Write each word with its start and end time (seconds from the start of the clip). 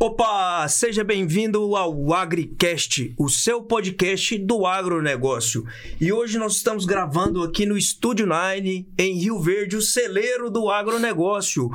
Opa, 0.00 0.66
seja 0.66 1.04
bem-vindo 1.04 1.76
ao 1.76 2.14
AgriCast, 2.14 3.14
o 3.18 3.28
seu 3.28 3.60
podcast 3.60 4.38
do 4.38 4.64
agronegócio. 4.64 5.66
E 6.00 6.10
hoje 6.10 6.38
nós 6.38 6.56
estamos 6.56 6.86
gravando 6.86 7.42
aqui 7.42 7.66
no 7.66 7.76
Estúdio 7.76 8.26
Nine, 8.26 8.88
em 8.96 9.18
Rio 9.18 9.38
Verde, 9.38 9.76
o 9.76 9.82
celeiro 9.82 10.50
do 10.50 10.70
agronegócio. 10.70 11.70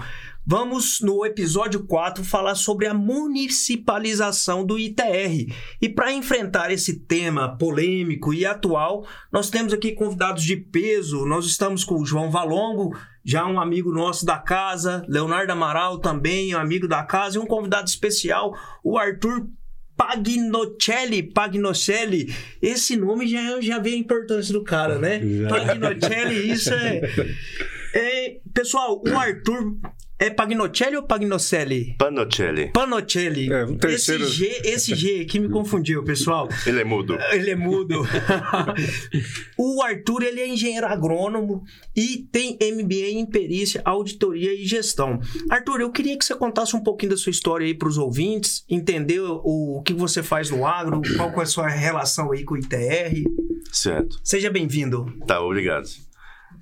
Vamos, 0.46 1.00
no 1.02 1.26
episódio 1.26 1.86
4, 1.86 2.24
falar 2.24 2.56
sobre 2.56 2.88
a 2.88 2.94
municipalização 2.94 4.66
do 4.66 4.80
ITR. 4.80 5.54
E 5.82 5.88
para 5.88 6.12
enfrentar 6.12 6.72
esse 6.72 7.02
tema 7.02 7.56
polêmico 7.56 8.34
e 8.34 8.46
atual, 8.46 9.06
nós 9.32 9.50
temos 9.50 9.74
aqui 9.74 9.92
convidados 9.92 10.44
de 10.44 10.58
peso. 10.58 11.26
Nós 11.26 11.46
estamos 11.46 11.84
com 11.84 12.02
o 12.02 12.06
João 12.06 12.32
Valongo, 12.32 12.98
já 13.24 13.46
um 13.46 13.60
amigo 13.60 13.92
nosso 13.92 14.26
da 14.26 14.40
casa, 14.40 15.06
Leonardo 15.08 15.52
Amaral 15.52 16.00
também, 16.00 16.56
um 16.56 16.60
amigo 16.60 16.88
da 16.88 17.04
casa, 17.04 17.38
e 17.38 17.40
um 17.40 17.46
convidado 17.46 17.88
especial, 17.88 18.58
o 18.84 18.98
Arthur 18.98 19.48
Pagnocelli, 19.96 21.22
Pagnocelli, 21.22 22.34
esse 22.62 22.96
nome 22.96 23.28
já, 23.28 23.60
já 23.60 23.78
vê 23.80 23.90
a 23.92 23.98
importância 23.98 24.54
do 24.54 24.64
cara, 24.64 24.98
né? 24.98 25.20
Pagnocelli, 25.48 26.52
isso 26.52 26.74
é... 26.74 27.02
é... 27.94 28.40
Pessoal, 28.54 29.02
o 29.06 29.18
Arthur 29.18 29.78
é 30.20 30.30
Pagnocelli 30.30 30.98
ou 30.98 31.04
Pagnocelli? 31.04 31.96
Panocelli. 31.98 32.72
Panocelli. 32.74 33.50
É, 33.50 33.64
um 33.64 33.78
terceiro... 33.78 34.26
Esse 34.26 34.34
G, 34.34 34.62
esse 34.66 34.96
G 34.96 35.22
aqui 35.22 35.40
me 35.40 35.48
confundiu, 35.48 36.04
pessoal. 36.04 36.50
Ele 36.68 36.82
é 36.82 36.84
mudo. 36.84 37.18
Ele 37.32 37.52
é 37.52 37.56
mudo. 37.56 38.02
o 39.58 39.82
Arthur, 39.82 40.24
ele 40.24 40.42
é 40.42 40.48
engenheiro 40.48 40.86
agrônomo 40.86 41.64
e 41.96 42.28
tem 42.30 42.58
MBA 42.62 43.12
em 43.12 43.26
perícia, 43.26 43.82
auditoria 43.86 44.54
e 44.54 44.66
gestão. 44.66 45.22
Arthur, 45.50 45.80
eu 45.80 45.90
queria 45.90 46.18
que 46.18 46.26
você 46.26 46.36
contasse 46.36 46.76
um 46.76 46.84
pouquinho 46.84 47.12
da 47.12 47.18
sua 47.18 47.32
história 47.32 47.66
aí 47.66 47.74
para 47.74 47.88
os 47.88 47.98
ouvintes, 47.98 48.66
entender 48.68 49.22
o, 49.22 49.78
o 49.78 49.82
que 49.84 49.94
você 49.94 50.22
faz 50.22 50.50
no 50.50 50.68
agro, 50.68 51.02
qual 51.16 51.32
é 51.40 51.44
a 51.44 51.46
sua 51.46 51.70
relação 51.70 52.34
aí 52.34 52.44
com 52.44 52.56
o 52.56 52.58
ITR. 52.58 53.24
Certo. 53.72 54.20
Seja 54.22 54.50
bem-vindo. 54.50 55.06
Tá, 55.26 55.42
obrigado. 55.42 55.88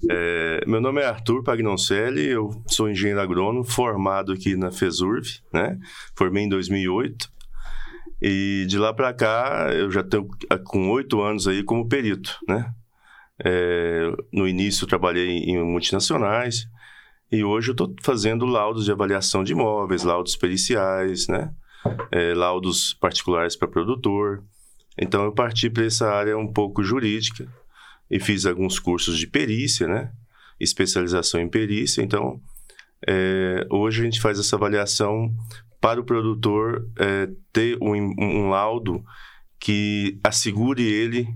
É, 0.09 0.63
meu 0.67 0.79
nome 0.79 1.01
é 1.01 1.05
Arthur 1.05 1.43
Pagnoncelli, 1.43 2.27
eu 2.27 2.51
sou 2.67 2.89
engenheiro 2.89 3.21
agrônomo, 3.21 3.63
formado 3.63 4.31
aqui 4.31 4.55
na 4.55 4.71
FESURV, 4.71 5.27
né? 5.51 5.77
Formei 6.15 6.43
em 6.43 6.49
2008. 6.49 7.29
E 8.21 8.65
de 8.67 8.77
lá 8.77 8.93
para 8.93 9.13
cá, 9.13 9.69
eu 9.73 9.91
já 9.91 10.03
tenho 10.03 10.27
com 10.65 10.89
oito 10.91 11.21
anos 11.21 11.47
aí 11.47 11.63
como 11.63 11.87
perito, 11.87 12.37
né? 12.47 12.71
É, 13.43 14.11
no 14.31 14.47
início 14.47 14.87
trabalhei 14.87 15.29
em 15.29 15.63
multinacionais 15.63 16.67
e 17.31 17.43
hoje 17.43 17.69
eu 17.69 17.73
estou 17.73 17.93
fazendo 18.01 18.45
laudos 18.45 18.85
de 18.85 18.91
avaliação 18.91 19.43
de 19.43 19.51
imóveis, 19.51 20.03
laudos 20.03 20.35
periciais, 20.35 21.27
né? 21.27 21.51
É, 22.11 22.33
laudos 22.33 22.93
particulares 22.95 23.55
para 23.55 23.67
produtor. 23.67 24.43
Então 24.97 25.23
eu 25.23 25.31
parti 25.31 25.69
para 25.69 25.85
essa 25.85 26.09
área 26.09 26.37
um 26.37 26.51
pouco 26.51 26.83
jurídica 26.83 27.47
e 28.09 28.19
fiz 28.19 28.45
alguns 28.45 28.79
cursos 28.79 29.17
de 29.17 29.27
perícia, 29.27 29.87
né? 29.87 30.11
Especialização 30.59 31.39
em 31.39 31.49
perícia. 31.49 32.01
Então, 32.01 32.41
é, 33.05 33.65
hoje 33.69 34.01
a 34.01 34.05
gente 34.05 34.21
faz 34.21 34.39
essa 34.39 34.55
avaliação 34.55 35.33
para 35.79 35.99
o 35.99 36.03
produtor 36.03 36.89
é, 36.97 37.29
ter 37.53 37.77
um, 37.81 37.93
um 37.93 38.49
laudo 38.49 39.03
que 39.59 40.19
assegure 40.23 40.83
ele 40.83 41.27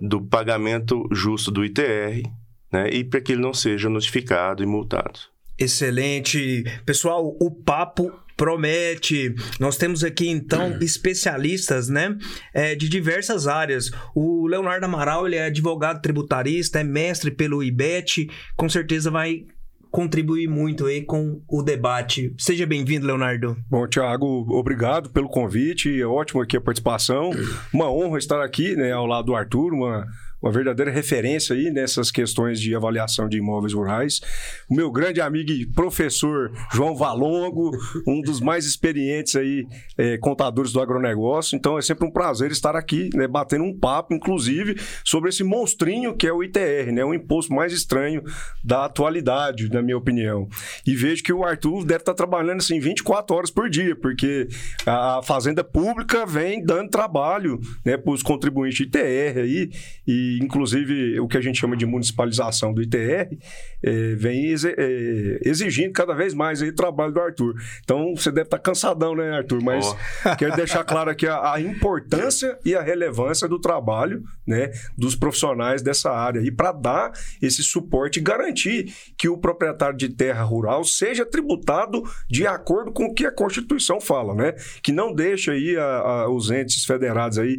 do 0.00 0.20
pagamento 0.20 1.08
justo 1.12 1.50
do 1.50 1.64
ITR, 1.64 2.28
né? 2.70 2.90
E 2.90 3.04
para 3.04 3.20
que 3.20 3.32
ele 3.32 3.42
não 3.42 3.54
seja 3.54 3.88
notificado 3.88 4.62
e 4.62 4.66
multado. 4.66 5.33
Excelente. 5.58 6.64
Pessoal, 6.84 7.36
o 7.40 7.50
papo 7.50 8.12
promete. 8.36 9.34
Nós 9.60 9.76
temos 9.76 10.02
aqui 10.02 10.28
então 10.28 10.76
especialistas, 10.82 11.88
né, 11.88 12.16
é, 12.52 12.74
de 12.74 12.88
diversas 12.88 13.46
áreas. 13.46 13.90
O 14.14 14.46
Leonardo 14.46 14.86
Amaral 14.86 15.26
ele 15.26 15.36
é 15.36 15.46
advogado 15.46 16.02
tributarista, 16.02 16.80
é 16.80 16.84
mestre 16.84 17.30
pelo 17.30 17.62
IBET, 17.62 18.28
com 18.56 18.68
certeza 18.68 19.10
vai 19.10 19.44
contribuir 19.90 20.48
muito 20.48 20.86
aí 20.86 21.02
com 21.02 21.40
o 21.48 21.62
debate. 21.62 22.34
Seja 22.36 22.66
bem-vindo, 22.66 23.06
Leonardo. 23.06 23.56
Bom, 23.70 23.86
Tiago, 23.86 24.26
obrigado 24.50 25.10
pelo 25.10 25.28
convite. 25.28 26.00
É 26.00 26.04
ótimo 26.04 26.42
aqui 26.42 26.56
a 26.56 26.60
participação. 26.60 27.30
Uma 27.72 27.88
honra 27.88 28.18
estar 28.18 28.42
aqui, 28.42 28.74
né, 28.74 28.90
ao 28.90 29.06
lado 29.06 29.26
do 29.26 29.36
Arthur, 29.36 29.72
uma 29.72 30.04
uma 30.44 30.52
verdadeira 30.52 30.90
referência 30.90 31.56
aí 31.56 31.70
nessas 31.70 32.10
questões 32.10 32.60
de 32.60 32.74
avaliação 32.74 33.26
de 33.26 33.38
imóveis 33.38 33.72
rurais. 33.72 34.20
O 34.68 34.74
meu 34.74 34.90
grande 34.90 35.18
amigo 35.18 35.50
e 35.50 35.64
professor 35.64 36.52
João 36.70 36.94
Valongo, 36.94 37.70
um 38.06 38.20
dos 38.20 38.40
mais 38.40 38.66
experientes 38.66 39.36
aí 39.36 39.66
é, 39.96 40.18
contadores 40.18 40.70
do 40.70 40.82
agronegócio. 40.82 41.56
Então 41.56 41.78
é 41.78 41.82
sempre 41.82 42.06
um 42.06 42.10
prazer 42.10 42.50
estar 42.50 42.76
aqui, 42.76 43.08
né, 43.14 43.26
batendo 43.26 43.64
um 43.64 43.74
papo, 43.74 44.12
inclusive, 44.12 44.78
sobre 45.02 45.30
esse 45.30 45.42
monstrinho 45.42 46.14
que 46.14 46.26
é 46.26 46.32
o 46.32 46.42
ITR, 46.42 46.92
né, 46.92 47.02
o 47.02 47.14
imposto 47.14 47.54
mais 47.54 47.72
estranho 47.72 48.22
da 48.62 48.84
atualidade, 48.84 49.70
na 49.70 49.80
minha 49.80 49.96
opinião. 49.96 50.46
E 50.86 50.94
vejo 50.94 51.22
que 51.22 51.32
o 51.32 51.42
Arthur 51.42 51.86
deve 51.86 52.02
estar 52.02 52.12
trabalhando 52.12 52.58
assim 52.58 52.78
24 52.78 53.34
horas 53.34 53.50
por 53.50 53.70
dia, 53.70 53.96
porque 53.96 54.46
a 54.84 55.22
fazenda 55.24 55.64
pública 55.64 56.26
vem 56.26 56.62
dando 56.62 56.90
trabalho, 56.90 57.58
né, 57.82 57.96
para 57.96 58.12
os 58.12 58.22
contribuintes 58.22 58.76
de 58.76 58.82
ITR 58.82 59.40
aí 59.40 59.70
e 60.06 60.33
inclusive, 60.42 61.18
o 61.20 61.28
que 61.28 61.36
a 61.36 61.40
gente 61.40 61.58
chama 61.58 61.76
de 61.76 61.86
municipalização 61.86 62.72
do 62.72 62.82
ITR 62.82 63.36
é, 63.82 64.14
vem 64.14 64.52
é, 64.52 65.38
exigindo 65.44 65.92
cada 65.92 66.14
vez 66.14 66.34
mais 66.34 66.62
aí 66.62 66.68
o 66.68 66.74
trabalho 66.74 67.12
do 67.12 67.20
Arthur. 67.20 67.54
Então, 67.82 68.14
você 68.16 68.30
deve 68.30 68.46
estar 68.46 68.58
cansadão, 68.58 69.14
né, 69.14 69.30
Arthur? 69.30 69.62
Mas 69.62 69.86
oh. 69.86 70.36
quero 70.36 70.56
deixar 70.56 70.84
claro 70.84 71.10
aqui 71.10 71.26
a, 71.26 71.54
a, 71.54 71.60
importância 71.60 72.58
e 72.64 72.74
a 72.74 72.82
relevância 72.82 73.48
do 73.48 73.58
trabalho 73.58 74.22
né, 74.46 74.70
dos 74.96 75.14
profissionais 75.14 75.82
dessa 75.82 76.10
área 76.10 76.40
e 76.40 76.50
para 76.50 76.72
dar 76.72 77.12
esse 77.40 77.62
suporte 77.62 78.18
e 78.18 78.22
garantir 78.22 78.92
que 79.16 79.28
o 79.28 79.38
proprietário 79.38 79.96
de 79.96 80.08
terra 80.08 80.42
rural 80.42 80.84
seja 80.84 81.24
tributado 81.24 82.02
de 82.28 82.46
acordo 82.46 82.92
com 82.92 83.06
o 83.06 83.14
que 83.14 83.26
a 83.26 83.32
Constituição 83.32 84.00
fala, 84.00 84.34
né? 84.34 84.54
Que 84.82 84.92
não 84.92 85.12
deixa 85.12 85.52
aí 85.52 85.76
a, 85.76 85.84
a, 85.84 86.30
os 86.30 86.50
entes 86.50 86.84
federados 86.84 87.38
aí, 87.38 87.58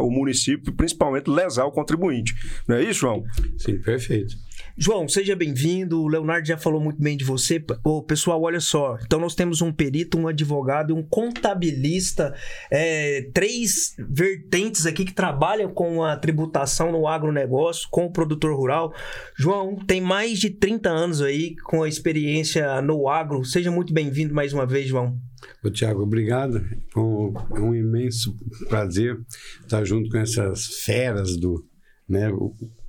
o 0.00 0.10
município, 0.10 0.72
principalmente, 0.72 1.30
lesar 1.30 1.64
o 1.64 1.72
contribuinte. 1.84 2.34
Não 2.66 2.76
é 2.76 2.82
isso, 2.82 3.00
João? 3.00 3.24
Sim, 3.58 3.78
perfeito. 3.80 4.34
João, 4.76 5.06
seja 5.06 5.36
bem-vindo. 5.36 6.02
O 6.02 6.08
Leonardo 6.08 6.48
já 6.48 6.56
falou 6.56 6.80
muito 6.80 7.00
bem 7.00 7.16
de 7.16 7.24
você. 7.24 7.64
Ô, 7.84 8.02
pessoal, 8.02 8.42
olha 8.42 8.58
só. 8.58 8.98
Então, 9.04 9.20
nós 9.20 9.34
temos 9.34 9.62
um 9.62 9.72
perito, 9.72 10.18
um 10.18 10.26
advogado 10.26 10.90
e 10.90 10.92
um 10.92 11.02
contabilista. 11.02 12.34
É, 12.72 13.28
três 13.32 13.94
vertentes 13.98 14.84
aqui 14.84 15.04
que 15.04 15.14
trabalham 15.14 15.72
com 15.72 16.02
a 16.02 16.16
tributação 16.16 16.90
no 16.90 17.06
agronegócio, 17.06 17.88
com 17.90 18.06
o 18.06 18.12
produtor 18.12 18.56
rural. 18.56 18.92
João, 19.36 19.76
tem 19.76 20.00
mais 20.00 20.40
de 20.40 20.50
30 20.50 20.90
anos 20.90 21.22
aí 21.22 21.54
com 21.64 21.84
a 21.84 21.88
experiência 21.88 22.82
no 22.82 23.08
agro. 23.08 23.44
Seja 23.44 23.70
muito 23.70 23.92
bem-vindo 23.92 24.34
mais 24.34 24.52
uma 24.52 24.66
vez, 24.66 24.88
João. 24.88 25.16
Ô, 25.62 25.70
Tiago, 25.70 26.02
obrigado. 26.02 26.64
É 26.96 27.60
um 27.60 27.74
imenso 27.74 28.36
prazer 28.68 29.20
estar 29.62 29.84
junto 29.84 30.10
com 30.10 30.18
essas 30.18 30.66
feras 30.84 31.36
do, 31.36 31.64
né? 32.08 32.30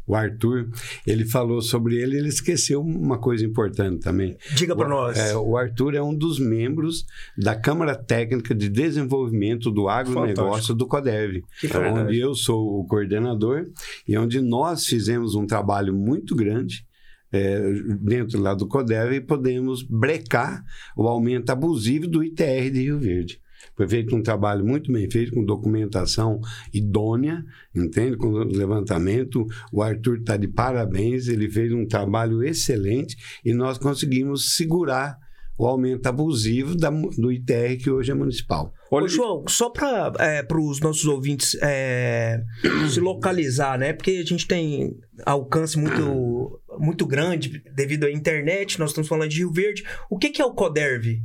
O 0.07 0.13
Arthur, 0.13 0.69
ele 1.05 1.25
falou 1.25 1.61
sobre 1.61 1.95
ele, 1.95 2.17
ele 2.17 2.27
esqueceu 2.27 2.79
uma 2.79 3.17
coisa 3.17 3.43
importante 3.43 4.01
também. 4.01 4.37
Diga 4.53 4.75
para 4.75 4.87
nós. 4.87 5.17
É, 5.17 5.35
o 5.35 5.57
Arthur 5.57 5.95
é 5.95 6.01
um 6.01 6.13
dos 6.13 6.37
membros 6.37 7.05
da 7.35 7.55
Câmara 7.55 7.95
Técnica 7.95 8.53
de 8.53 8.69
Desenvolvimento 8.69 9.71
do 9.71 9.89
Agronegócio 9.89 10.45
Fantástico. 10.45 10.77
do 10.77 10.87
CODEV, 10.87 11.43
onde 11.91 12.19
eu 12.19 12.35
sou 12.35 12.79
o 12.79 12.85
coordenador 12.85 13.65
e 14.07 14.15
onde 14.15 14.39
nós 14.41 14.85
fizemos 14.85 15.33
um 15.33 15.47
trabalho 15.47 15.93
muito 15.93 16.35
grande 16.35 16.85
é, 17.31 17.59
dentro 17.99 18.39
lá 18.39 18.53
do 18.53 18.67
CODEV 18.67 19.15
e 19.15 19.21
podemos 19.21 19.81
brecar 19.81 20.63
o 20.95 21.07
aumento 21.07 21.49
abusivo 21.49 22.07
do 22.07 22.23
ITR 22.23 22.69
de 22.71 22.83
Rio 22.83 22.99
Verde. 22.99 23.41
Foi 23.75 23.87
feito 23.87 24.15
um 24.15 24.21
trabalho 24.21 24.65
muito 24.65 24.91
bem 24.91 25.09
feito, 25.09 25.33
com 25.33 25.43
documentação 25.43 26.39
idônea, 26.73 27.43
entende? 27.75 28.15
Com 28.15 28.31
levantamento. 28.31 29.45
O 29.71 29.81
Arthur 29.81 30.17
está 30.17 30.37
de 30.37 30.47
parabéns, 30.47 31.27
ele 31.27 31.49
fez 31.49 31.71
um 31.73 31.85
trabalho 31.85 32.43
excelente 32.43 33.17
e 33.43 33.53
nós 33.53 33.77
conseguimos 33.77 34.55
segurar 34.55 35.19
o 35.57 35.65
aumento 35.65 36.05
abusivo 36.07 36.75
da, 36.75 36.89
do 36.89 37.31
ITR, 37.31 37.77
que 37.81 37.89
hoje 37.89 38.11
é 38.11 38.13
municipal. 38.13 38.73
Ô, 38.91 39.07
João, 39.07 39.45
só 39.47 39.69
para 39.69 40.11
é, 40.19 40.45
os 40.53 40.79
nossos 40.79 41.05
ouvintes 41.05 41.57
é, 41.61 42.43
se 42.91 42.99
localizar, 42.99 43.77
né? 43.77 43.93
Porque 43.93 44.11
a 44.11 44.25
gente 44.25 44.47
tem 44.47 44.97
alcance 45.25 45.77
muito, 45.77 46.61
muito 46.77 47.05
grande 47.05 47.63
devido 47.73 48.05
à 48.05 48.11
internet, 48.11 48.79
nós 48.79 48.89
estamos 48.89 49.07
falando 49.07 49.29
de 49.29 49.37
Rio 49.37 49.51
Verde. 49.51 49.83
O 50.09 50.17
que, 50.17 50.29
que 50.29 50.41
é 50.41 50.45
o 50.45 50.53
CODERV? 50.53 51.21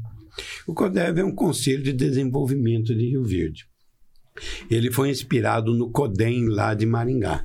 O 0.67 0.75
CODEV 0.75 1.21
é 1.21 1.25
um 1.25 1.35
conselho 1.35 1.83
de 1.83 1.93
desenvolvimento 1.93 2.95
de 2.95 3.09
Rio 3.09 3.25
Verde. 3.25 3.67
Ele 4.71 4.91
foi 4.91 5.11
inspirado 5.11 5.75
no 5.75 5.91
CODEM 5.91 6.49
lá 6.49 6.75
de 6.75 6.87
Maringá. 6.87 7.45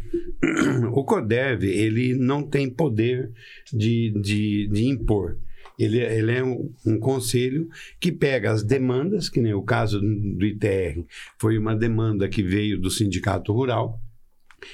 O 0.94 1.04
CODEV, 1.04 1.68
ele 1.68 2.14
não 2.14 2.44
tem 2.44 2.70
poder 2.70 3.32
de, 3.74 4.12
de, 4.22 4.68
de 4.68 4.86
impor. 4.86 5.38
Ele, 5.78 6.00
ele 6.00 6.32
é 6.32 6.44
um, 6.44 6.72
um, 6.86 7.00
conselho 7.00 7.68
que 8.00 8.12
pega 8.12 8.52
as 8.52 8.64
demandas, 8.64 9.28
que 9.28 9.42
nem 9.42 9.54
o 9.54 9.62
caso 9.62 10.00
do 10.00 10.46
ITR, 10.46 11.04
foi 11.38 11.58
uma 11.58 11.76
demanda 11.76 12.30
que 12.30 12.42
veio 12.42 12.80
do 12.80 12.90
Sindicato 12.90 13.52
Rural, 13.52 14.00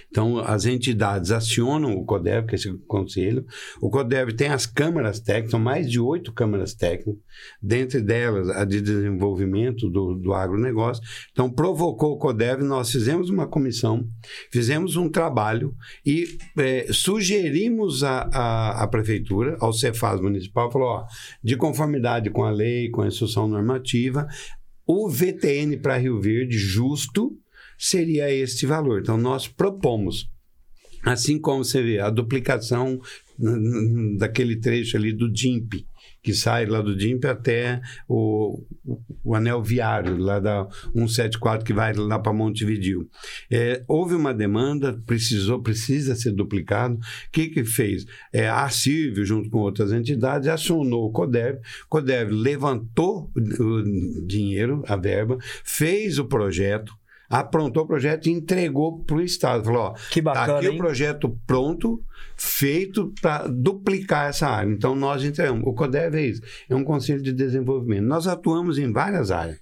então, 0.10 0.40
as 0.40 0.66
entidades 0.66 1.32
acionam 1.32 1.94
o 1.94 2.06
CODEV, 2.06 2.48
que 2.48 2.56
é 2.56 2.58
esse 2.58 2.74
conselho. 2.88 3.46
O 3.82 3.90
CODEV 3.90 4.34
tem 4.34 4.50
as 4.50 4.66
câmaras 4.66 5.20
técnicas, 5.20 5.52
são 5.52 5.60
mais 5.60 5.90
de 5.90 6.00
oito 6.00 6.34
câmaras 6.34 6.74
técnicas, 6.74 7.16
dentre 7.62 8.02
delas 8.02 8.50
a 8.50 8.66
de 8.66 8.82
desenvolvimento 8.82 9.90
do, 9.90 10.16
do 10.16 10.34
agronegócio. 10.34 11.04
Então, 11.32 11.50
provocou 11.50 12.14
o 12.14 12.18
CODEV, 12.18 12.64
nós 12.64 12.92
fizemos 12.92 13.30
uma 13.30 13.48
comissão, 13.48 14.08
fizemos 14.52 14.96
um 14.96 15.10
trabalho 15.10 15.76
e 16.06 16.38
é, 16.58 16.88
sugerimos 16.92 18.04
à, 18.04 18.88
prefeitura, 18.92 19.58
ao 19.60 19.72
Cefaz 19.72 20.20
Municipal, 20.20 20.72
falou, 20.72 20.88
ó, 20.90 21.06
de 21.44 21.56
conformidade 21.56 22.30
com 22.30 22.44
a 22.44 22.52
lei, 22.52 22.90
com 22.90 23.02
a 23.02 23.08
instrução 23.08 23.48
normativa, 23.48 24.28
o 24.86 25.10
VTN 25.10 25.78
para 25.78 25.98
Rio 25.98 26.20
Verde 26.20 26.58
justo 26.58 27.38
seria 27.82 28.32
este 28.32 28.68
valor. 28.68 29.02
Então, 29.02 29.18
nós 29.18 29.48
propomos, 29.48 30.30
assim 31.04 31.40
como 31.40 31.66
você 31.66 31.82
vê, 31.82 32.00
a 32.00 32.12
duplicação 32.12 33.02
daquele 34.20 34.58
trecho 34.58 34.96
ali 34.96 35.12
do 35.12 35.28
DIMP, 35.28 35.84
que 36.22 36.32
sai 36.32 36.68
lá 36.68 36.80
do 36.80 36.96
DIMP 36.96 37.26
até 37.26 37.82
o, 38.08 38.64
o 39.24 39.34
anel 39.34 39.64
viário, 39.64 40.16
lá 40.16 40.40
da 40.40 40.68
174, 40.94 41.66
que 41.66 41.74
vai 41.74 41.94
lá 41.94 42.20
para 42.20 42.32
Montevidil. 42.32 43.10
É, 43.50 43.84
houve 43.88 44.14
uma 44.14 44.32
demanda, 44.32 45.02
precisou, 45.08 45.60
precisa 45.64 46.14
ser 46.14 46.34
duplicado. 46.34 46.94
O 46.94 47.00
que, 47.32 47.48
que 47.48 47.66
fez? 47.66 48.06
É, 48.32 48.48
a 48.48 48.70
Círvio, 48.70 49.26
junto 49.26 49.50
com 49.50 49.58
outras 49.58 49.92
entidades, 49.92 50.48
acionou 50.48 51.08
o 51.08 51.12
CODEV. 51.12 51.58
O 51.86 51.90
CODEV 51.90 52.32
levantou 52.32 53.32
o 53.36 54.24
dinheiro, 54.28 54.84
a 54.88 54.96
verba, 54.96 55.40
fez 55.64 56.20
o 56.20 56.26
projeto, 56.26 56.94
aprontou 57.32 57.84
o 57.84 57.88
projeto 57.88 58.28
e 58.28 58.32
entregou 58.32 59.00
para 59.04 59.16
o 59.16 59.22
Estado. 59.22 59.64
Falou: 59.64 59.84
ó, 59.84 59.94
que 60.12 60.22
bacana, 60.22 60.48
tá 60.48 60.58
aqui 60.58 60.68
hein? 60.68 60.76
o 60.76 60.78
projeto 60.78 61.40
pronto, 61.48 62.04
feito 62.36 63.14
para 63.22 63.48
duplicar 63.48 64.30
essa 64.30 64.48
área. 64.48 64.70
Então, 64.70 64.94
nós 64.94 65.24
entregamos. 65.24 65.64
O 65.66 65.74
CODEV 65.74 66.18
é 66.18 66.26
isso, 66.28 66.42
é 66.70 66.76
um 66.76 66.84
conselho 66.84 67.22
de 67.22 67.32
desenvolvimento. 67.32 68.04
Nós 68.04 68.28
atuamos 68.28 68.78
em 68.78 68.92
várias 68.92 69.32
áreas. 69.32 69.60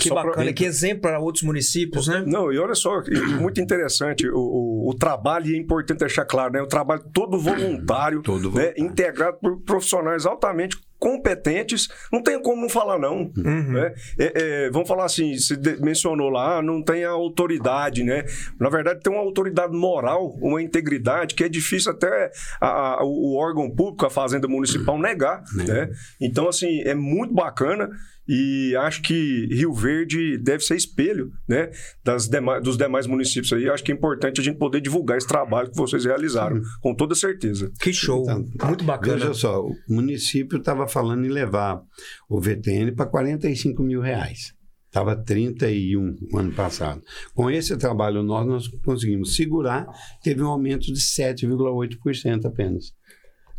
Que 0.00 0.08
bacana, 0.10 0.44
pra... 0.44 0.52
que 0.52 0.64
exemplo 0.64 1.02
para 1.02 1.18
outros 1.18 1.42
municípios, 1.42 2.06
né? 2.06 2.22
Não, 2.24 2.52
e 2.52 2.58
olha 2.58 2.74
só, 2.74 3.02
muito 3.40 3.60
interessante 3.60 4.28
o, 4.28 4.38
o, 4.38 4.90
o, 4.90 4.94
trabalho, 4.94 5.46
e 5.46 5.54
é 5.54 5.58
importante 5.58 5.98
deixar 5.98 6.24
claro, 6.24 6.52
né? 6.52 6.62
O 6.62 6.66
trabalho 6.66 7.02
todo 7.12 7.38
voluntário, 7.38 8.22
todo 8.22 8.50
né? 8.50 8.50
voluntário. 8.50 8.84
integrado 8.84 9.38
por 9.40 9.60
profissionais 9.62 10.24
altamente 10.24 10.78
competentes, 10.98 11.88
não 12.12 12.22
tem 12.22 12.40
como 12.40 12.62
não 12.62 12.68
falar 12.68 12.98
não, 12.98 13.30
uhum. 13.36 13.72
né? 13.72 13.94
É, 14.18 14.32
é, 14.66 14.70
vamos 14.70 14.88
falar 14.88 15.04
assim, 15.04 15.38
você 15.38 15.56
mencionou 15.80 16.28
lá, 16.28 16.60
não 16.60 16.82
tem 16.82 17.04
a 17.04 17.10
autoridade, 17.10 18.02
né? 18.02 18.24
Na 18.58 18.68
verdade 18.68 19.00
tem 19.00 19.12
uma 19.12 19.22
autoridade 19.22 19.72
moral, 19.72 20.36
uma 20.40 20.60
integridade 20.60 21.34
que 21.34 21.44
é 21.44 21.48
difícil 21.48 21.92
até 21.92 22.30
a, 22.60 22.68
a, 23.00 23.04
o 23.04 23.36
órgão 23.36 23.70
público, 23.70 24.06
a 24.06 24.10
Fazenda 24.10 24.48
Municipal 24.48 24.98
negar, 24.98 25.42
uhum. 25.56 25.64
né? 25.64 25.90
Então 26.20 26.48
assim, 26.48 26.82
é 26.82 26.94
muito 26.94 27.32
bacana 27.32 27.88
e 28.28 28.76
acho 28.76 29.00
que 29.00 29.46
Rio 29.50 29.72
Verde 29.72 30.36
deve 30.36 30.62
ser 30.62 30.76
espelho 30.76 31.32
né, 31.48 31.70
das 32.04 32.28
demais, 32.28 32.62
dos 32.62 32.76
demais 32.76 33.06
municípios 33.06 33.50
aí. 33.52 33.70
Acho 33.70 33.82
que 33.82 33.90
é 33.90 33.94
importante 33.94 34.40
a 34.40 34.44
gente 34.44 34.58
poder 34.58 34.82
divulgar 34.82 35.16
esse 35.16 35.26
trabalho 35.26 35.70
que 35.70 35.76
vocês 35.76 36.04
realizaram, 36.04 36.62
Sim. 36.62 36.68
com 36.82 36.94
toda 36.94 37.14
certeza. 37.14 37.72
Que 37.80 37.92
show! 37.92 38.22
Então, 38.22 38.68
Muito 38.68 38.84
bacana. 38.84 39.16
Veja 39.16 39.32
só, 39.32 39.64
o 39.64 39.74
município 39.88 40.58
estava 40.58 40.86
falando 40.86 41.24
em 41.24 41.30
levar 41.30 41.80
o 42.28 42.38
VTN 42.38 42.92
para 42.92 43.06
45 43.06 43.82
mil 43.82 44.02
reais. 44.02 44.52
Estava 44.88 45.16
31 45.16 46.16
no 46.30 46.38
ano 46.38 46.52
passado. 46.52 47.02
Com 47.34 47.50
esse 47.50 47.76
trabalho 47.76 48.22
nós, 48.22 48.46
nós 48.46 48.68
conseguimos 48.84 49.36
segurar, 49.36 49.86
teve 50.22 50.42
um 50.42 50.48
aumento 50.48 50.86
de 50.86 51.00
7,8% 51.00 52.46
apenas. 52.46 52.92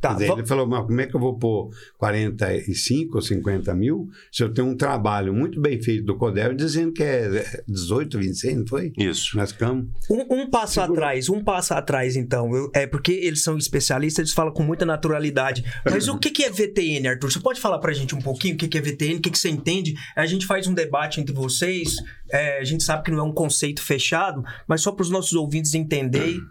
Tá, 0.01 0.13
dizer, 0.13 0.31
Ele 0.31 0.45
falou, 0.45 0.65
mas 0.65 0.85
como 0.85 1.01
é 1.01 1.07
que 1.07 1.15
eu 1.15 1.19
vou 1.19 1.37
pôr 1.37 1.71
45 1.97 3.15
ou 3.15 3.21
50 3.21 3.75
mil 3.75 4.09
se 4.31 4.41
eu 4.41 4.53
tenho 4.53 4.69
um 4.69 4.77
trabalho 4.77 5.33
muito 5.33 5.59
bem 5.59 5.81
feito 5.81 6.05
do 6.05 6.15
CODEV 6.15 6.55
dizendo 6.55 6.93
que 6.93 7.03
é 7.03 7.61
18, 7.67 8.17
26, 8.17 8.57
não 8.57 8.67
foi? 8.67 8.93
Isso. 8.97 9.35
Nós 9.35 9.51
ficamos... 9.51 9.87
Um, 10.09 10.43
um 10.43 10.49
passo 10.49 10.75
Segura. 10.75 10.93
atrás, 10.93 11.29
um 11.29 11.43
passo 11.43 11.73
atrás, 11.73 12.15
então. 12.15 12.55
Eu, 12.55 12.71
é 12.73 12.87
porque 12.87 13.11
eles 13.11 13.43
são 13.43 13.57
especialistas, 13.57 14.19
eles 14.19 14.33
falam 14.33 14.53
com 14.53 14.63
muita 14.63 14.85
naturalidade. 14.85 15.65
Mas 15.83 16.07
o 16.07 16.17
que, 16.17 16.31
que 16.31 16.43
é 16.43 16.49
VTN, 16.49 17.09
Arthur? 17.09 17.31
Você 17.31 17.39
pode 17.39 17.59
falar 17.59 17.79
pra 17.79 17.91
gente 17.91 18.15
um 18.15 18.21
pouquinho 18.21 18.55
o 18.55 18.57
que, 18.57 18.69
que 18.69 18.77
é 18.77 18.81
VTN, 18.81 19.17
o 19.17 19.21
que, 19.21 19.31
que 19.31 19.39
você 19.39 19.49
entende? 19.49 19.95
A 20.15 20.25
gente 20.25 20.45
faz 20.45 20.65
um 20.65 20.73
debate 20.73 21.19
entre 21.19 21.33
vocês, 21.33 21.95
é, 22.31 22.59
a 22.59 22.63
gente 22.63 22.83
sabe 22.83 23.03
que 23.03 23.11
não 23.11 23.19
é 23.19 23.23
um 23.23 23.33
conceito 23.33 23.81
fechado, 23.81 24.43
mas 24.65 24.81
só 24.81 24.91
para 24.91 25.03
os 25.03 25.09
nossos 25.09 25.33
ouvintes 25.33 25.73
entenderem. 25.73 26.41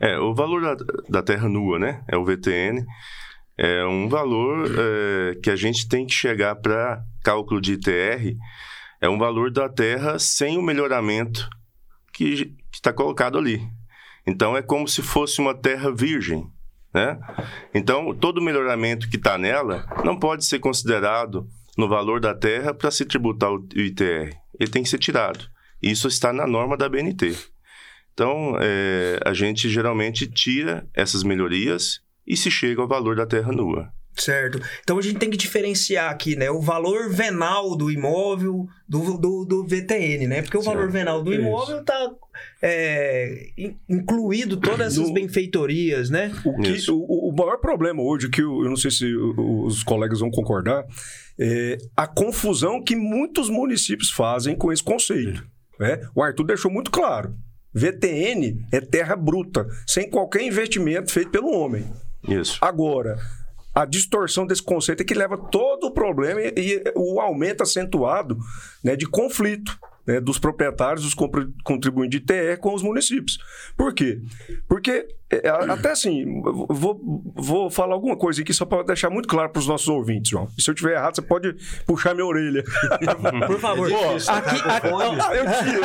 É, 0.00 0.18
o 0.18 0.34
valor 0.34 0.62
da, 0.62 0.84
da 1.08 1.22
terra 1.22 1.48
nua, 1.48 1.78
né? 1.78 2.04
É 2.08 2.16
o 2.16 2.24
VTN. 2.24 2.84
É 3.58 3.84
um 3.86 4.08
valor 4.08 4.66
é, 4.66 5.34
que 5.36 5.50
a 5.50 5.56
gente 5.56 5.88
tem 5.88 6.06
que 6.06 6.12
chegar 6.12 6.56
para 6.56 7.02
cálculo 7.24 7.60
de 7.60 7.74
ITR. 7.74 8.36
É 9.00 9.08
um 9.08 9.18
valor 9.18 9.50
da 9.50 9.68
terra 9.68 10.18
sem 10.18 10.58
o 10.58 10.62
melhoramento 10.62 11.48
que 12.12 12.54
está 12.72 12.92
colocado 12.92 13.38
ali. 13.38 13.62
Então, 14.26 14.56
é 14.56 14.62
como 14.62 14.88
se 14.88 15.02
fosse 15.02 15.40
uma 15.40 15.54
terra 15.54 15.94
virgem. 15.94 16.46
Né? 16.92 17.18
Então, 17.74 18.14
todo 18.14 18.42
melhoramento 18.42 19.08
que 19.08 19.16
está 19.16 19.38
nela 19.38 19.86
não 20.04 20.18
pode 20.18 20.44
ser 20.44 20.58
considerado 20.58 21.46
no 21.76 21.88
valor 21.88 22.20
da 22.20 22.34
terra 22.34 22.72
para 22.72 22.90
se 22.90 23.04
tributar 23.04 23.50
o 23.52 23.66
ITR. 23.74 24.34
Ele 24.58 24.70
tem 24.70 24.82
que 24.82 24.88
ser 24.88 24.98
tirado. 24.98 25.46
Isso 25.82 26.08
está 26.08 26.32
na 26.32 26.46
norma 26.46 26.76
da 26.76 26.88
BNT. 26.88 27.36
Então, 28.16 28.56
é, 28.58 29.20
a 29.26 29.34
gente 29.34 29.68
geralmente 29.68 30.26
tira 30.26 30.88
essas 30.94 31.22
melhorias 31.22 32.00
e 32.26 32.34
se 32.34 32.50
chega 32.50 32.80
ao 32.80 32.88
valor 32.88 33.14
da 33.14 33.26
terra 33.26 33.52
nua. 33.52 33.92
Certo. 34.16 34.58
Então 34.82 34.98
a 34.98 35.02
gente 35.02 35.18
tem 35.18 35.28
que 35.28 35.36
diferenciar 35.36 36.10
aqui, 36.10 36.34
né? 36.34 36.50
O 36.50 36.62
valor 36.62 37.10
venal 37.10 37.76
do 37.76 37.90
imóvel 37.90 38.66
do, 38.88 39.18
do, 39.18 39.44
do 39.44 39.66
VTN, 39.66 40.26
né? 40.26 40.40
Porque 40.40 40.56
o 40.56 40.62
certo. 40.62 40.74
valor 40.74 40.90
venal 40.90 41.22
do 41.22 41.34
imóvel 41.34 41.80
está 41.80 42.10
é, 42.62 43.50
incluído 43.86 44.56
todas 44.56 44.94
essas 44.94 45.08
no... 45.08 45.12
benfeitorias, 45.12 46.08
né? 46.08 46.32
O, 46.46 46.58
que, 46.62 46.90
o, 46.90 47.28
o, 47.28 47.36
maior 47.36 47.58
problema 47.58 48.02
hoje, 48.02 48.30
que 48.30 48.40
eu, 48.40 48.62
eu 48.62 48.70
não 48.70 48.76
sei 48.76 48.90
se 48.90 49.14
os 49.14 49.82
colegas 49.82 50.20
vão 50.20 50.30
concordar, 50.30 50.86
é 51.38 51.76
a 51.94 52.06
confusão 52.06 52.82
que 52.82 52.96
muitos 52.96 53.50
municípios 53.50 54.10
fazem 54.10 54.56
com 54.56 54.72
esse 54.72 54.82
conceito. 54.82 55.46
Né? 55.78 56.00
O 56.14 56.22
Arthur 56.22 56.44
deixou 56.44 56.70
muito 56.70 56.90
claro. 56.90 57.34
VTN 57.76 58.66
é 58.72 58.80
terra 58.80 59.14
bruta, 59.14 59.66
sem 59.86 60.08
qualquer 60.08 60.42
investimento 60.42 61.12
feito 61.12 61.30
pelo 61.30 61.50
homem. 61.50 61.84
Isso. 62.26 62.58
Agora, 62.62 63.18
a 63.74 63.84
distorção 63.84 64.46
desse 64.46 64.62
conceito 64.62 65.02
é 65.02 65.04
que 65.04 65.12
leva 65.12 65.36
todo 65.36 65.88
o 65.88 65.90
problema 65.90 66.40
e, 66.40 66.52
e 66.56 66.92
o 66.94 67.20
aumento 67.20 67.62
acentuado 67.62 68.38
né, 68.82 68.96
de 68.96 69.06
conflito 69.06 69.78
né, 70.06 70.20
dos 70.20 70.38
proprietários, 70.38 71.02
dos 71.02 71.14
contribuintes 71.64 72.20
de 72.20 72.26
TE 72.26 72.56
com 72.60 72.72
os 72.74 72.82
municípios. 72.82 73.38
Por 73.76 73.92
quê? 73.92 74.20
Porque, 74.68 75.06
é, 75.30 75.48
até 75.48 75.90
assim, 75.90 76.40
vou, 76.42 77.00
vou 77.34 77.68
falar 77.70 77.94
alguma 77.94 78.16
coisa 78.16 78.40
aqui 78.40 78.54
só 78.54 78.64
para 78.64 78.84
deixar 78.84 79.10
muito 79.10 79.26
claro 79.28 79.50
para 79.50 79.58
os 79.58 79.66
nossos 79.66 79.88
ouvintes, 79.88 80.30
João. 80.30 80.48
E 80.56 80.62
se 80.62 80.70
eu 80.70 80.74
tiver 80.74 80.94
errado, 80.94 81.16
você 81.16 81.22
pode 81.22 81.56
puxar 81.84 82.14
minha 82.14 82.26
orelha. 82.26 82.62
Por 83.46 83.58
favor. 83.58 83.88
Pô, 83.88 83.96
aqui, 84.10 84.56
aqui, 84.68 84.88
ah, 84.88 85.34
eu 85.34 85.44
tiro. 85.64 85.80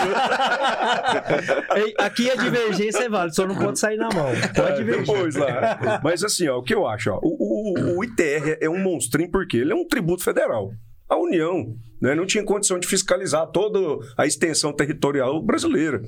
aqui 1.97 2.29
a 2.29 2.35
divergência 2.35 3.05
é 3.05 3.09
válida, 3.09 3.33
só 3.33 3.47
não 3.47 3.55
pode 3.55 3.79
sair 3.79 3.97
na 3.97 4.09
mão. 4.13 4.31
Pode 4.55 4.71
é, 4.71 4.75
divergir. 4.75 5.05
Depois 5.07 5.35
lá. 5.35 5.99
Mas 6.03 6.23
assim, 6.23 6.47
ó, 6.47 6.59
o 6.59 6.63
que 6.63 6.75
eu 6.75 6.87
acho, 6.87 7.11
ó, 7.11 7.19
o, 7.23 7.95
o, 7.95 7.97
o 7.97 8.03
ITR 8.03 8.57
é 8.61 8.69
um 8.69 8.77
monstrinho 8.77 9.31
porque 9.31 9.57
ele 9.57 9.71
é 9.71 9.75
um 9.75 9.87
tributo 9.87 10.23
federal 10.23 10.71
a 11.11 11.17
União 11.17 11.75
né, 12.01 12.15
não 12.15 12.25
tinha 12.25 12.41
condição 12.41 12.79
de 12.79 12.87
fiscalizar 12.87 13.45
toda 13.47 13.79
a 14.17 14.25
extensão 14.25 14.71
territorial 14.71 15.41
brasileira. 15.43 16.01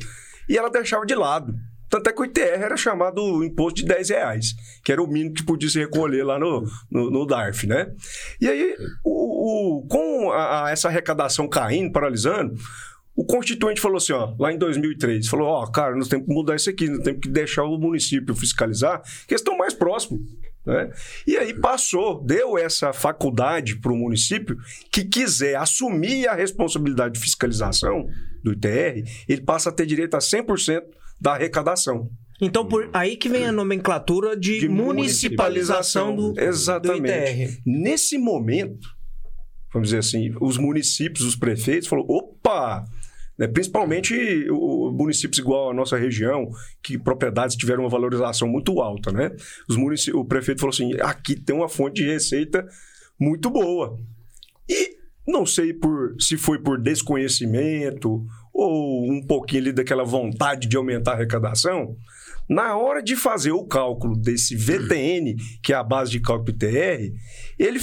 E 0.48 0.58
ela 0.58 0.70
deixava 0.70 1.06
de 1.06 1.14
lado. 1.14 1.54
Tanto 1.90 2.10
é 2.10 2.14
que 2.14 2.22
o 2.22 2.26
ITR 2.26 2.64
era 2.64 2.78
chamado 2.78 3.44
imposto 3.44 3.82
de 3.82 3.86
10 3.86 4.10
reais, 4.10 4.56
que 4.84 4.92
era 4.92 5.04
o 5.04 5.08
mínimo 5.08 5.36
que 5.36 5.44
podia 5.44 5.70
se 5.70 5.78
recolher 5.78 6.24
lá 6.24 6.40
no, 6.40 6.64
no, 6.90 7.12
no 7.12 7.26
DARF, 7.26 7.68
né? 7.68 7.92
E 8.42 8.48
aí, 8.48 8.76
o, 9.04 9.82
o 9.82 9.88
com 9.88 10.32
a, 10.32 10.66
a 10.66 10.72
essa 10.72 10.88
arrecadação 10.88 11.48
caindo, 11.48 11.92
paralisando, 11.92 12.56
o 13.16 13.24
constituinte 13.24 13.80
falou 13.80 13.98
assim, 13.98 14.14
ó, 14.14 14.34
lá 14.40 14.52
em 14.52 14.58
2003, 14.58 15.28
falou, 15.28 15.48
ó, 15.48 15.68
cara, 15.68 15.96
nós 15.96 16.08
temos 16.08 16.26
que 16.26 16.34
mudar 16.34 16.56
isso 16.56 16.70
aqui, 16.70 16.90
nós 16.90 17.04
temos 17.04 17.20
que 17.20 17.30
deixar 17.30 17.64
o 17.64 17.78
município 17.78 18.34
fiscalizar, 18.34 19.02
que 19.28 19.34
eles 19.34 19.42
estão 19.42 19.56
mais 19.56 19.74
próximos. 19.74 20.22
Né? 20.66 20.90
E 21.28 21.38
aí 21.38 21.54
passou, 21.54 22.24
deu 22.24 22.58
essa 22.58 22.94
faculdade 22.94 23.80
para 23.80 23.92
o 23.92 23.98
município 23.98 24.58
que 24.92 25.04
quiser 25.04 25.56
assumir 25.56 26.28
a 26.28 26.34
responsabilidade 26.34 27.16
de 27.16 27.20
fiscalização 27.20 28.08
do 28.44 28.54
ITR, 28.54 29.04
ele 29.28 29.42
passa 29.42 29.70
a 29.70 29.74
ter 29.74 29.86
direito 29.86 30.16
a 30.16 30.20
100% 30.20 30.82
da 31.20 31.34
arrecadação. 31.34 32.10
Então, 32.42 32.68
por 32.68 32.90
aí 32.94 33.16
que 33.16 33.30
vem 33.30 33.46
a 33.46 33.52
nomenclatura 33.52 34.36
de, 34.36 34.60
De 34.60 34.70
municipalização 34.70 36.16
do, 36.16 36.40
Exatamente. 36.40 37.02
do 37.02 37.08
ITR. 37.08 37.62
Nesse 37.66 38.18
momento, 38.18 38.88
vamos 39.72 39.90
dizer 39.90 40.00
assim, 40.00 40.34
os 40.42 40.58
municípios, 40.58 41.26
os 41.26 41.36
prefeitos 41.36 41.88
falaram: 41.88 42.10
opa! 42.10 42.86
Né, 43.38 43.48
principalmente 43.48 44.14
o, 44.52 44.92
municípios 44.92 45.40
igual 45.40 45.72
a 45.72 45.74
nossa 45.74 45.98
região, 45.98 46.50
que 46.84 47.00
propriedades 47.00 47.56
tiveram 47.56 47.84
uma 47.84 47.90
valorização 47.90 48.48
muito 48.48 48.80
alta, 48.80 49.12
né? 49.12 49.32
Os 49.68 49.76
o 50.14 50.24
prefeito 50.24 50.62
falou 50.62 50.72
assim: 50.72 50.92
aqui 51.02 51.36
tem 51.36 51.56
uma 51.56 51.68
fonte 51.68 52.04
de 52.04 52.08
receita 52.08 52.64
muito 53.20 53.50
boa. 53.50 53.98
E 54.70 54.98
não 55.28 55.46
sei 55.46 55.74
por 55.74 56.16
se 56.20 56.38
foi 56.38 56.60
por 56.62 56.80
desconhecimento 56.80 58.24
ou 58.54 59.12
um 59.12 59.26
pouquinho 59.26 59.64
ali 59.64 59.72
daquela 59.72 60.04
vontade 60.04 60.68
de 60.68 60.78
aumentar 60.78 61.12
a 61.12 61.16
arrecadação. 61.16 61.98
Na 62.50 62.76
hora 62.78 63.02
de 63.02 63.16
fazer 63.16 63.52
o 63.52 63.66
cálculo 63.66 64.16
desse 64.18 64.56
VTN, 64.56 65.36
que 65.64 65.72
é 65.72 65.76
a 65.76 65.84
base 65.84 66.12
de 66.12 66.20
cálculo 66.20 66.50
ITR, 66.52 67.14
ele, 67.58 67.80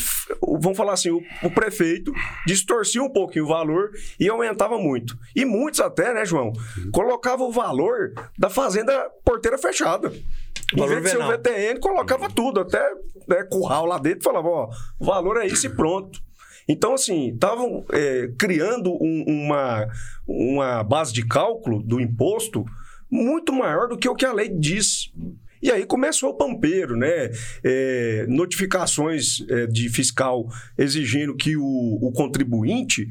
vamos 0.60 0.76
falar 0.76 0.92
assim, 0.92 1.10
o, 1.10 1.22
o 1.42 1.50
prefeito 1.50 2.12
distorcia 2.46 3.02
um 3.02 3.10
pouquinho 3.10 3.46
o 3.46 3.48
valor 3.48 3.90
e 4.18 4.28
aumentava 4.28 4.78
muito. 4.78 5.16
E 5.34 5.44
muitos 5.44 5.80
até, 5.80 6.12
né, 6.12 6.24
João, 6.24 6.52
colocavam 6.92 7.48
o 7.48 7.52
valor 7.52 8.12
da 8.38 8.50
fazenda 8.50 8.92
porteira 9.24 9.56
fechada. 9.58 10.12
Em 10.72 10.76
vez 10.86 11.02
de 11.02 11.08
ser 11.10 11.16
o. 11.16 11.20
VTN, 11.38 11.80
colocava 11.80 12.28
tudo, 12.30 12.60
até 12.60 12.80
né, 13.26 13.42
curral 13.50 13.86
lá 13.86 13.98
dentro, 13.98 14.20
e 14.20 14.24
falava, 14.24 14.48
ó, 14.48 14.70
o 15.00 15.04
valor 15.04 15.38
é 15.38 15.46
esse 15.46 15.66
e 15.66 15.70
pronto. 15.70 16.20
Então, 16.68 16.94
assim, 16.94 17.30
estavam 17.32 17.84
é, 17.92 18.28
criando 18.38 18.92
um- 18.92 19.24
uma, 19.26 19.88
uma 20.28 20.84
base 20.84 21.12
de 21.12 21.26
cálculo 21.26 21.82
do 21.82 22.00
imposto 22.00 22.64
muito 23.10 23.52
maior 23.52 23.88
do 23.88 23.98
que 23.98 24.08
o 24.08 24.14
que 24.14 24.24
a 24.24 24.32
lei 24.32 24.48
diz. 24.48 25.10
E 25.62 25.70
aí 25.70 25.84
começou 25.84 26.30
o 26.30 26.36
pampeiro, 26.36 26.96
né? 26.96 27.30
É, 27.62 28.26
notificações 28.28 29.44
é, 29.48 29.66
de 29.66 29.88
fiscal 29.88 30.46
exigindo 30.78 31.36
que 31.36 31.56
o, 31.56 31.98
o 32.00 32.12
contribuinte 32.12 33.06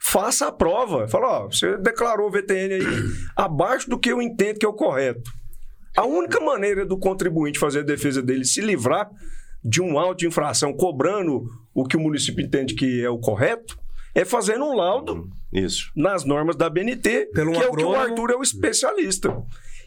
faça 0.00 0.48
a 0.48 0.52
prova. 0.52 1.06
Fala, 1.06 1.44
ó, 1.44 1.46
você 1.46 1.76
declarou 1.78 2.30
VTN 2.30 2.74
aí 2.74 2.82
abaixo 3.36 3.88
do 3.88 3.98
que 3.98 4.10
eu 4.10 4.20
entendo 4.20 4.58
que 4.58 4.66
é 4.66 4.68
o 4.68 4.74
correto. 4.74 5.30
A 5.96 6.04
única 6.04 6.40
maneira 6.40 6.84
do 6.86 6.98
contribuinte 6.98 7.58
fazer 7.58 7.80
a 7.80 7.84
defesa 7.84 8.22
dele 8.22 8.44
se 8.44 8.60
livrar 8.60 9.08
de 9.62 9.80
um 9.80 9.98
auto 9.98 10.20
de 10.20 10.26
infração 10.26 10.72
cobrando 10.72 11.44
o 11.72 11.86
que 11.86 11.96
o 11.96 12.00
município 12.00 12.44
entende 12.44 12.74
que 12.74 13.04
é 13.04 13.10
o 13.10 13.18
correto 13.18 13.81
é 14.14 14.24
fazendo 14.24 14.64
um 14.64 14.74
laudo 14.74 15.28
Isso. 15.52 15.90
nas 15.96 16.24
normas 16.24 16.56
da 16.56 16.68
BNT, 16.68 17.30
Pelo 17.32 17.52
que 17.52 17.62
é 17.62 17.68
o 17.68 17.72
que 17.72 17.84
o. 17.84 17.94
Arthur 17.94 18.30
é 18.30 18.36
o 18.36 18.42
especialista. 18.42 19.34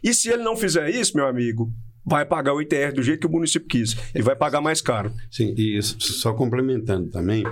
E 0.04 0.14
se 0.14 0.30
ele 0.30 0.44
não 0.44 0.56
fizer 0.56 0.90
isso, 0.90 1.16
meu 1.16 1.28
amigo, 1.28 1.72
vai 2.06 2.26
pagar 2.26 2.54
o 2.54 2.62
ITR 2.62 2.94
do 2.94 3.02
jeito 3.02 3.22
que 3.22 3.28
o 3.28 3.32
município 3.32 3.68
quis 3.68 3.96
e 4.14 4.22
vai 4.22 4.36
pagar 4.36 4.62
mais 4.62 4.82
caro. 4.82 5.12
Sim, 5.32 5.54
e 5.58 5.78
isso, 5.78 6.00
só 6.00 6.34
complementando 6.34 7.10
também, 7.10 7.44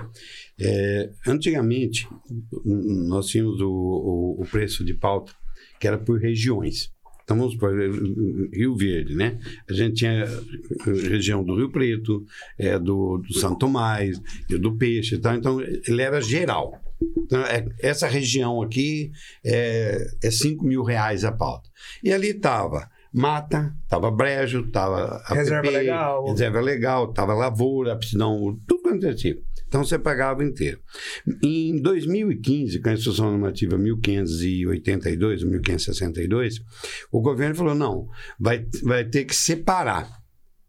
é, 0.60 1.10
antigamente 1.26 2.08
nós 2.64 3.26
tínhamos 3.26 3.60
o, 3.60 3.68
o, 3.68 4.42
o 4.42 4.46
preço 4.50 4.84
de 4.84 4.94
pauta 4.94 5.32
que 5.80 5.88
era 5.88 5.98
por 5.98 6.20
regiões. 6.20 6.93
Então 7.24 7.38
vamos 7.38 7.56
por 7.56 7.72
Rio 8.52 8.76
Verde, 8.76 9.14
né? 9.14 9.38
A 9.68 9.72
gente 9.72 9.94
tinha 9.96 10.24
eh, 10.24 11.08
região 11.08 11.42
do 11.42 11.56
Rio 11.56 11.70
Preto, 11.70 12.24
é, 12.58 12.78
do, 12.78 13.18
do 13.18 13.32
Santo 13.34 13.58
Tomás, 13.60 14.20
do 14.48 14.76
Peixe 14.76 15.14
e 15.14 15.18
tal. 15.18 15.34
Então 15.34 15.60
ele 15.60 16.02
era 16.02 16.20
geral. 16.20 16.78
Então, 17.16 17.40
é- 17.42 17.66
essa 17.80 18.06
região 18.06 18.62
aqui 18.62 19.10
é, 19.44 20.06
é 20.22 20.30
5 20.30 20.64
mil 20.64 20.82
reais 20.82 21.24
a 21.24 21.32
pauta. 21.32 21.68
E 22.02 22.12
ali 22.12 22.28
estava 22.28 22.88
mata, 23.12 23.74
estava 23.84 24.10
brejo, 24.10 24.60
estava 24.66 25.22
Reserva 25.28 25.70
legal. 25.70 26.26
reserva 26.26 26.60
legal, 26.60 27.10
estava 27.10 27.32
lavoura, 27.32 27.92
aptidão, 27.92 28.58
tudo 28.66 28.82
quanto 28.82 29.06
é 29.06 29.14
tipo. 29.14 29.42
Então 29.74 29.84
você 29.84 29.98
pagava 29.98 30.44
inteiro. 30.44 30.78
Em 31.42 31.82
2015, 31.82 32.80
com 32.80 32.90
a 32.90 32.92
instrução 32.92 33.32
normativa 33.32 33.76
1582, 33.76 35.42
1562, 35.42 36.60
o 37.10 37.20
governo 37.20 37.56
falou: 37.56 37.74
não, 37.74 38.08
vai, 38.38 38.64
vai 38.84 39.04
ter 39.04 39.24
que 39.24 39.34
separar. 39.34 40.08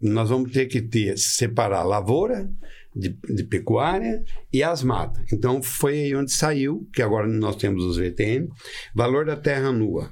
Nós 0.02 0.30
vamos 0.30 0.52
ter 0.52 0.66
que 0.66 0.82
ter, 0.82 1.20
separar 1.20 1.84
lavoura 1.84 2.50
de, 2.96 3.16
de 3.30 3.44
pecuária 3.44 4.24
e 4.52 4.64
as 4.64 4.82
matas. 4.82 5.24
Então 5.32 5.62
foi 5.62 6.00
aí 6.00 6.16
onde 6.16 6.32
saiu, 6.32 6.90
que 6.92 7.04
agora 7.04 7.28
nós 7.28 7.58
temos 7.58 7.84
os 7.84 7.98
VTN, 7.98 8.50
valor 8.96 9.24
da 9.24 9.36
terra 9.36 9.72
nua. 9.72 10.10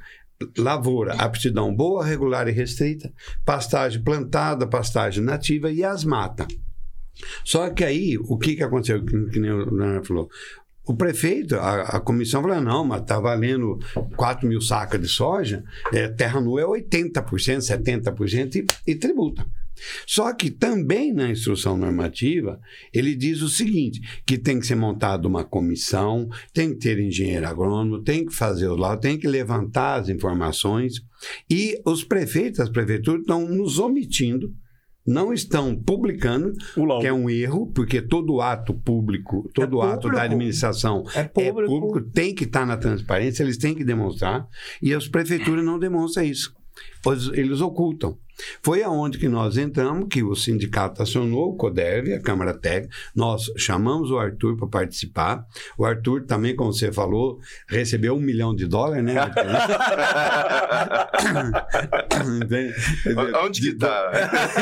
Lavoura, 0.56 1.16
aptidão 1.16 1.76
boa, 1.76 2.06
regular 2.06 2.48
e 2.48 2.52
restrita, 2.52 3.12
pastagem 3.44 4.04
plantada, 4.04 4.68
pastagem 4.68 5.24
nativa 5.24 5.72
e 5.72 5.84
as 5.84 6.04
matas. 6.04 6.46
Só 7.44 7.70
que 7.70 7.84
aí, 7.84 8.18
o 8.18 8.38
que, 8.38 8.56
que 8.56 8.64
aconteceu? 8.64 9.04
Que, 9.04 9.26
que 9.26 9.40
nem 9.40 9.52
o 9.52 9.74
Leonardo 9.74 10.08
falou. 10.08 10.30
O 10.86 10.96
prefeito, 10.96 11.56
a, 11.56 11.82
a 11.82 12.00
comissão 12.00 12.42
falou: 12.42 12.62
não, 12.62 12.84
mas 12.84 13.02
está 13.02 13.20
valendo 13.20 13.80
4 14.16 14.48
mil 14.48 14.60
sacas 14.60 15.00
de 15.00 15.08
soja, 15.08 15.64
é, 15.94 16.10
terra 16.10 16.42
nua 16.42 16.62
é 16.62 16.66
80%, 16.66 17.24
70% 17.24 18.56
e, 18.56 18.92
e 18.92 18.96
tributa. 18.96 19.46
Só 20.06 20.32
que 20.34 20.52
também 20.52 21.14
na 21.14 21.30
instrução 21.30 21.78
normativa, 21.78 22.60
ele 22.94 23.16
diz 23.16 23.42
o 23.42 23.50
seguinte: 23.50 24.02
que 24.26 24.38
tem 24.38 24.60
que 24.60 24.68
ser 24.68 24.76
montada 24.76 25.28
uma 25.28 25.44
comissão, 25.44 26.28
tem 26.54 26.72
que 26.72 26.80
ter 26.80 27.00
engenheiro 27.00 27.48
agrônomo, 27.48 28.04
tem 28.04 28.26
que 28.26 28.34
fazer 28.34 28.68
o 28.68 28.76
laudo, 28.76 29.02
tem 29.02 29.18
que 29.18 29.28
levantar 29.28 30.02
as 30.02 30.10
informações, 30.10 31.02
e 31.50 31.80
os 31.86 32.04
prefeitos, 32.04 32.60
as 32.60 32.70
prefeituras 32.70 33.22
estão 33.22 33.48
nos 33.48 33.80
omitindo, 33.80 34.54
não 35.06 35.34
estão 35.34 35.76
publicando, 35.76 36.54
que 37.02 37.08
é 37.08 37.14
um 37.14 37.30
erro, 37.30 37.68
porque 37.74 38.02
todo 38.02 38.40
ato 38.42 38.74
público, 38.74 39.50
todo 39.54 39.82
É 39.82 39.86
ato 39.88 40.02
público. 40.04 40.16
da 40.16 40.22
administração 40.24 41.04
É 41.14 41.20
é 41.20 41.24
público. 41.26 41.68
público, 41.80 42.10
tem 42.12 42.34
que 42.34 42.46
estar 42.46 42.66
na 42.66 42.78
transparência, 42.78 43.44
eles 43.44 43.58
têm 43.58 43.76
que 43.76 43.84
demonstrar, 43.84 44.48
e 44.82 44.94
as 44.94 45.08
prefeituras 45.08 45.64
não 45.66 45.78
demonstram 45.78 46.24
isso. 46.24 46.54
Pois 47.04 47.28
Eles 47.34 47.60
ocultam. 47.62 48.18
Foi 48.62 48.84
aonde 48.84 49.18
que 49.18 49.28
nós 49.28 49.58
entramos, 49.58 50.08
que 50.10 50.24
o 50.24 50.36
sindicato 50.36 51.02
acionou 51.02 51.52
o 51.52 51.56
CODEV, 51.56 52.14
a 52.14 52.22
Câmara 52.22 52.54
Técnica, 52.54 52.96
nós 53.16 53.52
chamamos 53.58 54.12
o 54.12 54.18
Arthur 54.18 54.58
para 54.58 54.68
participar. 54.68 55.46
O 55.78 55.86
Arthur 55.86 56.26
também, 56.26 56.56
como 56.56 56.74
você 56.74 56.92
falou, 56.92 57.40
recebeu 57.68 58.16
um 58.16 58.20
milhão 58.20 58.56
de 58.56 58.68
dólares, 58.68 59.04
né? 59.04 59.16
Onde 63.44 63.62
que 63.62 63.74
tá? 63.74 64.12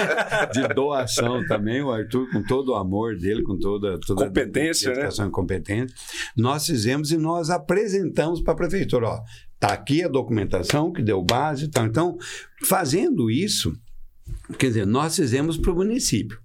de 0.53 0.67
doação 0.73 1.45
também, 1.47 1.81
o 1.81 1.91
Arthur, 1.91 2.29
com 2.31 2.43
todo 2.43 2.73
o 2.73 2.75
amor 2.75 3.17
dele, 3.17 3.43
com 3.43 3.57
toda, 3.57 3.99
toda 3.99 4.25
Competência, 4.25 4.89
a 4.89 4.93
dedicação 4.93 5.27
e 5.27 5.31
competência, 5.31 5.95
nós 6.35 6.65
fizemos 6.65 7.11
e 7.11 7.17
nós 7.17 7.49
apresentamos 7.49 8.41
para 8.41 8.53
a 8.53 8.57
prefeitura. 8.57 9.07
Ó, 9.07 9.21
tá 9.61 9.73
aqui 9.73 10.03
a 10.03 10.07
documentação 10.07 10.91
que 10.91 11.03
deu 11.03 11.21
base. 11.23 11.69
Então, 11.77 12.17
fazendo 12.65 13.29
isso, 13.29 13.71
quer 14.57 14.67
dizer, 14.69 14.87
nós 14.87 15.15
fizemos 15.15 15.55
para 15.55 15.71
o 15.71 15.75
município. 15.75 16.37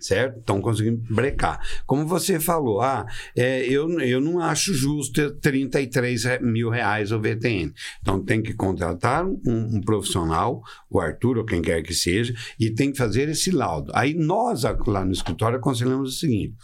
Certo? 0.00 0.38
Então 0.38 0.62
conseguimos 0.62 1.06
brecar. 1.10 1.60
Como 1.84 2.06
você 2.06 2.40
falou, 2.40 2.80
ah, 2.80 3.04
é, 3.36 3.66
eu, 3.66 4.00
eu 4.00 4.18
não 4.18 4.40
acho 4.40 4.72
justo 4.72 5.12
ter 5.12 5.38
33 5.40 6.24
re- 6.24 6.38
mil 6.38 6.70
reais 6.70 7.12
o 7.12 7.20
VTN. 7.20 7.70
Então 8.00 8.24
tem 8.24 8.40
que 8.40 8.54
contratar 8.54 9.26
um, 9.26 9.40
um 9.46 9.78
profissional, 9.82 10.62
o 10.88 10.98
Arthur 10.98 11.36
ou 11.36 11.44
quem 11.44 11.60
quer 11.60 11.82
que 11.82 11.92
seja, 11.92 12.32
e 12.58 12.70
tem 12.70 12.90
que 12.92 12.96
fazer 12.96 13.28
esse 13.28 13.50
laudo. 13.50 13.92
Aí 13.94 14.14
nós, 14.14 14.62
lá 14.86 15.04
no 15.04 15.12
escritório, 15.12 15.58
aconselhamos 15.58 16.14
o 16.16 16.18
seguinte: 16.18 16.54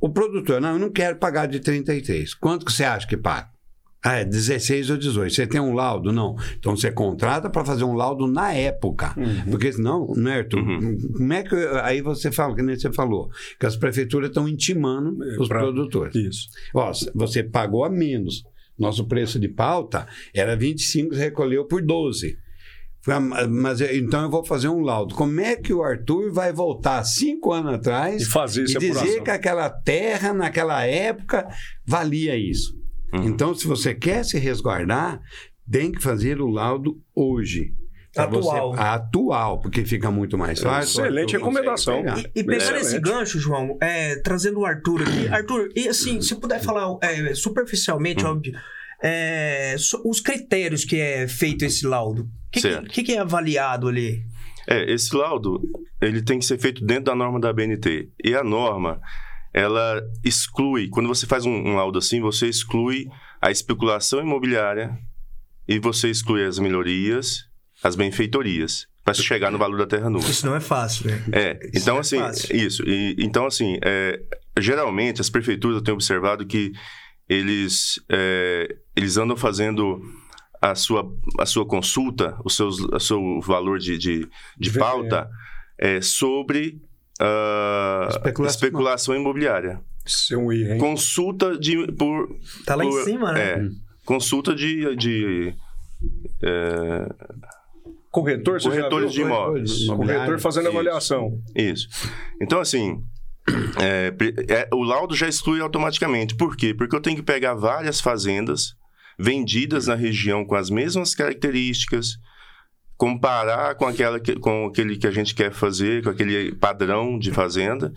o 0.00 0.08
produtor, 0.08 0.60
não, 0.60 0.74
eu 0.74 0.78
não 0.78 0.92
quero 0.92 1.16
pagar 1.16 1.46
de 1.46 1.58
33. 1.58 2.34
Quanto 2.34 2.64
que 2.64 2.70
você 2.70 2.84
acha 2.84 3.04
que 3.04 3.16
paga? 3.16 3.48
Ah, 4.04 4.18
é 4.18 4.24
16 4.24 4.90
ou 4.90 4.96
18. 4.96 5.34
Você 5.34 5.46
tem 5.46 5.60
um 5.60 5.74
laudo? 5.74 6.12
Não. 6.12 6.36
Então 6.56 6.76
você 6.76 6.90
contrata 6.92 7.50
para 7.50 7.64
fazer 7.64 7.82
um 7.82 7.94
laudo 7.94 8.28
na 8.28 8.52
época. 8.52 9.12
Porque 9.50 9.72
senão, 9.72 10.06
né, 10.16 10.38
Arthur? 10.38 10.64
Como 11.16 11.32
é 11.32 11.42
que. 11.42 11.54
Aí 11.82 12.00
você 12.00 12.30
fala, 12.30 12.54
que 12.54 12.62
nem 12.62 12.76
você 12.78 12.92
falou, 12.92 13.28
que 13.58 13.66
as 13.66 13.76
prefeituras 13.76 14.28
estão 14.28 14.48
intimando 14.48 15.16
os 15.40 15.48
pra- 15.48 15.58
produtores. 15.60 16.14
Isso. 16.14 16.48
Ó, 16.72 16.92
você 17.14 17.42
pagou 17.42 17.84
a 17.84 17.90
menos. 17.90 18.44
Nosso 18.78 19.04
preço 19.08 19.40
de 19.40 19.48
pauta 19.48 20.06
era 20.32 20.54
25, 20.54 21.12
você 21.16 21.20
recolheu 21.22 21.64
por 21.66 21.82
12. 21.82 22.36
Foi 23.00 23.14
a- 23.14 23.20
Mas 23.20 23.80
eu- 23.80 23.96
então 23.96 24.22
eu 24.22 24.30
vou 24.30 24.44
fazer 24.44 24.68
um 24.68 24.78
laudo. 24.80 25.16
Como 25.16 25.40
é 25.40 25.56
que 25.56 25.72
o 25.72 25.82
Arthur 25.82 26.32
vai 26.32 26.52
voltar 26.52 27.02
cinco 27.02 27.52
anos 27.52 27.74
atrás 27.74 28.22
E 28.22 28.26
fazer 28.26 28.62
e 28.62 28.66
dizer 28.78 29.22
que 29.24 29.30
aquela 29.30 29.68
terra, 29.68 30.32
naquela 30.32 30.84
época, 30.84 31.48
valia 31.84 32.36
isso? 32.36 32.77
Então, 33.12 33.54
se 33.54 33.66
você 33.66 33.94
quer 33.94 34.24
se 34.24 34.38
resguardar, 34.38 35.20
tem 35.70 35.92
que 35.92 36.02
fazer 36.02 36.40
o 36.40 36.46
laudo 36.46 37.00
hoje. 37.14 37.72
Atual. 38.16 38.72
Você, 38.72 38.80
atual, 38.80 39.60
porque 39.60 39.84
fica 39.84 40.10
muito 40.10 40.36
mais 40.36 40.60
fácil. 40.60 41.04
Excelente 41.04 41.32
recomendação. 41.32 41.98
pegar. 41.98 42.18
E, 42.18 42.40
e 42.40 42.44
pegando 42.44 42.76
esse 42.76 42.98
gancho, 42.98 43.38
João, 43.38 43.76
é, 43.80 44.16
trazendo 44.16 44.60
o 44.60 44.66
Arthur 44.66 45.02
aqui. 45.02 45.28
Arthur, 45.28 45.68
e 45.76 45.88
assim, 45.88 46.20
se 46.20 46.34
puder 46.34 46.60
falar 46.60 46.96
é, 47.02 47.34
superficialmente, 47.34 48.24
óbvio, 48.24 48.52
é, 49.02 49.76
os 50.04 50.20
critérios 50.20 50.84
que 50.84 50.96
é 50.96 51.28
feito 51.28 51.64
esse 51.64 51.86
laudo. 51.86 52.22
O 52.22 52.50
que, 52.50 52.60
que, 52.88 53.02
que, 53.04 53.12
é 53.12 53.18
avaliado 53.18 53.88
ali? 53.88 54.22
É, 54.66 54.90
esse 54.92 55.14
laudo, 55.14 55.60
ele 56.00 56.22
tem 56.22 56.38
que 56.38 56.44
ser 56.44 56.58
feito 56.58 56.84
dentro 56.84 57.04
da 57.04 57.14
norma 57.14 57.38
da 57.38 57.52
BNT. 57.52 58.08
E 58.24 58.34
a 58.34 58.42
norma, 58.42 59.00
ela 59.52 60.02
exclui, 60.24 60.88
quando 60.88 61.08
você 61.08 61.26
faz 61.26 61.44
um, 61.46 61.52
um 61.52 61.76
laudo 61.76 61.98
assim, 61.98 62.20
você 62.20 62.48
exclui 62.48 63.06
a 63.40 63.50
especulação 63.50 64.20
imobiliária 64.20 64.96
e 65.66 65.78
você 65.78 66.10
exclui 66.10 66.44
as 66.44 66.58
melhorias, 66.58 67.44
as 67.82 67.96
benfeitorias 67.96 68.86
para 69.04 69.14
se 69.14 69.22
chegar 69.22 69.50
no 69.50 69.56
valor 69.56 69.78
da 69.78 69.86
terra 69.86 70.10
nua. 70.10 70.20
Isso 70.20 70.44
não 70.44 70.54
é 70.54 70.60
fácil, 70.60 71.10
né? 71.10 71.24
É, 71.32 71.58
isso 71.72 71.78
então 71.78 71.96
é 71.96 72.00
assim, 72.00 72.18
é 72.20 72.56
isso. 72.56 72.82
E, 72.86 73.16
então 73.18 73.46
assim, 73.46 73.78
é, 73.82 74.20
geralmente 74.58 75.20
as 75.20 75.30
prefeituras 75.30 75.78
eu 75.78 75.82
tenho 75.82 75.94
observado 75.94 76.44
que 76.46 76.72
eles 77.26 77.98
é, 78.10 78.76
eles 78.94 79.16
andam 79.16 79.36
fazendo 79.36 80.00
a 80.60 80.74
sua, 80.74 81.10
a 81.38 81.46
sua 81.46 81.66
consulta, 81.66 82.36
o 82.44 82.50
seu, 82.50 82.68
o 82.68 83.00
seu 83.00 83.40
valor 83.40 83.78
de, 83.78 83.96
de, 83.96 84.28
de 84.58 84.72
pauta 84.72 85.28
é, 85.78 86.00
sobre 86.00 86.82
uh, 87.20 88.08
especulação, 88.08 88.54
especulação 88.54 89.16
imobiliária. 89.16 89.80
Seu 90.06 90.52
erro, 90.52 90.72
hein? 90.74 90.78
Consulta 90.78 91.58
de 91.58 91.92
por 91.92 92.38
tá 92.64 92.74
lá 92.74 92.84
por, 92.84 93.00
em 93.00 93.04
cima, 93.04 93.32
né? 93.32 93.40
É, 93.40 93.68
consulta 94.04 94.54
de, 94.54 94.96
de 94.96 95.54
é, 96.42 97.08
corretor, 98.10 98.60
corretores 98.60 99.12
de 99.12 99.20
imóveis. 99.20 99.86
Corretor 99.86 100.40
fazendo 100.40 100.68
Isso. 100.68 100.72
avaliação. 100.72 101.42
Isso. 101.54 101.88
Então 102.40 102.60
assim, 102.60 103.02
é, 103.80 104.14
é, 104.48 104.68
o 104.72 104.82
laudo 104.82 105.14
já 105.14 105.28
exclui 105.28 105.60
automaticamente. 105.60 106.34
Por 106.34 106.56
quê? 106.56 106.72
Porque 106.72 106.94
eu 106.94 107.00
tenho 107.00 107.16
que 107.16 107.22
pegar 107.22 107.54
várias 107.54 108.00
fazendas 108.00 108.74
vendidas 109.18 109.88
na 109.88 109.94
região 109.94 110.44
com 110.44 110.54
as 110.54 110.70
mesmas 110.70 111.14
características, 111.14 112.18
comparar 112.98 113.76
com, 113.76 113.86
aquela 113.86 114.18
que, 114.18 114.34
com 114.34 114.66
aquele 114.66 114.98
que 114.98 115.06
a 115.06 115.10
gente 115.12 115.34
quer 115.34 115.52
fazer, 115.52 116.02
com 116.02 116.10
aquele 116.10 116.52
padrão 116.56 117.16
de 117.16 117.30
fazenda, 117.30 117.92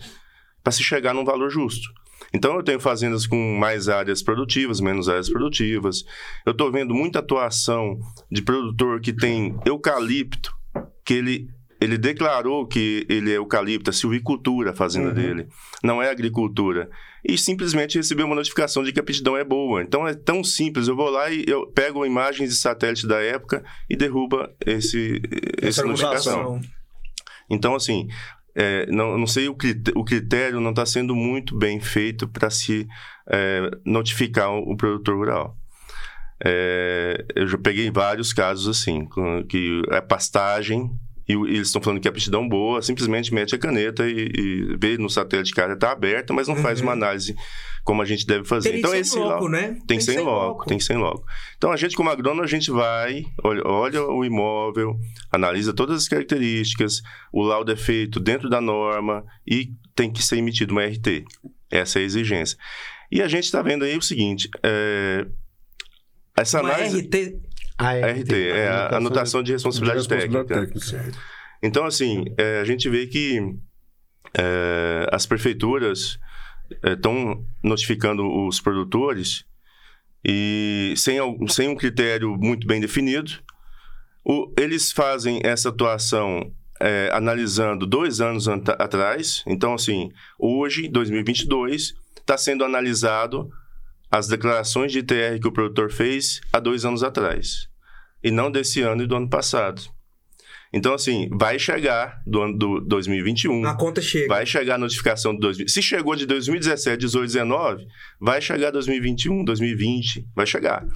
para 0.62 0.72
se 0.72 0.82
chegar 0.82 1.12
num 1.12 1.24
valor 1.24 1.50
justo. 1.50 1.92
Então, 2.32 2.54
eu 2.54 2.62
tenho 2.62 2.78
fazendas 2.78 3.26
com 3.26 3.58
mais 3.58 3.88
áreas 3.88 4.22
produtivas, 4.22 4.80
menos 4.80 5.08
áreas 5.08 5.28
produtivas. 5.28 6.04
Eu 6.46 6.52
estou 6.52 6.70
vendo 6.70 6.94
muita 6.94 7.18
atuação 7.18 7.98
de 8.30 8.40
produtor 8.40 9.00
que 9.00 9.12
tem 9.12 9.58
eucalipto, 9.66 10.54
que 11.04 11.14
ele 11.14 11.48
ele 11.82 11.98
declarou 11.98 12.64
que 12.64 13.04
ele 13.08 13.32
é 13.32 13.38
eucalipto, 13.38 13.90
a 13.90 13.92
silvicultura, 13.92 14.70
a 14.70 14.74
fazenda 14.74 15.08
uhum. 15.08 15.14
dele, 15.14 15.48
não 15.82 16.00
é 16.00 16.08
agricultura. 16.08 16.88
E 17.24 17.36
simplesmente 17.36 17.98
recebeu 17.98 18.24
uma 18.26 18.36
notificação 18.36 18.84
de 18.84 18.92
que 18.92 19.00
a 19.00 19.02
aptidão 19.02 19.36
é 19.36 19.42
boa. 19.42 19.82
Então 19.82 20.06
é 20.06 20.14
tão 20.14 20.44
simples, 20.44 20.86
eu 20.86 20.94
vou 20.94 21.10
lá 21.10 21.28
e 21.28 21.44
eu 21.44 21.66
pego 21.66 22.06
imagens 22.06 22.50
de 22.50 22.56
satélite 22.56 23.04
da 23.04 23.20
época 23.20 23.64
e 23.90 23.96
derruba 23.96 24.54
esse, 24.64 25.20
essa 25.60 25.84
notificação. 25.84 26.60
Então, 27.50 27.74
assim, 27.74 28.06
é, 28.54 28.86
não, 28.86 29.18
não 29.18 29.26
sei, 29.26 29.48
o 29.48 29.54
critério, 29.54 30.00
o 30.00 30.04
critério 30.04 30.60
não 30.60 30.70
está 30.70 30.86
sendo 30.86 31.16
muito 31.16 31.56
bem 31.56 31.80
feito 31.80 32.28
para 32.28 32.48
se 32.48 32.86
é, 33.28 33.70
notificar 33.84 34.52
o, 34.52 34.72
o 34.72 34.76
produtor 34.76 35.16
rural. 35.16 35.56
É, 36.44 37.24
eu 37.34 37.48
já 37.48 37.58
peguei 37.58 37.90
vários 37.90 38.32
casos 38.32 38.68
assim, 38.68 39.08
que 39.48 39.82
a 39.90 40.00
pastagem 40.00 40.88
e, 41.32 41.50
e 41.50 41.56
eles 41.56 41.68
estão 41.68 41.82
falando 41.82 42.00
que 42.00 42.08
a 42.08 42.10
aptidão 42.10 42.48
boa, 42.48 42.82
simplesmente 42.82 43.32
mete 43.32 43.54
a 43.54 43.58
caneta 43.58 44.06
e, 44.08 44.30
e 44.34 44.76
vê 44.78 44.98
no 44.98 45.08
satélite 45.08 45.52
que 45.52 45.60
área 45.60 45.74
está 45.74 45.92
aberta, 45.92 46.32
mas 46.32 46.48
não 46.48 46.54
uhum. 46.54 46.62
faz 46.62 46.80
uma 46.80 46.92
análise 46.92 47.34
como 47.84 48.02
a 48.02 48.04
gente 48.04 48.26
deve 48.26 48.44
fazer. 48.44 48.70
Tem 48.70 48.78
então 48.78 48.94
esse 48.94 49.18
logo, 49.18 49.48
né? 49.48 49.74
Tem, 49.86 49.98
tem 49.98 50.00
sem 50.00 50.20
logo, 50.20 50.64
tem 50.64 50.78
sem 50.78 50.96
logo. 50.96 51.24
Então 51.56 51.72
a 51.72 51.76
gente 51.76 51.96
como 51.96 52.10
agrônomo 52.10 52.42
a 52.42 52.46
gente 52.46 52.70
vai, 52.70 53.24
olha, 53.42 53.62
olha 53.64 54.02
o 54.04 54.24
imóvel, 54.24 54.96
analisa 55.30 55.72
todas 55.72 56.02
as 56.02 56.08
características, 56.08 57.00
o 57.32 57.42
laudo 57.42 57.72
é 57.72 57.76
feito 57.76 58.20
dentro 58.20 58.48
da 58.48 58.60
norma 58.60 59.24
e 59.46 59.72
tem 59.94 60.12
que 60.12 60.22
ser 60.22 60.36
emitido 60.36 60.72
uma 60.72 60.84
RT. 60.84 61.24
Essa 61.70 61.98
é 61.98 62.02
a 62.02 62.04
exigência. 62.04 62.56
E 63.10 63.20
a 63.20 63.28
gente 63.28 63.44
está 63.44 63.60
vendo 63.62 63.84
aí 63.84 63.96
o 63.96 64.02
seguinte, 64.02 64.48
é, 64.62 65.26
essa 66.36 66.60
uma 66.60 66.72
análise... 66.72 67.00
RT 67.00 67.51
a 67.86 68.12
RT, 68.12 68.32
é 68.32 68.68
a 68.68 68.96
anotação 68.96 69.42
de 69.42 69.52
responsabilidade, 69.52 70.06
de 70.06 70.14
responsabilidade 70.14 70.68
técnica. 70.68 71.00
técnica. 71.00 71.18
Então, 71.62 71.84
assim, 71.84 72.24
é, 72.36 72.60
a 72.60 72.64
gente 72.64 72.88
vê 72.88 73.06
que 73.06 73.40
é, 74.34 75.06
as 75.12 75.26
prefeituras 75.26 76.18
estão 76.82 77.32
é, 77.32 77.66
notificando 77.66 78.26
os 78.46 78.60
produtores 78.60 79.44
e 80.24 80.94
sem, 80.96 81.18
sem 81.48 81.68
um 81.68 81.76
critério 81.76 82.36
muito 82.36 82.66
bem 82.66 82.80
definido. 82.80 83.32
O, 84.24 84.52
eles 84.56 84.92
fazem 84.92 85.40
essa 85.44 85.68
atuação 85.68 86.52
é, 86.80 87.10
analisando 87.12 87.86
dois 87.86 88.20
anos 88.20 88.48
atrás. 88.48 89.42
Então, 89.46 89.74
assim, 89.74 90.10
hoje, 90.38 90.88
2022, 90.88 91.94
está 92.18 92.36
sendo 92.36 92.64
analisado 92.64 93.50
as 94.10 94.28
declarações 94.28 94.92
de 94.92 94.98
ITR 94.98 95.40
que 95.40 95.48
o 95.48 95.52
produtor 95.52 95.90
fez 95.90 96.40
há 96.52 96.60
dois 96.60 96.84
anos 96.84 97.02
atrás, 97.02 97.68
e 98.22 98.30
não 98.30 98.50
desse 98.50 98.80
ano 98.80 99.02
e 99.02 99.06
do 99.06 99.16
ano 99.16 99.28
passado. 99.28 99.82
Então, 100.72 100.94
assim, 100.94 101.28
vai 101.30 101.58
chegar 101.58 102.22
do 102.26 102.40
ano 102.40 102.56
do 102.56 102.80
2021. 102.80 103.66
A 103.66 103.74
conta 103.74 104.00
chega. 104.00 104.26
Vai 104.28 104.46
chegar 104.46 104.76
a 104.76 104.78
notificação 104.78 105.34
de 105.34 105.40
2020. 105.40 105.70
Se 105.70 105.82
chegou 105.82 106.16
de 106.16 106.24
2017, 106.24 106.98
18, 106.98 107.26
19, 107.26 107.86
vai 108.18 108.40
chegar 108.40 108.70
2021, 108.70 109.44
2020, 109.44 110.26
vai 110.34 110.46
chegar. 110.46 110.86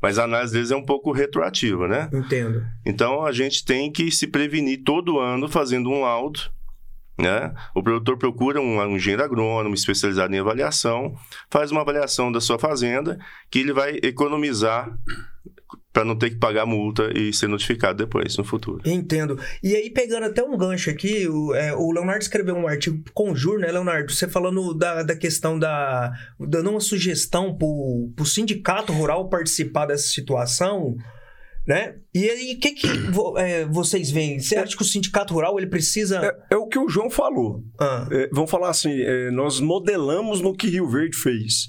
Mas 0.00 0.18
a 0.18 0.24
análise 0.24 0.54
deles 0.54 0.70
é 0.70 0.76
um 0.76 0.84
pouco 0.84 1.12
retroativa, 1.12 1.86
né? 1.86 2.08
Entendo. 2.14 2.64
Então, 2.86 3.26
a 3.26 3.32
gente 3.32 3.62
tem 3.62 3.92
que 3.92 4.10
se 4.10 4.26
prevenir 4.26 4.82
todo 4.82 5.18
ano 5.18 5.48
fazendo 5.48 5.90
um 5.90 6.00
laudo 6.00 6.56
né? 7.18 7.54
O 7.74 7.82
produtor 7.82 8.18
procura 8.18 8.60
um, 8.60 8.78
um 8.78 8.96
engenheiro 8.96 9.24
agrônomo 9.24 9.74
especializado 9.74 10.34
em 10.34 10.38
avaliação, 10.38 11.14
faz 11.50 11.70
uma 11.70 11.80
avaliação 11.80 12.30
da 12.30 12.40
sua 12.40 12.58
fazenda, 12.58 13.18
que 13.50 13.60
ele 13.60 13.72
vai 13.72 13.98
economizar 14.02 14.94
para 15.96 16.04
não 16.04 16.14
ter 16.14 16.28
que 16.28 16.36
pagar 16.36 16.66
multa 16.66 17.10
e 17.18 17.32
ser 17.32 17.48
notificado 17.48 17.96
depois, 17.96 18.36
no 18.36 18.44
futuro. 18.44 18.82
Entendo. 18.84 19.40
E 19.62 19.74
aí, 19.74 19.88
pegando 19.88 20.26
até 20.26 20.42
um 20.42 20.54
gancho 20.54 20.90
aqui, 20.90 21.26
o, 21.26 21.54
é, 21.54 21.74
o 21.74 21.90
Leonardo 21.90 22.20
escreveu 22.20 22.54
um 22.54 22.68
artigo 22.68 23.02
Conjur, 23.14 23.58
né, 23.58 23.72
Leonardo? 23.72 24.12
Você 24.12 24.28
falando 24.28 24.74
da, 24.74 25.02
da 25.02 25.16
questão 25.16 25.58
da. 25.58 26.12
dando 26.38 26.68
uma 26.68 26.80
sugestão 26.80 27.56
para 27.56 27.66
o 27.66 28.26
sindicato 28.26 28.92
rural 28.92 29.30
participar 29.30 29.86
dessa 29.86 30.06
situação 30.08 30.96
né? 31.66 31.96
E 32.14 32.28
aí, 32.28 32.54
o 32.56 32.60
que, 32.60 32.72
que 32.72 32.88
é, 33.38 33.64
vocês 33.64 34.10
veem? 34.10 34.38
Você 34.38 34.56
acha 34.56 34.76
que 34.76 34.82
o 34.82 34.86
sindicato 34.86 35.32
rural 35.32 35.58
ele 35.58 35.66
precisa. 35.66 36.24
É, 36.50 36.54
é 36.54 36.56
o 36.56 36.68
que 36.68 36.78
o 36.78 36.90
João 36.90 37.08
falou. 37.08 37.64
Ah. 37.80 38.06
É, 38.12 38.28
vamos 38.30 38.50
falar 38.50 38.68
assim: 38.68 39.00
é, 39.00 39.30
nós 39.30 39.60
modelamos 39.60 40.42
no 40.42 40.54
que 40.54 40.68
Rio 40.68 40.86
Verde 40.86 41.16
fez. 41.16 41.68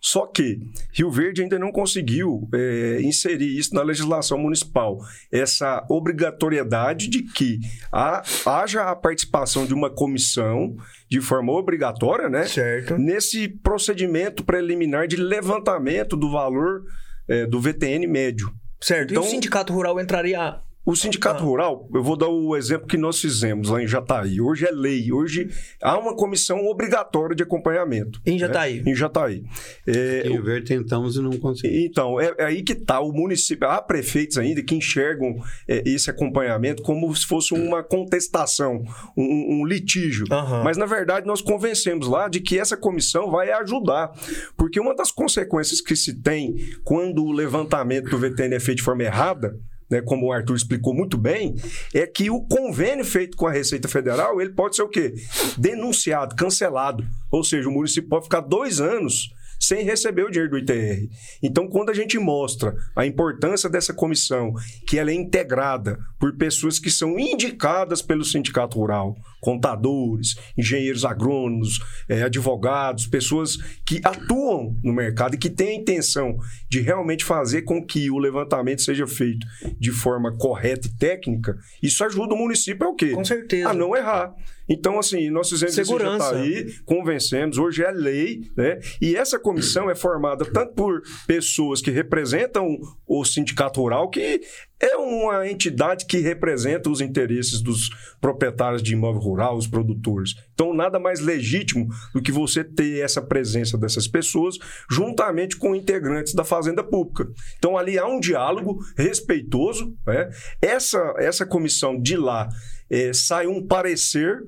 Só 0.00 0.26
que 0.26 0.58
Rio 0.92 1.10
Verde 1.10 1.42
ainda 1.42 1.58
não 1.58 1.70
conseguiu 1.70 2.48
é, 2.54 3.00
inserir 3.02 3.58
isso 3.58 3.74
na 3.74 3.82
legislação 3.82 4.38
municipal. 4.38 4.98
Essa 5.30 5.84
obrigatoriedade 5.90 7.08
de 7.08 7.22
que 7.22 7.60
há, 7.92 8.22
haja 8.46 8.84
a 8.84 8.96
participação 8.96 9.66
de 9.66 9.74
uma 9.74 9.90
comissão 9.90 10.74
de 11.08 11.20
forma 11.20 11.52
obrigatória, 11.52 12.30
né? 12.30 12.44
Certo. 12.46 12.96
Nesse 12.96 13.48
procedimento 13.48 14.42
preliminar 14.42 15.06
de 15.06 15.16
levantamento 15.16 16.16
do 16.16 16.30
valor 16.30 16.84
é, 17.28 17.46
do 17.46 17.60
VTN 17.60 18.06
médio. 18.06 18.52
Certo. 18.80 19.10
Então, 19.10 19.22
e 19.22 19.26
o 19.26 19.30
sindicato 19.30 19.72
rural 19.72 20.00
entraria 20.00 20.58
o 20.84 20.96
sindicato 20.96 21.44
rural, 21.44 21.88
eu 21.92 22.02
vou 22.02 22.16
dar 22.16 22.28
o 22.28 22.56
exemplo 22.56 22.86
que 22.86 22.96
nós 22.96 23.20
fizemos 23.20 23.68
lá 23.68 23.82
em 23.82 23.86
Jataí. 23.86 24.40
Hoje 24.40 24.66
é 24.66 24.70
lei, 24.70 25.12
hoje 25.12 25.50
há 25.82 25.98
uma 25.98 26.16
comissão 26.16 26.64
obrigatória 26.66 27.36
de 27.36 27.42
acompanhamento. 27.42 28.20
Em 28.24 28.32
né? 28.32 28.38
Jataí? 28.38 28.82
Né? 28.82 28.90
Em 28.90 28.94
Jataí. 28.94 29.44
É, 29.86 30.22
Rio 30.24 30.42
Verde 30.42 30.68
tentamos 30.68 31.16
e 31.16 31.20
não 31.20 31.32
conseguimos. 31.32 31.84
Então, 31.84 32.18
é, 32.18 32.34
é 32.38 32.44
aí 32.44 32.62
que 32.62 32.72
está. 32.72 32.98
O 33.00 33.12
município, 33.12 33.68
há 33.68 33.80
prefeitos 33.82 34.38
ainda 34.38 34.62
que 34.62 34.74
enxergam 34.74 35.36
é, 35.68 35.82
esse 35.86 36.08
acompanhamento 36.08 36.82
como 36.82 37.14
se 37.14 37.26
fosse 37.26 37.52
uma 37.52 37.82
contestação, 37.82 38.82
um, 39.16 39.60
um 39.60 39.66
litígio. 39.66 40.24
Uhum. 40.30 40.64
Mas, 40.64 40.78
na 40.78 40.86
verdade, 40.86 41.26
nós 41.26 41.42
convencemos 41.42 42.08
lá 42.08 42.26
de 42.26 42.40
que 42.40 42.58
essa 42.58 42.76
comissão 42.76 43.30
vai 43.30 43.52
ajudar. 43.52 44.12
Porque 44.56 44.80
uma 44.80 44.94
das 44.94 45.10
consequências 45.10 45.80
que 45.80 45.94
se 45.94 46.22
tem 46.22 46.56
quando 46.84 47.22
o 47.22 47.32
levantamento 47.32 48.08
do 48.08 48.18
VTN 48.18 48.54
é 48.54 48.60
feito 48.60 48.78
de 48.78 48.84
forma 48.84 49.02
errada 49.02 49.54
né, 49.90 50.00
como 50.00 50.26
o 50.26 50.32
Arthur 50.32 50.56
explicou 50.56 50.94
muito 50.94 51.18
bem, 51.18 51.56
é 51.92 52.06
que 52.06 52.30
o 52.30 52.42
convênio 52.42 53.04
feito 53.04 53.36
com 53.36 53.46
a 53.46 53.52
Receita 53.52 53.88
Federal, 53.88 54.40
ele 54.40 54.50
pode 54.50 54.76
ser 54.76 54.82
o 54.82 54.88
quê? 54.88 55.14
Denunciado, 55.58 56.36
cancelado. 56.36 57.04
Ou 57.30 57.42
seja, 57.42 57.68
o 57.68 57.72
município 57.72 58.08
pode 58.08 58.24
ficar 58.24 58.40
dois 58.40 58.80
anos 58.80 59.30
sem 59.60 59.84
receber 59.84 60.24
o 60.24 60.30
dinheiro 60.30 60.50
do 60.50 60.58
ITR. 60.58 61.06
Então, 61.42 61.68
quando 61.68 61.90
a 61.90 61.94
gente 61.94 62.18
mostra 62.18 62.74
a 62.96 63.04
importância 63.04 63.68
dessa 63.68 63.92
comissão, 63.92 64.54
que 64.86 64.98
ela 64.98 65.10
é 65.10 65.14
integrada 65.14 65.98
por 66.18 66.34
pessoas 66.36 66.78
que 66.78 66.90
são 66.90 67.18
indicadas 67.18 68.00
pelo 68.00 68.24
sindicato 68.24 68.78
rural, 68.78 69.14
contadores, 69.40 70.36
engenheiros 70.56 71.04
agrônomos, 71.04 71.80
é, 72.08 72.22
advogados, 72.22 73.06
pessoas 73.06 73.56
que 73.86 74.00
atuam 74.04 74.78
no 74.82 74.92
mercado 74.92 75.34
e 75.34 75.38
que 75.38 75.50
têm 75.50 75.68
a 75.68 75.80
intenção 75.80 76.38
de 76.68 76.80
realmente 76.80 77.24
fazer 77.24 77.62
com 77.62 77.84
que 77.84 78.10
o 78.10 78.18
levantamento 78.18 78.82
seja 78.82 79.06
feito 79.06 79.46
de 79.78 79.90
forma 79.90 80.36
correta 80.36 80.88
e 80.88 80.96
técnica, 80.96 81.56
isso 81.82 82.04
ajuda 82.04 82.34
o 82.34 82.38
município 82.38 82.86
a 82.86 82.90
o 82.90 82.94
quê? 82.94 83.10
Com 83.10 83.24
certeza. 83.24 83.70
A 83.70 83.74
não 83.74 83.96
errar. 83.96 84.34
Então, 84.70 85.00
assim, 85.00 85.28
nós 85.30 85.48
fizemos 85.48 85.74
Segurança. 85.74 86.38
esse 86.38 86.68
aí, 86.68 86.74
convencemos, 86.84 87.58
hoje 87.58 87.82
é 87.82 87.90
lei, 87.90 88.42
né? 88.56 88.78
E 89.02 89.16
essa 89.16 89.36
comissão 89.36 89.90
é 89.90 89.96
formada 89.96 90.44
tanto 90.44 90.74
por 90.74 91.02
pessoas 91.26 91.82
que 91.82 91.90
representam 91.90 92.78
o 93.04 93.24
sindicato 93.24 93.80
rural, 93.80 94.08
que 94.08 94.40
é 94.78 94.96
uma 94.96 95.48
entidade 95.48 96.06
que 96.06 96.18
representa 96.18 96.88
os 96.88 97.00
interesses 97.00 97.60
dos 97.60 97.90
proprietários 98.20 98.80
de 98.80 98.94
imóvel 98.94 99.20
rural, 99.20 99.56
os 99.56 99.66
produtores. 99.66 100.34
Então, 100.54 100.72
nada 100.72 101.00
mais 101.00 101.18
legítimo 101.18 101.88
do 102.14 102.22
que 102.22 102.30
você 102.30 102.62
ter 102.62 103.00
essa 103.00 103.20
presença 103.20 103.76
dessas 103.76 104.06
pessoas 104.06 104.56
juntamente 104.88 105.56
com 105.56 105.74
integrantes 105.74 106.32
da 106.32 106.44
Fazenda 106.44 106.84
Pública. 106.84 107.26
Então, 107.58 107.76
ali 107.76 107.98
há 107.98 108.06
um 108.06 108.20
diálogo 108.20 108.78
respeitoso. 108.96 109.92
Né? 110.06 110.30
Essa, 110.62 111.14
essa 111.18 111.44
comissão 111.44 112.00
de 112.00 112.16
lá 112.16 112.48
é, 112.88 113.12
sai 113.12 113.46
um 113.46 113.66
parecer 113.66 114.38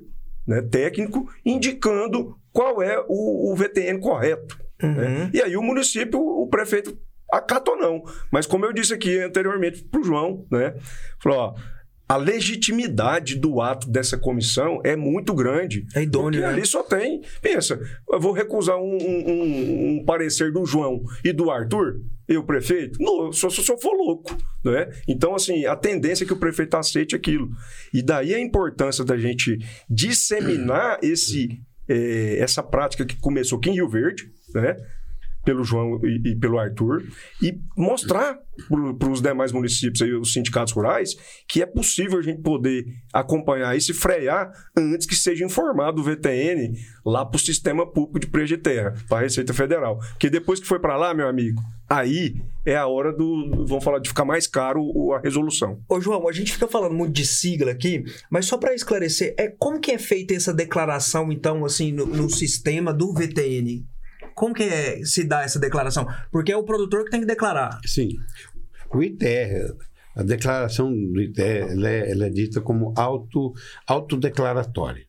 né, 0.47 0.61
técnico 0.61 1.27
indicando 1.45 2.37
qual 2.51 2.81
é 2.81 2.99
o, 3.07 3.51
o 3.51 3.55
VTN 3.55 3.99
correto. 3.99 4.57
Uhum. 4.81 4.93
Né? 4.93 5.29
E 5.33 5.41
aí 5.41 5.55
o 5.57 5.61
município, 5.63 6.19
o 6.19 6.47
prefeito 6.47 6.97
acata 7.31 7.71
ou 7.71 7.77
não. 7.77 8.03
Mas 8.31 8.45
como 8.45 8.65
eu 8.65 8.73
disse 8.73 8.93
aqui 8.93 9.19
anteriormente 9.19 9.83
para 9.83 9.99
o 10.01 10.03
João, 10.03 10.45
né? 10.51 10.75
Falou, 11.21 11.39
ó, 11.39 11.55
a 12.07 12.17
legitimidade 12.17 13.35
do 13.39 13.59
ato 13.61 13.89
dessa 13.89 14.17
comissão 14.17 14.79
é 14.83 14.95
muito 14.95 15.33
grande. 15.33 15.85
É 15.95 16.03
idôneo, 16.03 16.31
porque 16.31 16.39
né? 16.41 16.47
ali 16.47 16.65
só 16.65 16.83
tem. 16.83 17.21
Pensa, 17.41 17.79
eu 18.11 18.19
vou 18.19 18.33
recusar 18.33 18.77
um, 18.77 18.97
um- 18.97 19.31
um- 19.31 19.97
um 19.99 20.05
parecer 20.05 20.51
do 20.51 20.65
João 20.65 21.01
e 21.23 21.31
do 21.33 21.49
Arthur, 21.49 22.01
eu, 22.33 22.43
prefeito? 22.43 23.01
Não, 23.01 23.31
só 23.31 23.49
se 23.49 23.69
eu 23.69 23.77
for 23.77 23.93
louco. 23.93 24.35
Né? 24.63 24.89
Então, 25.07 25.35
assim, 25.35 25.65
a 25.65 25.75
tendência 25.75 26.23
é 26.23 26.27
que 26.27 26.33
o 26.33 26.39
prefeito 26.39 26.75
aceite 26.75 27.15
aquilo. 27.15 27.49
E 27.93 28.01
daí 28.01 28.33
a 28.33 28.39
importância 28.39 29.03
da 29.03 29.17
gente 29.17 29.57
disseminar 29.89 30.99
esse, 31.03 31.61
eh, 31.87 32.37
essa 32.39 32.63
prática 32.63 33.05
que 33.05 33.19
começou 33.19 33.57
aqui 33.57 33.69
em 33.69 33.73
Rio 33.73 33.89
Verde, 33.89 34.31
né? 34.53 34.75
pelo 35.43 35.63
João 35.63 35.99
e, 36.03 36.31
e 36.31 36.35
pelo 36.35 36.57
Arthur, 36.57 37.03
e 37.41 37.59
mostrar 37.75 38.37
para 38.99 39.09
os 39.09 39.21
demais 39.21 39.51
municípios, 39.51 40.01
aí, 40.01 40.13
os 40.13 40.31
sindicatos 40.31 40.73
rurais, 40.73 41.15
que 41.47 41.61
é 41.61 41.65
possível 41.65 42.19
a 42.19 42.21
gente 42.21 42.41
poder 42.41 42.85
acompanhar 43.11 43.75
isso 43.75 43.91
e 43.91 43.93
frear 43.93 44.51
antes 44.77 45.07
que 45.07 45.15
seja 45.15 45.43
informado 45.43 46.01
o 46.01 46.03
VTN 46.03 46.73
lá 47.05 47.25
para 47.25 47.35
o 47.35 47.39
sistema 47.39 47.85
público 47.85 48.19
de 48.19 48.27
preço 48.27 48.47
de 48.49 48.57
terra, 48.57 48.93
para 49.09 49.19
a 49.19 49.21
Receita 49.21 49.53
Federal. 49.53 49.99
Porque 50.11 50.29
depois 50.29 50.59
que 50.59 50.67
foi 50.67 50.79
para 50.79 50.95
lá, 50.95 51.13
meu 51.13 51.27
amigo, 51.27 51.61
aí 51.97 52.35
é 52.65 52.75
a 52.75 52.87
hora 52.87 53.11
do, 53.11 53.65
vamos 53.65 53.83
falar, 53.83 53.99
de 53.99 54.09
ficar 54.09 54.25
mais 54.25 54.47
caro 54.47 55.13
a 55.13 55.19
resolução. 55.19 55.81
Ô, 55.87 55.99
João, 55.99 56.27
a 56.27 56.31
gente 56.31 56.53
fica 56.53 56.67
falando 56.67 56.95
muito 56.95 57.13
de 57.13 57.25
sigla 57.25 57.71
aqui, 57.71 58.03
mas 58.29 58.45
só 58.45 58.57
para 58.57 58.73
esclarecer, 58.73 59.35
é 59.37 59.49
como 59.49 59.79
que 59.79 59.91
é 59.91 59.97
feita 59.97 60.33
essa 60.33 60.53
declaração, 60.53 61.31
então, 61.31 61.65
assim, 61.65 61.91
no, 61.91 62.05
no 62.05 62.29
sistema 62.29 62.93
do 62.93 63.13
VTN? 63.13 63.85
Como 64.33 64.53
que 64.53 64.63
é, 64.63 65.03
se 65.03 65.23
dá 65.23 65.43
essa 65.43 65.59
declaração? 65.59 66.07
Porque 66.31 66.51
é 66.51 66.57
o 66.57 66.63
produtor 66.63 67.03
que 67.03 67.11
tem 67.11 67.19
que 67.19 67.27
declarar. 67.27 67.79
Sim. 67.85 68.09
O 68.93 69.03
ITR, 69.03 69.75
a 70.15 70.23
declaração 70.23 70.91
do 70.91 71.21
ITR, 71.21 71.71
ela 71.71 71.89
é, 71.89 72.11
ela 72.11 72.25
é 72.25 72.29
dita 72.29 72.61
como 72.61 72.93
auto, 72.95 73.53
autodeclaratória. 73.85 75.05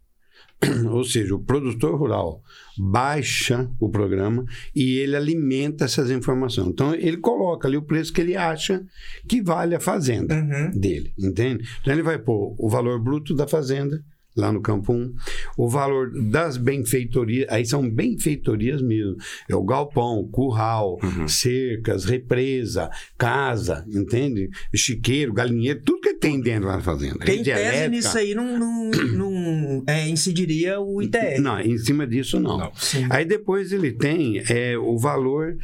Ou 0.91 1.05
seja, 1.05 1.35
o 1.35 1.39
produtor 1.39 1.99
rural 1.99 2.43
baixa 2.77 3.69
o 3.81 3.89
programa 3.89 4.45
e 4.75 4.99
ele 4.99 5.17
alimenta 5.17 5.85
essas 5.85 6.11
informações. 6.11 6.69
Então, 6.69 6.95
ele 6.95 7.17
coloca 7.19 7.69
ali 7.69 7.77
o 7.77 7.83
preço 7.83 8.13
que 8.13 8.21
ele 8.21 8.37
acha 8.37 8.85
que 9.29 9.41
vale 9.43 9.75
a 9.75 9.81
fazenda 9.81 10.35
Uhum. 10.35 10.71
dele, 10.79 11.13
entende? 11.19 11.65
Então, 11.81 11.93
ele 11.93 12.03
vai 12.03 12.19
pôr 12.19 12.55
o 12.59 12.69
valor 12.69 13.01
bruto 13.01 13.35
da 13.35 13.47
fazenda, 13.47 14.03
lá 14.37 14.53
no 14.53 14.61
campo 14.61 14.93
1, 14.93 15.15
o 15.57 15.69
valor 15.69 16.11
das 16.31 16.57
benfeitorias, 16.57 17.47
aí 17.49 17.65
são 17.65 17.89
benfeitorias 17.89 18.83
mesmo, 18.83 19.17
é 19.49 19.55
o 19.55 19.65
galpão, 19.65 20.29
curral, 20.31 20.99
cercas, 21.29 22.05
represa, 22.05 22.91
casa, 23.17 23.85
entende? 23.89 24.51
Chiqueiro, 24.75 25.33
galinheiro, 25.33 25.81
tudo 25.85 26.01
que 26.01 26.15
tem 26.15 26.41
dentro 26.41 26.69
lá 26.69 26.77
na 26.77 26.83
fazenda. 26.83 27.17
Porque 27.17 27.33
em 27.33 27.37
Rede 27.39 27.51
elétrica. 27.51 27.89
nisso 27.89 28.19
aí 28.19 28.35
não, 28.35 28.59
não, 28.59 28.91
não, 28.91 29.85
é, 29.87 30.09
incidiria 30.09 30.81
o 30.81 31.01
ITR. 31.01 31.41
Não, 31.41 31.61
em 31.61 31.79
cima 31.79 32.07
disso 32.07 32.41
não. 32.41 32.59
Não. 32.59 32.73
Aí 33.11 33.25
depois 33.25 33.73
ele 33.73 33.93
tem 33.93 34.43
é, 34.49 34.77
o 34.77 34.99
valor 34.99 35.57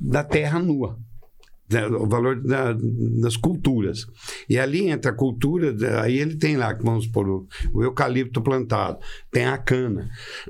da 0.00 0.22
terra 0.22 0.58
nua. 0.58 0.98
Né, 1.70 1.86
O 1.86 2.06
valor 2.06 2.40
da- 2.42 2.76
das 3.20 3.36
culturas. 3.36 4.06
E 4.48 4.58
ali 4.58 4.88
entra 4.88 5.10
a 5.10 5.14
cultura, 5.14 5.74
aí 6.02 6.18
ele 6.18 6.36
tem 6.36 6.56
lá, 6.56 6.72
vamos 6.80 7.04
supor, 7.04 7.46
o, 7.72 7.82
eucalipto 7.82 8.40
plantado, 8.40 8.98
tem 9.30 9.44
a 9.46 9.58
cana, 9.58 10.08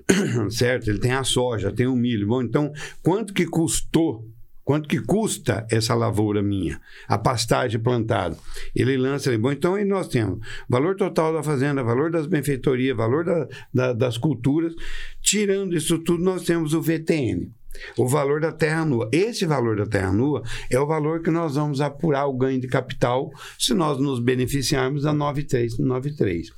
certo? 0.51 0.89
Ele 0.89 0.99
tem 0.99 1.13
a 1.13 1.25
soja, 1.25 1.73
tem 1.73 1.87
o 1.87 1.97
milho. 1.97 2.27
Bom, 2.29 2.43
então, 2.43 2.73
quanto 3.03 3.33
que 3.35 3.47
custou? 3.47 4.25
Quanto 4.65 4.87
que 4.87 5.01
custa 5.01 5.67
essa 5.71 5.95
lavoura 5.95 6.43
minha? 6.43 6.79
A 7.09 7.17
pastagem 7.17 7.81
plantada. 7.81 8.37
Ele 8.77 8.99
lança 8.99 9.31
ali. 9.31 9.39
Bom, 9.39 9.51
então 9.51 9.75
aí 9.77 9.85
nós 9.85 10.09
temos 10.09 10.41
valor 10.69 10.95
total 10.95 11.33
da 11.33 11.43
fazenda, 11.43 11.83
valor 11.83 12.11
das 12.11 12.27
benfeitorias, 12.27 12.95
valor 12.95 13.25
da- 13.25 13.49
da- 13.73 13.93
das 13.95 14.19
culturas. 14.19 14.75
Tirando 15.23 15.75
isso 15.75 15.99
tudo, 16.01 16.23
nós 16.23 16.43
temos 16.45 16.75
o 16.75 16.83
VTN. 16.83 17.51
O 17.97 18.07
valor 18.07 18.41
da 18.41 18.53
terra 18.53 18.85
nua. 18.85 19.09
Esse 19.13 19.47
valor 19.47 19.77
da 19.77 19.87
terra 19.87 20.13
nua 20.13 20.43
é 20.71 20.79
o 20.79 20.87
valor 20.87 21.23
que 21.23 21.31
nós 21.31 21.55
vamos 21.55 21.81
apurar 21.81 22.27
o 22.27 22.37
ganho 22.37 22.61
de 22.61 22.69
capital 22.69 23.31
se 23.59 23.75
nós 23.75 23.99
nos 23.99 24.21
beneficiarmos 24.21 25.03
da 25.03 25.13
9393. 25.13 26.51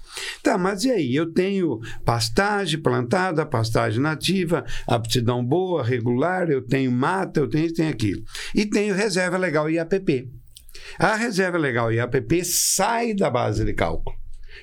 Tá, 0.43 0.59
mas 0.59 0.85
e 0.85 0.91
aí? 0.91 1.15
Eu 1.15 1.33
tenho 1.33 1.81
pastagem 2.05 2.81
plantada, 2.81 3.47
pastagem 3.47 4.01
nativa, 4.01 4.65
aptidão 4.87 5.45
boa, 5.45 5.83
regular, 5.83 6.51
eu 6.51 6.63
tenho 6.63 6.91
mata, 6.91 7.41
eu 7.41 7.49
tenho 7.49 7.67
isso, 7.67 7.75
tenho 7.75 7.91
aquilo. 7.91 8.23
E 8.55 8.67
tenho 8.67 8.95
reserva 8.95 9.37
legal 9.37 9.71
IAPP. 9.71 10.29
A 10.99 11.17
reserva 11.17 11.59
legal 11.59 11.93
IAPP 11.93 12.45
sai 12.45 13.15
da 13.15 13.31
base 13.31 13.65
de 13.65 13.73
cálculo. 13.75 14.17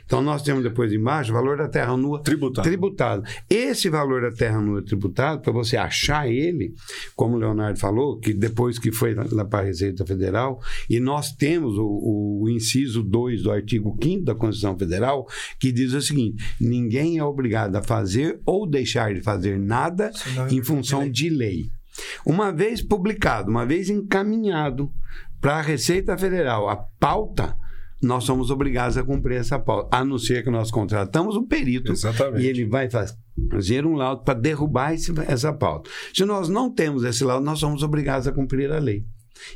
Então, 0.05 0.21
nós 0.21 0.41
temos 0.43 0.63
depois 0.63 0.91
embaixo 0.93 1.31
o 1.31 1.33
valor 1.33 1.57
da 1.57 1.67
terra 1.67 1.95
nua 1.97 2.21
Tributado. 2.21 2.67
tributado. 2.67 3.23
Esse 3.49 3.89
valor 3.89 4.21
da 4.21 4.31
terra 4.31 4.60
nua 4.62 4.81
tributado, 4.83 5.41
para 5.41 5.51
você 5.51 5.77
achar 5.77 6.29
ele, 6.29 6.73
como 7.15 7.36
o 7.36 7.39
Leonardo 7.39 7.79
falou, 7.79 8.17
que 8.19 8.33
depois 8.33 8.77
que 8.79 8.91
foi 8.91 9.13
lá 9.13 9.45
para 9.45 9.60
a 9.60 9.65
Receita 9.67 10.05
Federal, 10.05 10.60
e 10.89 10.99
nós 10.99 11.31
temos 11.31 11.77
o, 11.77 12.41
o 12.43 12.49
inciso 12.49 13.03
2 13.03 13.43
do 13.43 13.51
artigo 13.51 13.97
5 14.01 14.25
da 14.25 14.36
Constituição 14.36 14.77
Federal, 14.77 15.27
que 15.60 15.71
diz 15.71 15.93
o 15.93 16.01
seguinte: 16.01 16.43
ninguém 16.60 17.17
é 17.17 17.23
obrigado 17.23 17.75
a 17.75 17.81
fazer 17.81 18.39
ou 18.45 18.67
deixar 18.67 19.13
de 19.13 19.21
fazer 19.21 19.57
nada 19.60 20.12
Senão- 20.13 20.47
em 20.47 20.62
função 20.63 21.10
de 21.10 21.29
lei. 21.29 21.69
Uma 22.25 22.51
vez 22.51 22.81
publicado, 22.81 23.49
uma 23.49 23.65
vez 23.65 23.89
encaminhado 23.89 24.91
para 25.41 25.57
a 25.57 25.62
Receita 25.62 26.17
Federal 26.17 26.69
a 26.69 26.75
pauta, 26.75 27.55
nós 28.01 28.23
somos 28.25 28.51
obrigados 28.51 28.97
a 28.97 29.03
cumprir 29.03 29.38
essa 29.38 29.57
pauta, 29.57 29.95
a 29.97 30.03
não 30.05 30.17
ser 30.19 30.43
que 30.43 30.49
nós 30.51 30.69
contratamos 30.69 31.36
um 31.36 31.45
perito 31.45 31.91
Exatamente. 31.91 32.43
e 32.43 32.47
ele 32.47 32.65
vai 32.65 32.89
faz- 32.89 33.15
fazer 33.51 33.86
um 33.86 33.93
laudo 33.95 34.23
para 34.23 34.33
derrubar 34.39 34.93
esse- 34.93 35.12
essa 35.27 35.51
pauta. 35.53 35.89
Se 36.13 36.23
nós 36.25 36.47
não 36.49 36.71
temos 36.73 37.03
esse 37.03 37.23
laudo, 37.23 37.45
nós 37.45 37.60
somos 37.60 37.81
obrigados 37.83 38.27
a 38.27 38.31
cumprir 38.31 38.71
a 38.71 38.79
lei. 38.79 39.03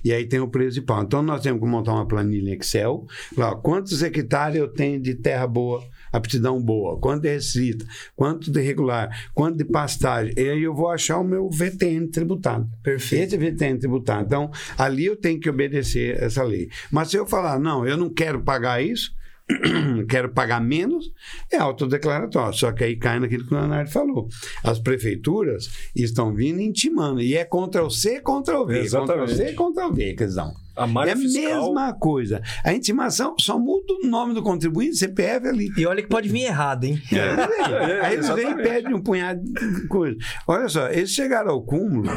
E 0.06 0.12
aí 0.14 0.28
tem 0.28 0.40
o 0.40 0.48
preço 0.48 0.76
de 0.76 0.82
pau. 0.82 1.02
Então 1.02 1.24
nós 1.24 1.42
temos 1.42 1.60
que 1.60 1.68
montar 1.68 1.94
uma 1.94 2.08
planilha 2.08 2.54
Excel, 2.56 3.04
lá, 3.36 3.56
quantos 3.56 4.04
hectares 4.04 4.56
eu 4.58 4.68
tenho 4.72 5.02
de 5.02 5.16
terra 5.16 5.48
boa, 5.48 5.82
aptidão 6.12 6.62
boa, 6.62 7.00
quanto 7.00 7.24
de 7.24 7.30
receita, 7.30 7.86
quanto 8.16 8.52
de 8.52 8.62
regular, 8.62 9.30
quanto 9.34 9.58
de 9.58 9.66
pastagem. 9.66 10.34
E 10.38 10.50
aí 10.50 10.64
eu 10.64 10.74
vou 10.74 10.90
achar 10.90 11.20
o 11.20 11.24
meu 11.24 11.50
VTN 11.50 12.08
tributado. 12.08 12.70
Perfeito. 12.84 13.36
Esse 13.36 13.38
VTN 13.38 13.80
tributado. 13.80 14.26
Então, 14.26 14.52
ali 14.78 15.06
eu 15.06 15.16
tenho 15.16 15.40
que 15.40 15.50
obedecer 15.50 16.22
essa 16.22 16.44
lei. 16.44 16.70
Mas 16.92 17.10
se 17.10 17.18
eu 17.18 17.26
falar, 17.26 17.60
não, 17.60 17.86
eu 17.86 17.98
não 17.98 18.10
quero 18.10 18.42
pagar 18.42 18.84
isso, 18.84 19.14
quero 20.10 20.30
pagar 20.30 20.62
menos, 20.62 21.12
é 21.52 21.58
autodeclaratório. 21.58 22.58
Só 22.58 22.72
que 22.72 22.84
aí 22.84 22.96
cai 22.96 23.20
naquilo 23.20 23.46
que 23.46 23.54
o 23.54 23.58
Leonardo 23.58 23.90
falou. 23.90 24.28
As 24.64 24.80
prefeituras 24.80 25.70
estão 25.96 26.34
vindo 26.34 26.62
intimando. 26.62 27.22
E 27.22 27.36
é 27.36 27.46
Ctrl 27.46 27.90
C, 27.90 28.22
Ctrl 28.22 28.66
V. 28.66 28.80
Exatamente. 28.80 29.34
Ctrl 29.34 29.36
C, 29.36 29.54
Ctrl 29.54 29.94
V 29.94 30.14
que 30.14 30.24
eles 30.24 30.36
dão. 30.36 30.54
A 30.84 30.88
malha 30.88 31.10
é 31.10 31.14
a 31.14 31.16
mesma 31.16 31.94
coisa. 31.94 32.42
A 32.64 32.74
intimação 32.74 33.36
só 33.40 33.58
muda 33.60 33.94
o 34.04 34.08
nome 34.08 34.34
do 34.34 34.42
contribuinte, 34.42 34.98
CPF 34.98 35.48
ali. 35.48 35.72
E 35.78 35.86
olha 35.86 36.02
que 36.02 36.10
pode 36.10 36.30
vir 36.30 36.44
errado, 36.44 36.86
hein? 36.86 37.02
É. 37.12 37.72
É, 37.72 38.06
Aí 38.06 38.14
eles 38.14 38.30
vêm 38.30 38.52
e 38.52 38.56
pedem 38.56 38.94
um 38.94 39.02
punhado 39.02 39.42
de 39.44 39.88
coisa. 39.88 40.18
Olha 40.48 40.68
só, 40.68 40.90
eles 40.90 41.12
chegaram 41.12 41.52
ao 41.52 41.64
cúmulo. 41.64 42.10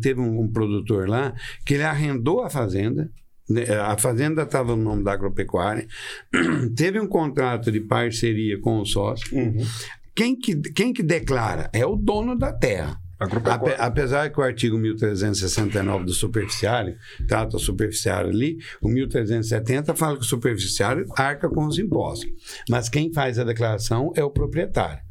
Teve 0.00 0.20
um, 0.20 0.48
produtor 0.48 1.08
lá 1.08 1.34
que 1.64 1.74
ele 1.74 1.84
arrendou 1.84 2.42
a 2.42 2.50
fazenda. 2.50 3.10
A 3.86 3.96
fazenda 3.98 4.42
estava 4.42 4.74
no 4.74 4.82
nome 4.82 5.04
da 5.04 5.12
agropecuária, 5.12 5.86
teve 6.74 6.98
um 6.98 7.06
contrato 7.06 7.70
de 7.70 7.78
parceria 7.78 8.58
com 8.58 8.80
o 8.80 8.86
sócio. 8.86 9.36
Uhum. 9.36 9.62
Quem, 10.14 10.34
que, 10.34 10.56
quem 10.72 10.92
que 10.92 11.02
declara? 11.02 11.68
É 11.72 11.84
o 11.84 11.94
dono 11.94 12.38
da 12.38 12.52
terra. 12.52 12.98
Ape, 13.18 13.74
apesar 13.78 14.30
que 14.30 14.40
o 14.40 14.42
artigo 14.42 14.76
1369 14.76 16.04
do 16.04 16.12
superficiário 16.12 16.96
trata 17.28 17.56
o 17.56 17.60
superficiário 17.60 18.30
ali, 18.30 18.58
o 18.80 18.88
1370 18.88 19.94
fala 19.94 20.16
que 20.16 20.22
o 20.22 20.28
superficiário 20.28 21.06
arca 21.16 21.48
com 21.48 21.64
os 21.66 21.78
impostos. 21.78 22.28
Mas 22.68 22.88
quem 22.88 23.12
faz 23.12 23.38
a 23.38 23.44
declaração 23.44 24.12
é 24.16 24.24
o 24.24 24.30
proprietário. 24.30 25.02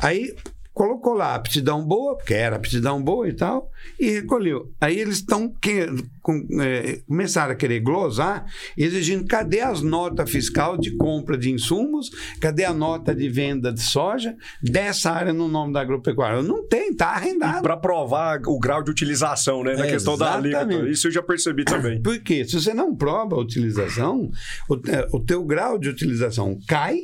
Aí 0.00 0.34
colocou 0.76 1.14
lá 1.14 1.34
aptidão 1.34 1.82
boa, 1.82 2.18
porque 2.18 2.34
era 2.34 2.56
aptidão 2.56 3.02
boa 3.02 3.26
e 3.26 3.32
tal, 3.32 3.72
e 3.98 4.10
recolheu. 4.10 4.70
Aí 4.78 5.00
eles 5.00 5.16
estão 5.16 5.48
que, 5.48 5.86
com, 6.20 6.46
é, 6.60 7.00
começaram 7.08 7.52
a 7.52 7.56
querer 7.56 7.80
glosar, 7.80 8.44
exigindo 8.76 9.26
cadê 9.26 9.62
as 9.62 9.80
notas 9.80 10.30
fiscal 10.30 10.76
de 10.76 10.94
compra 10.94 11.38
de 11.38 11.50
insumos, 11.50 12.10
cadê 12.42 12.66
a 12.66 12.74
nota 12.74 13.14
de 13.14 13.26
venda 13.26 13.72
de 13.72 13.80
soja 13.80 14.36
dessa 14.62 15.10
área 15.12 15.32
no 15.32 15.48
nome 15.48 15.72
da 15.72 15.80
agropecuária? 15.80 16.42
Não 16.42 16.68
tem, 16.68 16.90
está 16.90 17.06
arrendado. 17.06 17.62
Para 17.62 17.78
provar 17.78 18.42
o 18.46 18.58
grau 18.58 18.82
de 18.82 18.90
utilização, 18.90 19.64
né, 19.64 19.76
na 19.76 19.86
é, 19.86 19.92
questão 19.92 20.12
exatamente. 20.12 20.52
da 20.52 20.60
alíquota. 20.60 20.90
Isso 20.90 21.06
eu 21.06 21.12
já 21.12 21.22
percebi 21.22 21.64
também. 21.64 22.02
Por 22.02 22.18
quê? 22.20 22.44
Se 22.44 22.60
você 22.60 22.74
não 22.74 22.94
prova 22.94 23.34
a 23.34 23.38
utilização, 23.38 24.30
o, 24.68 24.74
é, 24.90 25.08
o 25.10 25.20
teu 25.20 25.42
grau 25.42 25.78
de 25.78 25.88
utilização 25.88 26.58
cai 26.68 26.98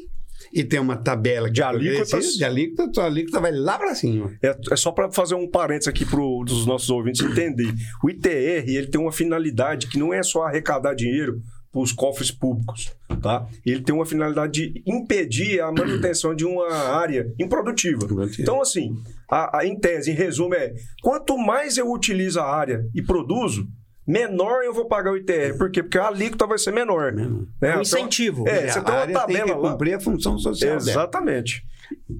e 0.52 0.62
tem 0.62 0.78
uma 0.78 0.96
tabela 0.96 1.50
de 1.50 1.62
alíquotas. 1.62 2.34
De 2.34 2.44
alíquota, 2.44 3.02
a 3.02 3.06
alíquota 3.06 3.40
vai 3.40 3.52
lá 3.52 3.78
para 3.78 3.94
cima. 3.94 4.32
É, 4.42 4.56
é 4.70 4.76
só 4.76 4.92
para 4.92 5.10
fazer 5.10 5.34
um 5.34 5.48
parênteses 5.48 5.88
aqui 5.88 6.04
para 6.04 6.20
os 6.20 6.66
nossos 6.66 6.90
ouvintes 6.90 7.22
entender. 7.24 7.72
O 8.04 8.10
ITR 8.10 8.68
ele 8.68 8.86
tem 8.88 9.00
uma 9.00 9.12
finalidade 9.12 9.86
que 9.86 9.98
não 9.98 10.12
é 10.12 10.22
só 10.22 10.42
arrecadar 10.42 10.94
dinheiro 10.94 11.40
para 11.72 11.80
os 11.80 11.90
cofres 11.90 12.30
públicos, 12.30 12.92
tá? 13.22 13.48
Ele 13.64 13.80
tem 13.80 13.94
uma 13.94 14.04
finalidade 14.04 14.52
de 14.52 14.82
impedir 14.86 15.58
a 15.62 15.72
manutenção 15.72 16.34
de 16.34 16.44
uma 16.44 16.70
área 16.70 17.32
improdutiva. 17.40 18.06
Então, 18.38 18.60
assim, 18.60 18.94
a, 19.30 19.58
a, 19.58 19.66
em 19.66 19.74
tese, 19.78 20.10
em 20.10 20.14
resumo, 20.14 20.54
é 20.54 20.74
quanto 21.00 21.38
mais 21.38 21.78
eu 21.78 21.90
utilizo 21.90 22.38
a 22.38 22.44
área 22.44 22.86
e 22.94 23.00
produzo, 23.00 23.66
menor 24.06 24.62
eu 24.62 24.72
vou 24.72 24.86
pagar 24.86 25.12
o 25.12 25.16
ITR. 25.16 25.56
Por 25.56 25.70
quê? 25.70 25.82
Porque 25.82 25.98
a 25.98 26.08
alíquota 26.08 26.46
vai 26.46 26.58
ser 26.58 26.72
menor. 26.72 27.12
Né? 27.12 27.28
É 27.60 27.76
um 27.76 27.82
incentivo. 27.82 28.48
É, 28.48 28.68
você 28.68 28.80
tem 28.80 28.94
uma 28.94 29.06
tabela 29.06 29.46
tem 29.46 29.54
que 29.54 29.68
cumprir 29.68 29.94
a 29.94 30.00
função 30.00 30.38
social 30.38 30.76
Exatamente. 30.76 31.62
Dela. 31.62 31.72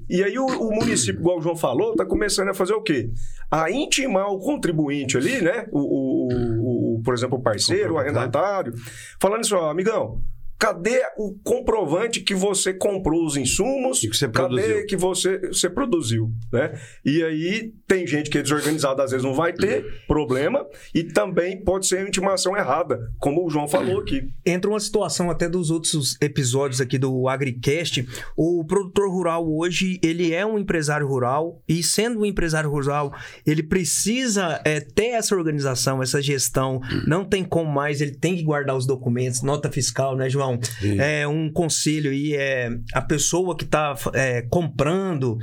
E 0.09 0.23
aí 0.23 0.39
o, 0.39 0.47
o, 0.47 0.71
município, 0.71 1.21
igual 1.21 1.39
o 1.39 1.43
João 1.43 1.57
falou, 1.57 1.93
está 1.93 2.05
começando 2.05 2.49
a 2.49 2.55
fazer 2.55 2.75
o 2.75 2.83
quê? 2.83 3.11
A 3.51 3.71
intimar 3.71 4.29
o 4.31 4.39
contribuinte 4.39 5.17
ali, 5.17 5.41
né? 5.41 5.67
O, 5.71 5.79
o, 5.79 6.29
o, 6.29 6.97
o 6.97 7.03
por 7.03 7.15
exemplo, 7.15 7.39
o 7.39 7.43
parceiro, 7.43 7.95
o 7.95 7.99
arrendatário, 7.99 8.75
falando 9.21 9.41
assim, 9.41 9.55
ó, 9.55 9.71
amigão, 9.71 10.21
Cadê 10.63 11.03
o 11.19 11.35
comprovante 11.43 12.21
que 12.21 12.37
você 12.37 12.73
comprou 12.73 13.27
os 13.27 13.37
insumos? 13.37 14.01
E 14.05 14.09
que 14.09 14.17
você 14.17 14.29
cadê 14.29 14.63
produziu. 14.63 14.87
que 14.87 14.97
você, 14.97 15.39
você 15.49 15.69
produziu? 15.69 16.31
Né? 16.53 16.79
E 17.05 17.21
aí 17.21 17.73
tem 17.85 18.07
gente 18.07 18.31
que 18.31 18.39
é 18.39 18.43
desorganizada, 18.43 19.03
às 19.03 19.11
vezes 19.11 19.25
não 19.25 19.35
vai 19.35 19.53
ter 19.53 19.85
problema, 20.07 20.65
e 20.95 21.03
também 21.03 21.61
pode 21.61 21.89
ser 21.89 22.07
intimação 22.07 22.57
errada, 22.57 23.11
como 23.19 23.45
o 23.45 23.51
João 23.51 23.67
falou 23.67 23.99
aqui. 23.99 24.29
Entra 24.47 24.71
uma 24.71 24.79
situação 24.79 25.33
até 25.33 25.49
dos 25.49 25.69
outros 25.69 26.17
episódios 26.23 26.81
aqui 26.81 26.97
do 26.97 27.27
AgriCast. 27.27 28.07
O 28.37 28.65
produtor 28.65 29.11
rural 29.11 29.45
hoje, 29.45 29.99
ele 30.01 30.33
é 30.33 30.47
um 30.47 30.61
empresário 30.61 31.09
rural, 31.09 31.61
e 31.69 31.83
sendo 31.83 32.21
um 32.21 32.25
empresário 32.25 32.71
rural, 32.71 33.13
ele 33.45 33.65
precisa 33.65 34.63
é, 34.65 34.79
ter 34.79 35.09
essa 35.09 35.35
organização, 35.35 36.01
essa 36.01 36.23
gestão. 36.23 36.81
Não 37.05 37.25
tem 37.25 37.43
como 37.43 37.69
mais, 37.69 38.01
ele 38.01 38.17
tem 38.17 38.37
que 38.37 38.45
guardar 38.45 38.77
os 38.77 38.87
documentos, 38.87 39.43
nota 39.43 39.69
fiscal, 39.69 40.17
né, 40.17 40.31
João? 40.31 40.52
É, 40.99 41.27
um 41.27 41.51
conselho 41.51 42.11
aí 42.11 42.35
é 42.35 42.71
a 42.93 43.01
pessoa 43.01 43.57
que 43.57 43.65
está 43.65 43.95
é, 44.15 44.43
comprando 44.43 45.39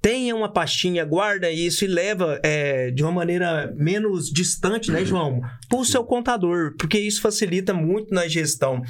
tenha 0.00 0.34
uma 0.34 0.50
pastinha, 0.50 1.04
guarda 1.04 1.50
isso 1.50 1.84
e 1.84 1.88
leva 1.88 2.40
é, 2.42 2.90
de 2.90 3.02
uma 3.02 3.12
maneira 3.12 3.72
menos 3.76 4.30
distante, 4.30 4.90
né, 4.90 5.04
João? 5.04 5.42
Para 5.68 5.78
o 5.78 5.84
seu 5.84 6.02
contador, 6.02 6.74
porque 6.78 6.98
isso 6.98 7.20
facilita 7.20 7.74
muito 7.74 8.12
na 8.12 8.26
gestão. 8.26 8.82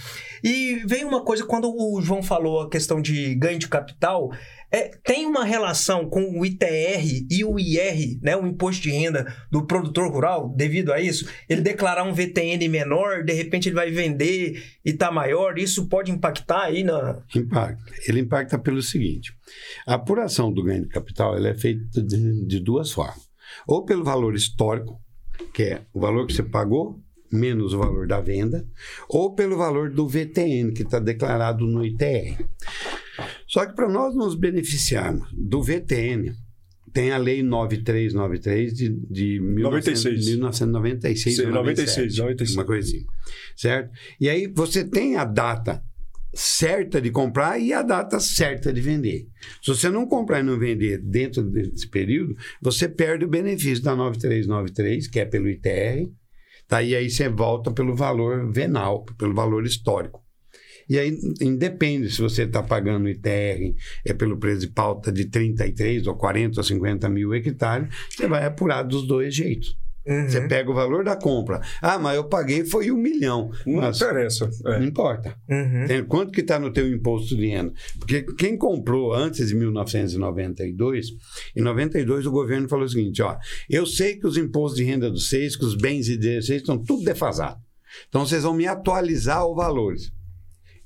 E 0.43 0.83
vem 0.87 1.05
uma 1.05 1.25
coisa, 1.25 1.45
quando 1.45 1.69
o 1.69 2.01
João 2.01 2.23
falou 2.23 2.61
a 2.61 2.71
questão 2.71 3.03
de 3.03 3.35
ganho 3.35 3.59
de 3.59 3.69
capital, 3.69 4.31
é, 4.73 4.89
tem 5.05 5.27
uma 5.27 5.45
relação 5.45 6.09
com 6.09 6.39
o 6.39 6.47
ITR 6.47 7.27
e 7.29 7.45
o 7.45 7.59
IR, 7.59 8.19
né, 8.23 8.37
o 8.37 8.47
imposto 8.47 8.83
de 8.83 8.91
renda 8.91 9.35
do 9.51 9.67
produtor 9.67 10.11
rural, 10.11 10.55
devido 10.57 10.93
a 10.93 11.01
isso? 11.01 11.29
Ele 11.49 11.61
declarar 11.61 12.05
um 12.05 12.15
VTN 12.15 12.69
menor, 12.69 13.25
de 13.25 13.33
repente 13.33 13.69
ele 13.69 13.75
vai 13.75 13.91
vender 13.91 14.63
e 14.85 14.93
tá 14.93 15.11
maior, 15.11 15.59
isso 15.59 15.89
pode 15.89 16.11
impactar 16.11 16.65
aí 16.65 16.85
na. 16.85 17.21
Impacta. 17.35 17.93
Ele 18.07 18.21
impacta 18.21 18.59
pelo 18.59 18.81
seguinte: 18.81 19.35
a 19.87 19.95
apuração 19.95 20.53
do 20.53 20.63
ganho 20.63 20.83
de 20.83 20.89
capital 20.89 21.37
ela 21.37 21.49
é 21.49 21.55
feita 21.55 22.01
de, 22.03 22.47
de 22.47 22.61
duas 22.61 22.93
formas. 22.93 23.29
Ou 23.67 23.85
pelo 23.85 24.05
valor 24.05 24.35
histórico, 24.35 25.01
que 25.53 25.65
é 25.65 25.83
o 25.93 26.01
valor 26.01 26.27
que 26.27 26.33
você 26.33 26.43
pagou 26.43 27.01
menos 27.33 27.73
o 27.73 27.79
valor 27.79 28.07
da 28.07 28.21
venda, 28.21 28.67
ou 29.09 29.35
pelo 29.35 29.57
valor 29.57 29.91
do 29.91 30.09
VTN, 30.09 30.73
que 30.73 30.83
está 30.83 30.99
declarado 30.99 31.67
no 31.67 31.85
ITR. 31.85 32.45
Só 33.51 33.67
que 33.67 33.75
para 33.75 33.89
nós 33.89 34.15
nos 34.15 34.37
beneficiarmos 34.37 35.29
do 35.33 35.61
VTN, 35.61 36.33
tem 36.93 37.11
a 37.11 37.19
lei 37.19 37.43
9393 37.43 38.73
de, 38.73 38.89
de 39.11 39.41
96. 39.41 40.27
1996. 40.29 41.37
Sim, 41.37 41.47
96, 41.47 42.17
96. 42.19 42.57
Uma 42.57 42.65
coisinha. 42.65 43.05
Certo? 43.57 43.91
E 44.21 44.29
aí 44.29 44.47
você 44.47 44.85
tem 44.85 45.17
a 45.17 45.25
data 45.25 45.83
certa 46.33 47.01
de 47.01 47.11
comprar 47.11 47.59
e 47.59 47.73
a 47.73 47.83
data 47.83 48.21
certa 48.21 48.73
de 48.73 48.81
vender. 48.81 49.27
Se 49.61 49.75
você 49.75 49.91
não 49.91 50.07
comprar 50.07 50.39
e 50.39 50.45
não 50.45 50.57
vender 50.57 50.99
dentro 50.99 51.43
desse 51.43 51.89
período, 51.89 52.37
você 52.63 52.89
perde 52.89 53.25
o 53.25 53.29
benefício 53.29 53.83
da 53.83 53.97
9393, 53.97 55.09
que 55.09 55.19
é 55.19 55.25
pelo 55.25 55.49
ITR, 55.49 56.09
tá? 56.69 56.85
e 56.85 56.95
aí 56.95 57.11
você 57.11 57.29
volta 57.29 57.73
pelo 57.73 57.97
valor 57.97 58.49
venal, 58.53 59.05
pelo 59.19 59.35
valor 59.35 59.67
histórico. 59.67 60.23
E 60.91 60.99
aí 60.99 61.17
independe 61.41 62.11
se 62.11 62.21
você 62.21 62.43
está 62.43 62.65
pagando 62.65 63.09
ITR 63.09 63.77
é 64.05 64.13
pelo 64.13 64.37
preço 64.37 64.63
de 64.63 64.67
pauta 64.67 65.13
de 65.13 65.27
33 65.27 66.09
ou 66.09 66.17
40 66.17 66.59
ou 66.59 66.65
50 66.65 67.09
mil 67.09 67.33
hectares, 67.33 67.89
você 68.09 68.27
vai 68.27 68.45
apurar 68.45 68.83
dos 68.83 69.07
dois 69.07 69.33
jeitos. 69.33 69.79
Uhum. 70.05 70.29
Você 70.29 70.49
pega 70.49 70.69
o 70.69 70.75
valor 70.75 71.05
da 71.05 71.15
compra. 71.15 71.61
Ah, 71.81 71.97
mas 71.97 72.17
eu 72.17 72.25
paguei 72.25 72.65
foi 72.65 72.91
um 72.91 72.97
milhão. 72.97 73.53
Não 73.65 73.83
mas 73.83 73.99
interessa. 73.99 74.51
É. 74.67 74.81
Não 74.81 74.87
importa. 74.87 75.37
Uhum. 75.49 76.05
Quanto 76.09 76.33
que 76.33 76.41
está 76.41 76.59
no 76.59 76.73
teu 76.73 76.91
imposto 76.93 77.37
de 77.37 77.47
renda? 77.47 77.73
Porque 77.99 78.23
quem 78.23 78.57
comprou 78.57 79.15
antes 79.15 79.49
de 79.49 79.55
1992, 79.55 81.11
em 81.55 81.61
92 81.61 82.27
o 82.27 82.33
governo 82.33 82.69
falou 82.69 82.87
o 82.87 82.89
seguinte, 82.89 83.23
ó, 83.23 83.37
eu 83.69 83.87
sei 83.87 84.17
que 84.17 84.27
os 84.27 84.37
impostos 84.37 84.79
de 84.79 84.85
renda 84.85 85.09
dos 85.09 85.29
seis, 85.29 85.55
que 85.55 85.65
os 85.65 85.77
bens 85.77 86.09
e 86.09 86.17
de 86.17 86.43
vocês 86.43 86.63
estão 86.63 86.77
tudo 86.77 87.05
defasados. 87.05 87.63
Então 88.09 88.27
vocês 88.27 88.43
vão 88.43 88.55
me 88.55 88.67
atualizar 88.67 89.47
os 89.47 89.55
valores. 89.55 90.11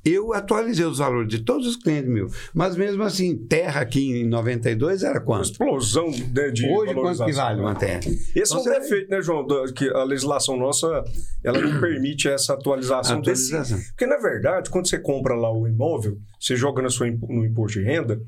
Eu 0.05 0.35
atualizei 0.35 0.85
os 0.85 0.99
valores 0.99 1.29
de 1.29 1.39
todos 1.41 1.67
os 1.67 1.77
clientes 1.77 2.11
meus. 2.11 2.33
Mas 2.53 2.77
mesmo 2.77 3.03
assim, 3.03 3.37
terra 3.37 3.81
aqui 3.81 4.21
em 4.21 4.29
92 4.29 5.03
era 5.03 5.21
quanto? 5.21 5.45
Explosão 5.45 6.11
de, 6.11 6.53
de 6.53 6.69
Hoje, 6.69 6.95
quanto 6.95 7.25
que 7.25 7.33
vale 7.33 7.61
uma 7.61 7.75
terra? 7.75 8.01
Esse 8.35 8.55
é 8.55 8.57
um 8.57 8.65
defeito, 8.65 9.11
né, 9.11 9.23
João? 9.23 9.47
Que 9.75 9.89
a 9.89 10.05
legislação 10.05 10.57
nossa, 10.57 11.03
ela 11.43 11.59
não 11.59 11.81
permite 11.81 12.29
essa 12.29 12.53
atualização, 12.53 13.19
atualização. 13.19 13.77
desse... 13.79 13.91
Porque, 13.91 14.07
na 14.07 14.19
verdade, 14.19 14.69
quando 14.69 14.89
você 14.89 14.99
compra 14.99 15.35
lá 15.35 15.51
o 15.51 15.67
imóvel, 15.67 16.19
você 16.39 16.55
joga 16.55 16.83
na 16.83 16.91
sua, 16.91 17.07
no 17.07 17.45
imposto 17.45 17.79
de 17.79 17.85
renda, 17.85 18.21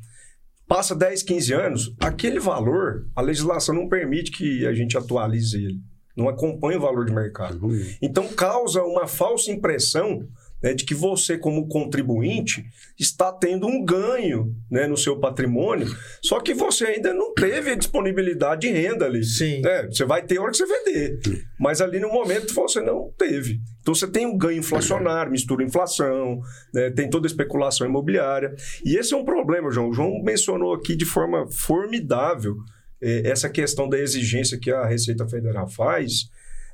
passa 0.67 0.95
10, 0.95 1.23
15 1.23 1.53
anos, 1.53 1.95
aquele 2.01 2.41
valor, 2.41 3.07
a 3.15 3.21
legislação 3.21 3.75
não 3.75 3.89
permite 3.89 4.31
que 4.31 4.67
a 4.67 4.73
gente 4.73 4.97
atualize 4.97 5.57
ele. 5.63 5.81
Não 6.17 6.31
acompanha 6.31 6.79
o 6.79 6.81
valor 6.81 7.05
de 7.05 7.13
mercado. 7.13 7.67
Uhum. 7.67 7.95
Então, 8.01 8.27
causa 8.29 8.83
uma 8.83 9.07
falsa 9.07 9.51
impressão 9.51 10.27
né, 10.63 10.75
de 10.75 10.85
que 10.85 10.95
você, 10.95 11.37
como 11.39 11.69
contribuinte, 11.69 12.65
está 12.99 13.33
tendo 13.33 13.67
um 13.67 13.85
ganho 13.85 14.55
né, 14.71 14.87
no 14.87 14.97
seu 14.97 15.19
patrimônio, 15.19 15.87
só 16.23 16.41
que 16.41 16.55
você 16.55 16.87
ainda 16.87 17.13
não 17.13 17.35
teve 17.35 17.71
a 17.71 17.75
disponibilidade 17.75 18.63
de 18.63 18.73
renda 18.73 19.05
ali. 19.05 19.23
Sim. 19.25 19.61
Né? 19.61 19.87
Você 19.87 20.05
vai 20.05 20.25
ter 20.25 20.39
hora 20.39 20.51
que 20.51 20.57
você 20.57 20.67
vender, 20.67 21.21
mas 21.59 21.81
ali 21.81 22.01
no 22.01 22.09
momento 22.09 22.55
você 22.55 22.81
não 22.81 23.13
teve. 23.17 23.61
Então 23.81 23.95
você 23.95 24.07
tem 24.07 24.27
um 24.27 24.37
ganho 24.37 24.59
inflacionário, 24.59 25.31
mistura 25.31 25.63
inflação, 25.63 26.41
né, 26.73 26.91
tem 26.91 27.09
toda 27.09 27.27
a 27.27 27.31
especulação 27.31 27.87
imobiliária. 27.87 28.55
E 28.85 28.97
esse 28.97 29.15
é 29.15 29.17
um 29.17 29.25
problema, 29.25 29.71
João. 29.71 29.91
O 29.91 29.93
João 29.93 30.23
mencionou 30.23 30.75
aqui 30.75 30.97
de 30.97 31.05
forma 31.05 31.47
formidável 31.51 32.57
eh, 33.01 33.23
essa 33.25 33.49
questão 33.49 33.89
da 33.89 33.99
exigência 33.99 34.59
que 34.59 34.71
a 34.71 34.87
Receita 34.87 35.29
Federal 35.29 35.69
faz 35.69 36.31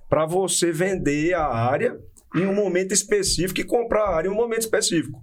para 0.09 0.27
você 0.27 0.71
vender 0.71 1.35
a 1.35 1.47
área 1.47 1.99
em 2.35 2.47
um 2.47 2.55
momento 2.55 2.93
específico 2.93 3.61
e 3.61 3.65
comprar 3.65 4.05
a 4.05 4.17
área 4.17 4.29
em 4.29 4.33
um 4.33 4.37
momento 4.37 4.63
específico. 4.63 5.23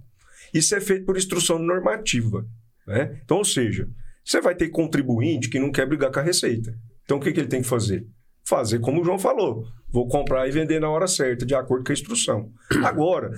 Isso 0.52 0.74
é 0.74 0.80
feito 0.80 1.04
por 1.04 1.16
instrução 1.16 1.58
normativa. 1.58 2.44
Né? 2.86 3.20
Então, 3.24 3.38
ou 3.38 3.44
seja, 3.44 3.88
você 4.24 4.40
vai 4.40 4.54
ter 4.54 4.68
contribuinte 4.68 5.48
que 5.48 5.58
não 5.58 5.72
quer 5.72 5.86
brigar 5.86 6.10
com 6.10 6.20
a 6.20 6.22
receita. 6.22 6.74
Então, 7.04 7.18
o 7.18 7.20
que, 7.20 7.32
que 7.32 7.40
ele 7.40 7.48
tem 7.48 7.62
que 7.62 7.68
fazer? 7.68 8.06
Fazer 8.44 8.80
como 8.80 9.00
o 9.00 9.04
João 9.04 9.18
falou. 9.18 9.64
Vou 9.88 10.08
comprar 10.08 10.46
e 10.48 10.50
vender 10.50 10.80
na 10.80 10.88
hora 10.88 11.06
certa, 11.06 11.44
de 11.44 11.54
acordo 11.54 11.84
com 11.84 11.92
a 11.92 11.94
instrução. 11.94 12.50
Agora, 12.84 13.30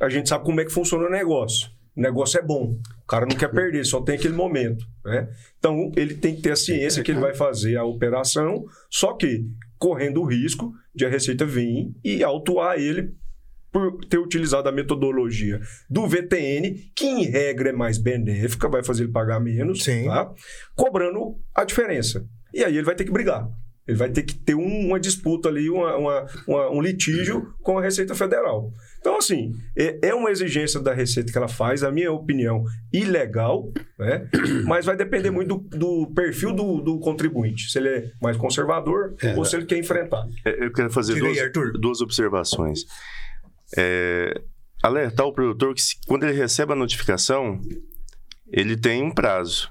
a 0.00 0.08
gente 0.08 0.28
sabe 0.28 0.44
como 0.44 0.60
é 0.60 0.64
que 0.64 0.72
funciona 0.72 1.06
o 1.06 1.10
negócio. 1.10 1.68
O 1.96 2.00
negócio 2.00 2.38
é 2.38 2.42
bom. 2.42 2.78
O 3.02 3.06
cara 3.06 3.24
não 3.26 3.36
quer 3.36 3.48
perder, 3.48 3.84
só 3.84 4.00
tem 4.00 4.16
aquele 4.16 4.34
momento. 4.34 4.84
Né? 5.04 5.28
Então, 5.58 5.92
ele 5.96 6.14
tem 6.14 6.34
que 6.34 6.42
ter 6.42 6.52
a 6.52 6.56
ciência 6.56 7.02
que 7.02 7.10
ele 7.10 7.20
vai 7.20 7.34
fazer 7.34 7.76
a 7.76 7.84
operação, 7.84 8.64
só 8.90 9.12
que 9.14 9.46
correndo 9.78 10.20
o 10.20 10.26
risco 10.26 10.72
de 10.94 11.04
a 11.04 11.08
Receita 11.08 11.44
vir 11.44 11.92
e 12.04 12.22
autuar 12.22 12.78
ele 12.78 13.14
por 13.72 14.04
ter 14.04 14.18
utilizado 14.18 14.68
a 14.68 14.72
metodologia 14.72 15.60
do 15.90 16.06
VTN, 16.06 16.92
que 16.94 17.06
em 17.06 17.24
regra 17.24 17.70
é 17.70 17.72
mais 17.72 17.98
benéfica, 17.98 18.68
vai 18.68 18.84
fazer 18.84 19.02
ele 19.02 19.12
pagar 19.12 19.40
menos, 19.40 19.84
tá? 19.84 20.32
cobrando 20.76 21.36
a 21.52 21.64
diferença. 21.64 22.24
E 22.52 22.62
aí 22.62 22.76
ele 22.76 22.86
vai 22.86 22.94
ter 22.94 23.04
que 23.04 23.10
brigar. 23.10 23.48
Ele 23.86 23.98
vai 23.98 24.08
ter 24.10 24.22
que 24.22 24.34
ter 24.34 24.54
um, 24.54 24.86
uma 24.86 25.00
disputa 25.00 25.48
ali, 25.48 25.68
uma, 25.68 25.96
uma, 25.96 26.26
uma, 26.46 26.70
um 26.70 26.80
litígio 26.80 27.52
com 27.62 27.76
a 27.76 27.82
Receita 27.82 28.14
Federal. 28.14 28.72
Então, 29.04 29.18
assim, 29.18 29.52
é, 29.76 30.08
é, 30.08 30.14
uma 30.14 30.30
exigência 30.30 30.80
da 30.80 30.94
Receita 30.94 31.30
que 31.30 31.36
ela 31.36 31.46
faz, 31.46 31.84
a 31.84 31.92
minha 31.92 32.10
opinião, 32.10 32.64
ilegal, 32.90 33.70
né? 33.98 34.26
mas 34.64 34.86
vai 34.86 34.96
depender 34.96 35.30
muito 35.30 35.58
do, 35.58 35.76
do 35.76 36.12
perfil 36.14 36.54
do, 36.54 36.80
do, 36.80 36.98
contribuinte. 37.00 37.70
Se 37.70 37.78
ele 37.78 37.88
é 37.90 38.10
mais 38.18 38.34
conservador 38.38 39.14
é. 39.20 39.34
ou 39.36 39.44
se 39.44 39.56
ele 39.56 39.66
quer 39.66 39.76
enfrentar. 39.76 40.26
É, 40.42 40.64
eu 40.64 40.72
quero 40.72 40.88
fazer 40.88 41.20
duas, 41.20 41.36
duas 41.78 42.00
observações. 42.00 42.86
É, 43.76 44.40
alertar 44.82 45.26
o 45.26 45.34
produtor 45.34 45.74
que, 45.74 45.82
quando 46.06 46.24
ele 46.24 46.32
recebe 46.32 46.72
a 46.72 46.76
notificação, 46.76 47.60
ele 48.50 48.74
tem 48.74 49.02
um 49.02 49.10
prazo 49.10 49.68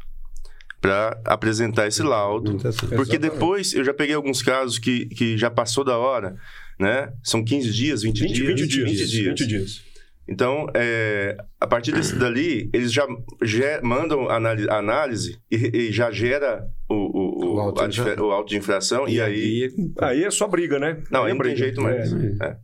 para 0.80 1.20
apresentar 1.26 1.88
esse 1.88 2.04
laudo. 2.04 2.58
Porque 2.96 3.18
depois, 3.18 3.74
eu 3.74 3.84
já 3.84 3.96
peguei 3.96 4.14
alguns 4.14 4.44
casos 4.44 4.78
que, 4.78 5.08
que 5.08 5.40
já 5.40 5.50
passou 5.50 5.84
da 5.84 5.98
hora, 5.98 6.36
né? 6.80 7.12
São 7.24 7.44
15 7.44 7.72
dias, 7.72 8.02
20, 8.04 8.22
20 8.22 8.34
dias? 8.34 8.48
20 8.48 8.68
dias. 8.68 8.90
20 8.90 9.08
dias. 9.08 9.40
20 9.40 9.48
dias. 9.48 9.94
Então, 10.28 10.68
é, 10.74 11.36
a 11.60 11.68
partir 11.68 11.92
desse 11.92 12.16
dali, 12.16 12.70
eles 12.74 12.94
já, 12.94 13.06
já 13.42 13.82
mandam 13.82 14.30
análise, 14.30 14.70
análise 14.70 15.38
e, 15.52 15.56
e, 15.56 15.92
já 15.92 16.12
gera 16.12 16.66
o, 16.90 16.96
o, 16.96 17.56
o, 17.56 17.60
auto, 17.60 17.82
a, 17.82 18.22
o 18.22 18.32
auto 18.32 18.50
de 18.50 18.58
infração 18.58 19.08
e, 19.08 19.16
e 19.16 19.22
aí... 19.22 19.74
Aí 20.00 20.24
é 20.24 20.32
só 20.32 20.48
briga, 20.48 20.80
né? 20.80 21.04
Não, 21.12 21.26
aí 21.26 21.34
não 21.34 21.42
tem 21.42 21.56
jeito 21.56 21.82
mais. 21.82 22.14
É, 22.14 22.38
é. 22.42 22.58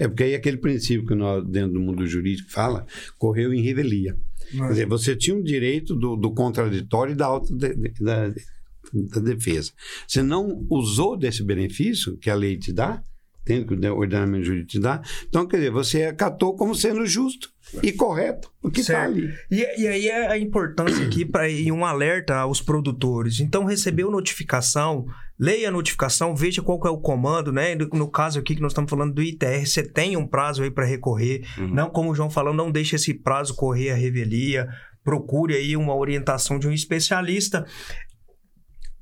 é, 0.00 0.08
porque 0.08 0.24
aí 0.24 0.34
aquele 0.34 0.56
princípio 0.56 1.06
que 1.06 1.14
nós, 1.14 1.46
dentro 1.46 1.74
do 1.74 1.80
mundo 1.80 2.06
jurídico, 2.06 2.50
fala, 2.50 2.86
correu 3.18 3.52
em 3.52 3.60
revelia. 3.60 4.16
Quer 4.50 4.68
dizer, 4.68 4.86
você 4.86 5.14
tinha 5.14 5.36
o 5.36 5.40
um 5.40 5.42
direito 5.42 5.94
do, 5.94 6.16
do, 6.16 6.32
contraditório 6.32 7.12
e 7.12 7.16
da 7.16 7.26
auto 7.26 7.54
de, 7.54 7.74
de, 7.74 7.92
da, 8.02 8.28
da 8.92 9.20
defesa. 9.20 9.72
Você 10.06 10.22
não 10.22 10.66
usou 10.70 11.18
desse 11.18 11.42
benefício 11.42 12.16
que 12.16 12.30
a 12.30 12.34
lei 12.34 12.56
te 12.56 12.72
dá, 12.72 13.02
tem 13.44 13.64
que 13.64 13.74
o 13.74 13.96
ordenamento 13.96 14.44
jurídico 14.44 14.70
te 14.70 14.80
dá. 14.80 15.02
Então, 15.28 15.46
quer 15.46 15.58
dizer, 15.58 15.70
você 15.70 16.04
acatou 16.04 16.56
como 16.56 16.74
sendo 16.74 17.04
justo 17.06 17.50
e 17.82 17.92
correto 17.92 18.50
o 18.62 18.70
que 18.70 18.80
está 18.80 19.04
ali. 19.04 19.32
E, 19.50 19.82
e, 19.82 19.88
aí 19.88 20.08
é 20.08 20.28
a 20.28 20.38
importância 20.38 21.04
aqui 21.04 21.24
para 21.24 21.48
ir 21.48 21.70
um 21.70 21.84
alerta 21.84 22.36
aos 22.36 22.60
produtores. 22.60 23.40
Então, 23.40 23.64
recebeu 23.64 24.10
notificação, 24.10 25.04
leia 25.38 25.68
a 25.68 25.72
notificação, 25.72 26.34
veja 26.34 26.62
qual 26.62 26.80
é 26.86 26.90
o 26.90 26.98
comando, 26.98 27.52
né? 27.52 27.74
No 27.74 28.10
caso 28.10 28.38
aqui 28.38 28.54
que 28.54 28.62
nós 28.62 28.72
estamos 28.72 28.90
falando 28.90 29.14
do 29.14 29.22
ITR, 29.22 29.66
você 29.66 29.82
tem 29.82 30.16
um 30.16 30.26
prazo 30.26 30.62
aí 30.62 30.70
para 30.70 30.86
recorrer. 30.86 31.46
Uhum. 31.58 31.68
Não, 31.68 31.90
como 31.90 32.10
o 32.10 32.14
João 32.14 32.30
falou, 32.30 32.54
não 32.54 32.70
deixe 32.70 32.96
esse 32.96 33.12
prazo 33.12 33.54
correr 33.54 33.90
a 33.90 33.94
revelia 33.94 34.68
procure 35.04 35.54
aí 35.54 35.76
uma 35.76 35.94
orientação 35.94 36.58
de 36.58 36.66
um 36.66 36.72
especialista. 36.72 37.66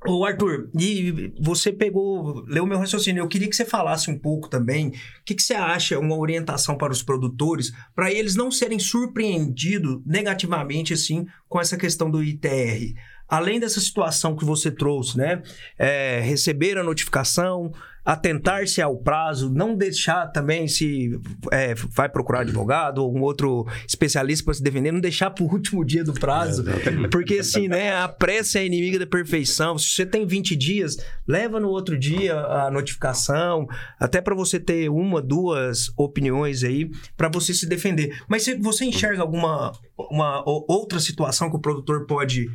Ô 0.05 0.25
Arthur, 0.25 0.69
e 0.77 1.33
você 1.39 1.71
pegou, 1.71 2.43
leu 2.45 2.65
meu 2.65 2.77
raciocínio. 2.77 3.21
Eu 3.21 3.27
queria 3.27 3.49
que 3.49 3.55
você 3.55 3.63
falasse 3.63 4.11
um 4.11 4.17
pouco 4.17 4.49
também. 4.49 4.89
O 4.89 4.91
que, 5.25 5.33
que 5.33 5.41
você 5.41 5.53
acha 5.53 5.97
uma 5.97 6.17
orientação 6.17 6.77
para 6.77 6.91
os 6.91 7.01
produtores, 7.01 7.71
para 7.95 8.11
eles 8.11 8.35
não 8.35 8.51
serem 8.51 8.79
surpreendidos 8.79 10.01
negativamente 10.05 10.93
assim 10.93 11.25
com 11.47 11.59
essa 11.59 11.77
questão 11.77 12.11
do 12.11 12.21
ITR? 12.21 12.93
Além 13.29 13.59
dessa 13.59 13.79
situação 13.79 14.35
que 14.35 14.43
você 14.43 14.69
trouxe, 14.69 15.17
né? 15.17 15.41
É, 15.79 16.19
receber 16.19 16.77
a 16.77 16.83
notificação, 16.83 17.71
atentar-se 18.05 18.81
ao 18.81 18.97
prazo, 18.97 19.51
não 19.53 19.75
deixar 19.75 20.27
também 20.27 20.67
se 20.67 21.11
é, 21.51 21.73
vai 21.73 22.09
procurar 22.09 22.41
advogado 22.41 22.99
ou 22.99 23.15
um 23.15 23.21
outro 23.21 23.65
especialista 23.87 24.45
para 24.45 24.53
se 24.53 24.63
defender, 24.63 24.91
não 24.91 24.99
deixar 24.99 25.29
para 25.29 25.43
o 25.43 25.47
último 25.51 25.85
dia 25.85 26.03
do 26.03 26.13
prazo, 26.13 26.65
é, 26.69 27.07
porque 27.07 27.35
assim, 27.35 27.67
né, 27.67 27.95
a 27.95 28.07
pressa 28.07 28.59
é 28.59 28.65
inimiga 28.65 28.99
da 28.99 29.07
perfeição. 29.07 29.77
Se 29.77 29.89
você 29.89 30.05
tem 30.05 30.25
20 30.25 30.55
dias, 30.55 30.97
leva 31.27 31.59
no 31.59 31.69
outro 31.69 31.97
dia 31.97 32.37
a 32.37 32.69
notificação, 32.69 33.67
até 33.99 34.21
para 34.21 34.35
você 34.35 34.59
ter 34.59 34.89
uma, 34.89 35.21
duas 35.21 35.91
opiniões 35.97 36.63
aí 36.63 36.89
para 37.15 37.29
você 37.29 37.53
se 37.53 37.65
defender. 37.65 38.17
Mas 38.27 38.45
você 38.61 38.85
enxerga 38.85 39.21
alguma 39.21 39.71
uma 39.97 40.43
outra 40.45 40.99
situação 40.99 41.49
que 41.49 41.55
o 41.55 41.61
produtor 41.61 42.05
pode 42.05 42.47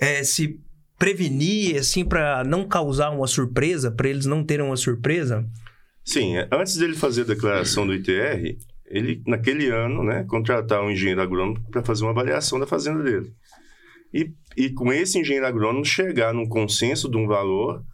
é, 0.00 0.22
se 0.22 0.60
prevenir, 0.98 1.78
assim, 1.78 2.04
para 2.04 2.42
não 2.44 2.66
causar 2.66 3.10
uma 3.10 3.26
surpresa, 3.26 3.90
para 3.90 4.08
eles 4.08 4.26
não 4.26 4.44
terem 4.44 4.66
uma 4.66 4.76
surpresa? 4.76 5.48
Sim, 6.04 6.36
é, 6.36 6.48
antes 6.50 6.76
dele 6.76 6.94
fazer 6.94 7.22
a 7.22 7.26
declaração 7.26 7.86
do 7.86 7.94
ITR, 7.94 8.56
ele, 8.86 9.22
naquele 9.26 9.68
ano, 9.68 10.02
né, 10.02 10.24
contratar 10.24 10.82
um 10.82 10.90
engenheiro 10.90 11.20
agrônomo 11.20 11.60
para 11.70 11.84
fazer 11.84 12.04
uma 12.04 12.10
avaliação 12.10 12.58
da 12.58 12.66
fazenda 12.66 13.02
dele. 13.02 13.32
E, 14.12 14.32
e 14.56 14.70
com 14.70 14.92
esse 14.92 15.18
engenheiro 15.18 15.46
agrônomo 15.46 15.84
chegar 15.84 16.32
num 16.32 16.48
consenso 16.48 17.10
de 17.10 17.16
um 17.16 17.26
valor 17.26 17.84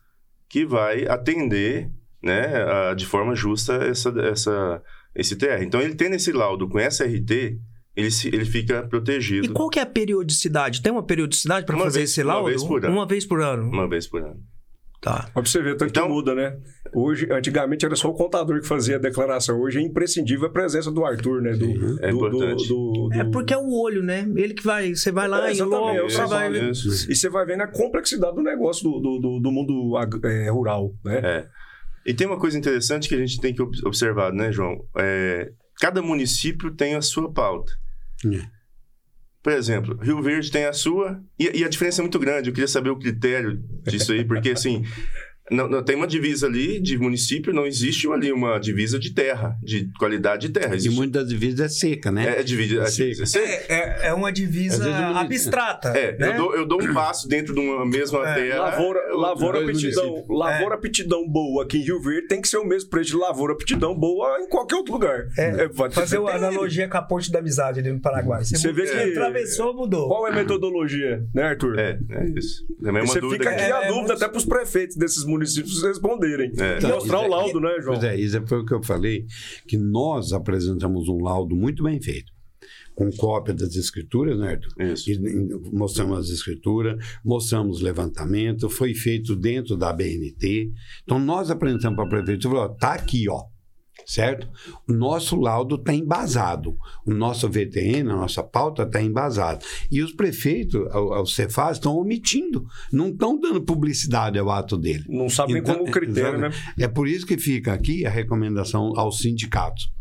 que 0.48 0.64
vai 0.64 1.06
atender 1.06 1.90
né, 2.22 2.62
a, 2.62 2.94
de 2.94 3.04
forma 3.04 3.34
justa 3.34 3.74
essa, 3.84 4.08
essa, 4.20 4.82
esse 5.14 5.36
TR. 5.36 5.62
Então, 5.62 5.82
ele 5.82 5.94
tendo 5.94 6.14
esse 6.14 6.32
laudo 6.32 6.68
com 6.68 6.78
SRT, 6.78 7.58
ele, 7.96 8.10
se, 8.10 8.28
ele 8.28 8.44
fica 8.44 8.82
protegido. 8.84 9.46
E 9.46 9.48
qual 9.50 9.68
que 9.68 9.78
é 9.78 9.82
a 9.82 9.86
periodicidade? 9.86 10.82
Tem 10.82 10.92
uma 10.92 11.02
periodicidade 11.02 11.64
para 11.64 11.76
fazer 11.78 12.00
vez, 12.00 12.10
esse 12.10 12.22
laudo? 12.22 12.42
Uma 12.42 12.50
vez 12.50 12.64
por 12.64 12.84
ano. 12.84 12.92
Uma 12.92 13.06
vez 13.06 13.26
por 13.26 13.40
ano. 13.40 13.68
Uma 13.68 13.88
vez 13.88 14.06
por 14.06 14.22
ano. 14.22 14.40
Tá. 15.04 15.28
Pra 15.34 15.42
você 15.42 15.60
ver, 15.60 15.76
tanto 15.76 15.90
então, 15.90 16.06
que 16.06 16.12
muda, 16.14 16.34
né? 16.34 16.56
Hoje, 16.94 17.28
antigamente 17.30 17.84
era 17.84 17.94
só 17.94 18.08
o 18.08 18.14
contador 18.14 18.58
que 18.58 18.66
fazia 18.66 18.96
a 18.96 18.98
declaração. 18.98 19.60
Hoje 19.60 19.78
é 19.78 19.82
imprescindível 19.82 20.46
a 20.46 20.50
presença 20.50 20.90
do 20.90 21.04
Arthur, 21.04 21.42
né? 21.42 21.52
Do, 21.52 21.74
do, 21.74 22.02
é 22.02 22.10
importante. 22.10 22.66
Do, 22.66 23.08
do, 23.10 23.12
é 23.12 23.22
porque 23.24 23.52
é 23.52 23.58
o 23.58 23.70
olho, 23.70 24.02
né? 24.02 24.26
Ele 24.34 24.54
que 24.54 24.64
vai. 24.64 24.94
Você 24.94 25.12
vai 25.12 25.28
lá 25.28 25.46
é, 25.50 25.54
e 25.54 25.60
logo 25.60 26.08
você 26.08 26.26
vai. 26.26 26.50
E 26.50 27.14
você 27.14 27.28
vai 27.28 27.44
vendo 27.44 27.60
a 27.60 27.66
complexidade 27.66 28.34
do 28.34 28.42
negócio 28.42 28.82
do, 28.82 29.18
do, 29.18 29.40
do 29.40 29.52
mundo 29.52 29.94
é, 30.24 30.50
rural, 30.50 30.94
né? 31.04 31.20
É. 31.22 31.48
E 32.06 32.14
tem 32.14 32.26
uma 32.26 32.38
coisa 32.38 32.58
interessante 32.58 33.06
que 33.06 33.14
a 33.14 33.18
gente 33.18 33.38
tem 33.40 33.54
que 33.54 33.62
observar, 33.62 34.32
né, 34.32 34.50
João? 34.52 34.86
É, 34.96 35.52
cada 35.80 36.00
município 36.00 36.70
tem 36.74 36.94
a 36.94 37.02
sua 37.02 37.30
pauta. 37.30 37.72
Por 39.42 39.52
exemplo, 39.52 39.98
Rio 40.00 40.22
Verde 40.22 40.50
tem 40.50 40.64
a 40.64 40.72
sua, 40.72 41.22
e, 41.38 41.60
e, 41.60 41.64
a 41.64 41.68
diferença 41.68 42.00
é 42.00 42.02
muito 42.02 42.18
grande. 42.18 42.48
Eu 42.48 42.54
queria 42.54 42.66
saber 42.66 42.88
o 42.88 42.98
critério 42.98 43.62
disso 43.82 44.12
aí, 44.12 44.24
porque 44.24 44.50
assim, 44.50 44.82
não, 45.50 45.68
não, 45.68 45.82
tem 45.82 45.94
uma 45.94 46.06
divisa 46.06 46.46
ali 46.46 46.80
de 46.80 46.96
município, 46.96 47.52
não 47.52 47.66
existe 47.66 48.10
ali 48.10 48.32
uma 48.32 48.58
divisa 48.58 48.98
de 48.98 49.12
terra, 49.12 49.58
de 49.62 49.90
qualidade 49.98 50.46
de 50.46 50.54
terra. 50.54 50.74
Existe... 50.74 50.94
E 50.94 50.96
muitas 50.96 51.28
divisas 51.28 51.60
é 51.60 51.68
seca, 51.68 52.10
né? 52.10 52.36
É, 52.36 52.40
é, 52.40 52.42
divisa, 52.42 52.82
é, 52.82 52.86
seca. 52.86 53.38
É, 53.38 53.74
é, 53.74 54.08
é, 54.08 54.14
uma 54.14 54.32
divisa 54.32 54.84
abstrata. 55.18 55.88
É, 55.90 56.16
né? 56.16 56.30
eu, 56.30 56.36
dou, 56.36 56.56
eu 56.56 56.66
dou 56.66 56.82
um 56.82 56.94
passo 56.94 57.28
dentro 57.28 57.52
de 57.52 57.60
uma 57.60 57.84
mesma 57.84 58.26
é. 58.26 58.34
terra. 58.34 58.58
Lavoura, 58.62 59.00
lavoura 59.14 59.64
aptidão, 59.64 60.24
lavoura 60.30 60.74
aptidão 60.76 61.28
boa 61.28 61.64
aqui 61.64 61.78
em 61.78 61.82
Rio 61.82 62.00
Verde 62.00 62.26
tem 62.26 62.40
que 62.40 62.48
ser 62.48 62.56
o 62.56 62.64
mesmo 62.64 62.88
preço 62.88 63.10
de 63.10 63.16
lavoura 63.16 63.52
aptidão 63.52 63.94
boa 63.94 64.40
em 64.40 64.48
qualquer 64.48 64.76
outro 64.76 64.94
lugar. 64.94 65.26
É, 65.36 65.68
fazer 65.90 66.18
uma 66.18 66.32
analogia 66.32 66.88
com 66.88 66.96
a 66.96 67.02
ponte 67.02 67.30
da 67.30 67.40
amizade 67.40 67.80
ali 67.80 67.92
no 67.92 68.00
Paraguai. 68.00 68.42
Você, 68.42 68.56
você 68.56 68.72
vê 68.72 68.86
que 68.86 69.10
atravessou, 69.10 69.74
mudou. 69.74 70.08
Qual 70.08 70.26
é 70.26 70.30
a 70.30 70.34
metodologia, 70.34 71.22
né, 71.34 71.42
Arthur? 71.42 71.78
É, 71.78 71.98
é 72.10 72.24
isso. 72.30 72.64
É 72.82 72.90
uma 72.90 73.00
você 73.02 73.20
fica 73.20 73.50
aqui 73.50 73.70
a 73.70 73.88
dúvida 73.88 74.14
até 74.14 74.26
para 74.26 74.38
os 74.38 74.46
prefeitos 74.46 74.96
desses 74.96 75.22
municípios 75.24 75.33
municípios 75.34 75.82
responderem. 75.82 76.52
É. 76.58 76.78
Então, 76.78 76.90
Mostrar 76.90 77.20
o 77.20 77.28
laudo, 77.28 77.60
né, 77.60 77.76
João? 77.80 77.98
Pois 77.98 78.04
é, 78.04 78.16
isso 78.18 78.40
foi 78.46 78.58
o 78.60 78.64
que 78.64 78.74
eu 78.74 78.82
falei, 78.82 79.26
que 79.66 79.76
nós 79.76 80.32
apresentamos 80.32 81.08
um 81.08 81.22
laudo 81.22 81.54
muito 81.54 81.82
bem 81.82 82.00
feito 82.00 82.32
com 82.94 83.10
cópia 83.10 83.52
das 83.52 83.74
escrituras, 83.74 84.38
né, 84.38 84.52
Arthur? 84.52 84.92
Isso. 84.92 85.10
E, 85.10 85.18
mostramos 85.72 86.18
as 86.18 86.28
escrituras, 86.30 86.96
mostramos 87.24 87.80
levantamento, 87.80 88.70
foi 88.70 88.94
feito 88.94 89.34
dentro 89.34 89.76
da 89.76 89.92
BNT. 89.92 90.72
Então, 91.02 91.18
nós 91.18 91.50
apresentamos 91.50 91.96
para 91.96 92.04
a 92.04 92.08
prefeitura 92.08 92.54
e 92.54 92.56
falou, 92.56 92.76
tá 92.76 92.94
aqui, 92.94 93.28
ó. 93.28 93.42
Certo? 94.06 94.48
O 94.88 94.92
nosso 94.92 95.36
laudo 95.36 95.76
está 95.76 95.94
embasado, 95.94 96.76
o 97.06 97.12
nosso 97.12 97.48
VTN, 97.48 98.10
a 98.10 98.16
nossa 98.16 98.42
pauta 98.42 98.82
está 98.82 99.02
embasada. 99.02 99.64
E 99.90 100.02
os 100.02 100.12
prefeitos, 100.12 100.80
os 101.22 101.34
Cefaz, 101.34 101.76
estão 101.76 101.96
omitindo, 101.96 102.66
não 102.92 103.08
estão 103.08 103.38
dando 103.38 103.62
publicidade 103.62 104.38
ao 104.38 104.50
ato 104.50 104.76
dele. 104.76 105.04
Não 105.08 105.28
sabem 105.28 105.56
então, 105.56 105.78
como 105.78 105.90
critério, 105.90 106.38
né? 106.38 106.50
É 106.78 106.88
por 106.88 107.08
isso 107.08 107.26
que 107.26 107.38
fica 107.38 107.72
aqui 107.72 108.06
a 108.06 108.10
recomendação 108.10 108.92
aos 108.96 109.18
sindicatos. 109.18 109.92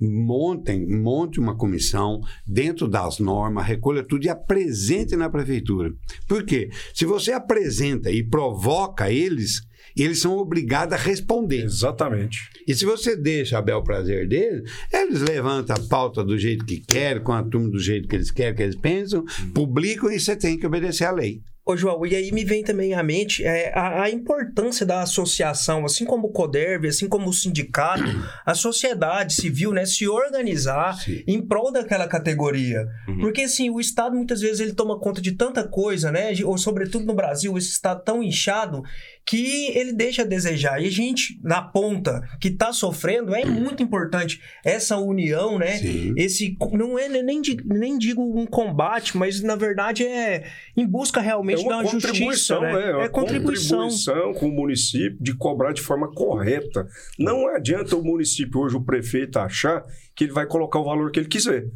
Montem, 0.00 0.86
monte 0.86 1.40
uma 1.40 1.56
comissão 1.56 2.20
dentro 2.46 2.86
das 2.86 3.18
normas, 3.18 3.66
recolha 3.66 4.04
tudo 4.04 4.24
e 4.24 4.28
apresente 4.28 5.16
na 5.16 5.28
prefeitura. 5.28 5.92
Por 6.28 6.44
quê? 6.44 6.70
Se 6.94 7.04
você 7.04 7.32
apresenta 7.32 8.10
e 8.10 8.22
provoca 8.22 9.10
eles, 9.10 9.62
eles 10.02 10.20
são 10.20 10.36
obrigados 10.36 10.94
a 10.94 10.96
responder. 10.96 11.64
Exatamente. 11.64 12.38
E 12.66 12.74
se 12.74 12.84
você 12.84 13.16
deixa 13.16 13.58
a 13.58 13.62
bel 13.62 13.82
prazer 13.82 14.28
deles, 14.28 14.70
eles 14.92 15.20
levantam 15.20 15.76
a 15.76 15.88
pauta 15.88 16.24
do 16.24 16.38
jeito 16.38 16.64
que 16.64 16.80
querem, 16.80 17.22
com 17.22 17.32
a 17.32 17.42
turma 17.42 17.68
do 17.68 17.78
jeito 17.78 18.08
que 18.08 18.16
eles 18.16 18.30
querem, 18.30 18.54
que 18.54 18.62
eles 18.62 18.76
pensam, 18.76 19.24
publicam 19.54 20.10
e 20.10 20.20
você 20.20 20.36
tem 20.36 20.58
que 20.58 20.66
obedecer 20.66 21.04
à 21.04 21.10
lei. 21.10 21.40
Ô, 21.68 21.76
João, 21.76 22.06
e 22.06 22.14
aí 22.14 22.30
me 22.30 22.44
vem 22.44 22.62
também 22.62 22.94
à 22.94 23.02
mente 23.02 23.44
é, 23.44 23.72
a, 23.74 24.04
a, 24.04 24.10
importância 24.10 24.86
da 24.86 25.02
associação, 25.02 25.84
assim 25.84 26.04
como 26.04 26.28
o 26.28 26.30
CODERV, 26.30 26.86
assim 26.86 27.08
como 27.08 27.28
o 27.28 27.32
sindicato, 27.32 28.04
a 28.46 28.54
sociedade 28.54 29.34
civil, 29.34 29.72
né, 29.72 29.84
se 29.84 30.06
organizar 30.06 30.96
Sim. 31.00 31.24
em 31.26 31.44
prol 31.44 31.72
daquela 31.72 32.06
categoria. 32.06 32.86
Uhum. 33.08 33.18
Porque, 33.18 33.42
assim, 33.42 33.68
o 33.68 33.80
Estado 33.80 34.14
muitas 34.14 34.40
vezes 34.40 34.60
ele 34.60 34.74
toma 34.74 35.00
conta 35.00 35.20
de 35.20 35.32
tanta 35.32 35.66
coisa, 35.66 36.12
né, 36.12 36.32
ou 36.44 36.56
sobretudo 36.56 37.04
no 37.04 37.14
Brasil, 37.14 37.58
esse 37.58 37.70
Estado 37.70 38.00
tão 38.04 38.22
inchado, 38.22 38.84
que 39.26 39.76
ele 39.76 39.92
deixa 39.92 40.22
a 40.22 40.24
desejar. 40.24 40.80
E 40.80 40.86
a 40.86 40.90
gente, 40.90 41.40
na 41.42 41.60
ponta, 41.60 42.22
que 42.40 42.46
está 42.46 42.72
sofrendo, 42.72 43.34
é 43.34 43.44
muito 43.44 43.82
importante 43.82 44.40
essa 44.64 44.96
união, 44.98 45.58
né? 45.58 45.78
Sim. 45.78 46.14
Esse 46.16 46.56
não 46.72 46.96
é 46.96 47.08
nem, 47.08 47.42
nem 47.64 47.98
digo 47.98 48.22
um 48.22 48.46
combate, 48.46 49.16
mas 49.16 49.42
na 49.42 49.56
verdade 49.56 50.06
é 50.06 50.48
em 50.76 50.86
busca 50.86 51.20
realmente 51.20 51.55
é 51.60 51.74
uma 51.74 51.86
justiça, 51.86 52.60
né? 52.60 52.72
né? 52.72 53.02
É, 53.02 53.04
é 53.04 53.08
contribuição. 53.08 53.78
contribuição 53.78 54.34
com 54.34 54.48
o 54.48 54.52
município 54.52 55.16
de 55.20 55.34
cobrar 55.36 55.72
de 55.72 55.82
forma 55.82 56.10
correta. 56.10 56.86
Não 57.18 57.48
adianta 57.48 57.96
o 57.96 58.02
município 58.02 58.60
hoje 58.60 58.76
o 58.76 58.84
prefeito 58.84 59.38
achar 59.38 59.84
que 60.14 60.24
ele 60.24 60.32
vai 60.32 60.46
colocar 60.46 60.78
o 60.78 60.84
valor 60.84 61.10
que 61.10 61.20
ele 61.20 61.28
quiser. 61.28 61.66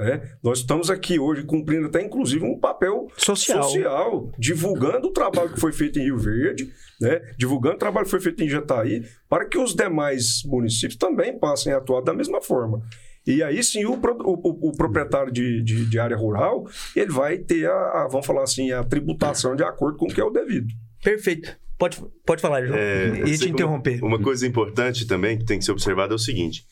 É, 0.00 0.22
nós 0.42 0.60
estamos 0.60 0.88
aqui 0.88 1.18
hoje 1.18 1.42
cumprindo 1.42 1.88
até 1.88 2.00
inclusive 2.00 2.42
um 2.42 2.58
papel 2.58 3.06
social. 3.18 3.62
social. 3.64 4.32
divulgando 4.38 5.08
o 5.08 5.12
trabalho 5.12 5.52
que 5.52 5.60
foi 5.60 5.72
feito 5.72 5.98
em 5.98 6.04
Rio 6.04 6.16
Verde, 6.16 6.72
né, 6.98 7.20
divulgando 7.36 7.74
o 7.74 7.78
trabalho 7.78 8.06
que 8.06 8.10
foi 8.10 8.20
feito 8.20 8.42
em 8.42 8.48
Jataí, 8.48 9.02
para 9.28 9.44
que 9.44 9.58
os 9.58 9.74
demais 9.74 10.42
municípios 10.46 10.96
também 10.96 11.38
passem 11.38 11.74
a 11.74 11.76
atuar 11.76 12.00
da 12.00 12.14
mesma 12.14 12.40
forma. 12.40 12.80
E 13.26 13.42
aí 13.42 13.62
sim 13.62 13.84
o, 13.84 13.92
o, 13.92 14.68
o 14.70 14.72
proprietário 14.72 15.32
de, 15.32 15.62
de, 15.62 15.84
de, 15.84 15.98
área 15.98 16.16
rural 16.16 16.66
ele 16.96 17.10
vai 17.10 17.36
ter 17.38 17.68
a, 17.68 17.72
a, 17.72 18.08
vamos 18.10 18.26
falar 18.26 18.42
assim, 18.42 18.72
a 18.72 18.82
tributação 18.82 19.54
de 19.54 19.62
acordo 19.62 19.98
com 19.98 20.06
o 20.06 20.08
que 20.08 20.20
é 20.20 20.24
o 20.24 20.30
devido. 20.30 20.68
Perfeito. 21.02 21.56
Pode, 21.78 22.02
pode 22.26 22.42
falar, 22.42 22.64
João. 22.64 22.78
É, 22.78 23.22
e 23.26 23.38
te 23.38 23.48
interromper. 23.48 23.98
Uma, 24.02 24.16
uma 24.16 24.22
coisa 24.22 24.46
importante 24.46 25.06
também 25.06 25.38
que 25.38 25.44
tem 25.44 25.58
que 25.58 25.64
ser 25.64 25.72
observada 25.72 26.12
é 26.12 26.16
o 26.16 26.18
seguinte: 26.18 26.66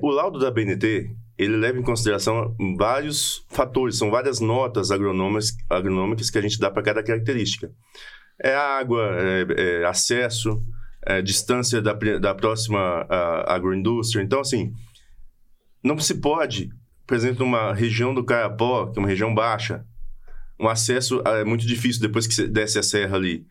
o 0.00 0.10
laudo 0.10 0.38
da 0.38 0.50
BNT 0.50 1.10
ele 1.38 1.56
leva 1.56 1.78
em 1.78 1.82
consideração 1.82 2.54
vários 2.78 3.44
fatores, 3.48 3.98
são 3.98 4.10
várias 4.10 4.40
notas 4.40 4.90
agronômicas, 4.90 5.52
agronômicas 5.68 6.30
que 6.30 6.38
a 6.38 6.42
gente 6.42 6.58
dá 6.58 6.70
para 6.70 6.82
cada 6.82 7.02
característica. 7.02 7.70
É 8.40 8.54
água, 8.54 9.02
é, 9.18 9.82
é 9.82 9.84
acesso, 9.84 10.62
é 11.04 11.20
distância 11.20 11.80
da, 11.80 11.92
da 11.92 12.34
próxima 12.34 13.06
agroindústria. 13.46 14.22
Então, 14.22 14.40
assim, 14.40 14.72
não 15.82 15.98
se 15.98 16.14
pode, 16.14 16.70
por 17.06 17.16
exemplo, 17.16 17.44
numa 17.44 17.74
região 17.74 18.14
do 18.14 18.24
Carapó, 18.24 18.86
que 18.86 18.98
é 18.98 19.00
uma 19.02 19.08
região 19.08 19.34
baixa, 19.34 19.84
um 20.58 20.68
acesso 20.68 21.20
é 21.26 21.44
muito 21.44 21.66
difícil 21.66 22.00
depois 22.00 22.26
que 22.26 22.34
você 22.34 22.46
desce 22.46 22.78
a 22.78 22.82
serra 22.82 23.16
ali. 23.16 23.44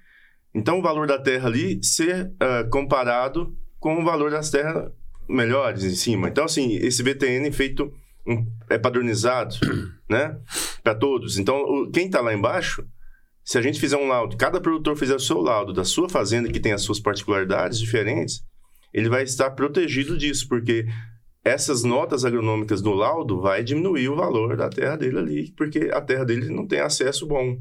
Então, 0.53 0.79
o 0.79 0.81
valor 0.81 1.07
da 1.07 1.19
terra 1.19 1.47
ali 1.47 1.83
ser 1.83 2.27
uh, 2.27 2.69
comparado 2.69 3.55
com 3.79 3.99
o 3.99 4.03
valor 4.03 4.31
das 4.31 4.49
terras 4.49 4.91
melhores 5.27 5.83
em 5.83 5.95
cima. 5.95 6.29
Então, 6.29 6.45
assim, 6.45 6.75
esse 6.75 7.03
VTN 7.03 7.51
feito 7.51 7.91
um, 8.25 8.45
é 8.69 8.77
padronizado, 8.77 9.55
né? 10.09 10.37
Para 10.83 10.95
todos. 10.95 11.37
Então, 11.37 11.57
o, 11.57 11.91
quem 11.91 12.05
está 12.05 12.21
lá 12.21 12.33
embaixo, 12.33 12.85
se 13.43 13.57
a 13.57 13.61
gente 13.61 13.79
fizer 13.79 13.97
um 13.97 14.07
laudo, 14.07 14.37
cada 14.37 14.61
produtor 14.61 14.95
fizer 14.95 15.15
o 15.15 15.19
seu 15.19 15.41
laudo 15.41 15.73
da 15.73 15.83
sua 15.83 16.07
fazenda, 16.07 16.49
que 16.49 16.59
tem 16.59 16.73
as 16.73 16.81
suas 16.81 16.99
particularidades 16.99 17.79
diferentes, 17.79 18.43
ele 18.93 19.09
vai 19.09 19.23
estar 19.23 19.51
protegido 19.51 20.17
disso, 20.17 20.47
porque 20.47 20.85
essas 21.43 21.83
notas 21.83 22.23
agronômicas 22.23 22.81
do 22.81 22.93
laudo 22.93 23.41
vai 23.41 23.63
diminuir 23.63 24.09
o 24.09 24.15
valor 24.15 24.55
da 24.55 24.69
terra 24.69 24.95
dele 24.95 25.17
ali, 25.17 25.53
porque 25.57 25.89
a 25.91 25.99
terra 25.99 26.23
dele 26.23 26.49
não 26.49 26.67
tem 26.67 26.79
acesso 26.79 27.25
bom. 27.25 27.57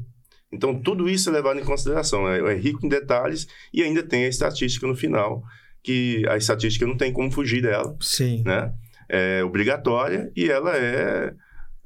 Então, 0.51 0.79
tudo 0.79 1.09
isso 1.09 1.29
é 1.29 1.33
levado 1.33 1.59
em 1.59 1.63
consideração. 1.63 2.27
É, 2.29 2.39
é 2.39 2.55
rico 2.55 2.85
em 2.85 2.89
detalhes 2.89 3.47
e 3.73 3.81
ainda 3.81 4.03
tem 4.03 4.25
a 4.25 4.27
estatística 4.27 4.85
no 4.85 4.95
final, 4.95 5.41
que 5.81 6.23
a 6.27 6.37
estatística 6.37 6.85
não 6.85 6.97
tem 6.97 7.11
como 7.11 7.31
fugir 7.31 7.61
dela. 7.61 7.95
Sim. 8.01 8.43
Né? 8.45 8.71
É 9.09 9.43
obrigatória 9.43 10.31
e 10.35 10.49
ela 10.49 10.75
é 10.75 11.33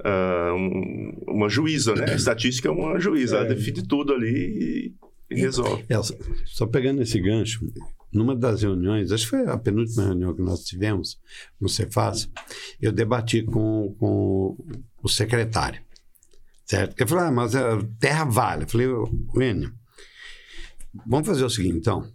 uh, 0.04 0.54
um, 0.54 1.24
uma 1.28 1.50
juíza, 1.50 1.94
né? 1.96 2.06
A 2.12 2.16
estatística 2.16 2.68
é 2.68 2.72
uma 2.72 3.00
juíza, 3.00 3.38
é. 3.38 3.40
ela 3.40 3.50
define 3.50 3.88
tudo 3.88 4.14
ali 4.14 4.94
e, 5.30 5.36
e 5.36 5.40
resolve. 5.40 5.86
É, 5.90 5.96
só 6.46 6.66
pegando 6.66 7.02
esse 7.02 7.20
gancho, 7.20 7.66
numa 8.12 8.36
das 8.36 8.62
reuniões, 8.62 9.12
acho 9.12 9.26
que 9.26 9.30
foi 9.32 9.48
a 9.48 9.58
penúltima 9.58 10.06
reunião 10.06 10.34
que 10.34 10.42
nós 10.42 10.64
tivemos 10.64 11.20
no 11.60 11.68
Cefaz, 11.68 12.30
eu 12.82 12.92
debati 12.92 13.44
com, 13.44 13.96
com 14.00 14.58
o 15.02 15.10
secretário, 15.10 15.82
certo? 16.66 16.96
Ele 16.98 17.10
falou, 17.10 17.26
ah, 17.26 17.32
mas 17.32 17.56
a 17.56 17.78
terra 18.00 18.26
vale. 18.26 18.64
Eu 18.64 18.68
falei, 18.68 18.88
Wênio, 19.36 19.74
vamos 21.06 21.28
fazer 21.28 21.44
o 21.44 21.50
seguinte, 21.50 21.78
então 21.78 22.10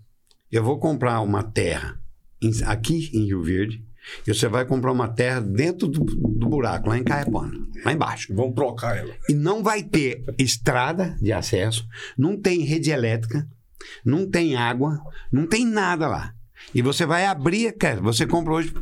eu 0.50 0.64
vou 0.64 0.78
comprar 0.78 1.20
uma 1.20 1.42
terra 1.42 2.00
em, 2.42 2.50
aqui 2.64 3.10
em 3.12 3.26
Rio 3.26 3.42
Verde, 3.42 3.84
e 4.26 4.34
você 4.34 4.48
vai 4.48 4.64
comprar 4.64 4.92
uma 4.92 5.08
terra 5.08 5.40
dentro 5.40 5.86
do, 5.86 6.02
do 6.02 6.48
buraco, 6.48 6.88
lá 6.88 6.98
em 6.98 7.04
Caepana, 7.04 7.52
lá 7.84 7.92
embaixo. 7.92 8.34
Vamos 8.34 8.54
trocar 8.54 8.96
ela. 8.96 9.14
E 9.28 9.34
não 9.34 9.62
vai 9.62 9.82
ter 9.82 10.24
estrada 10.38 11.16
de 11.20 11.32
acesso, 11.32 11.86
não 12.16 12.36
tem 12.36 12.60
rede 12.60 12.90
elétrica, 12.90 13.46
não 14.04 14.28
tem 14.28 14.56
água, 14.56 15.00
não 15.32 15.46
tem 15.46 15.66
nada 15.66 16.08
lá. 16.08 16.34
E 16.74 16.82
você 16.82 17.06
vai 17.06 17.26
abrir, 17.26 17.74
você 18.02 18.26
compra 18.26 18.52
hoje 18.52 18.72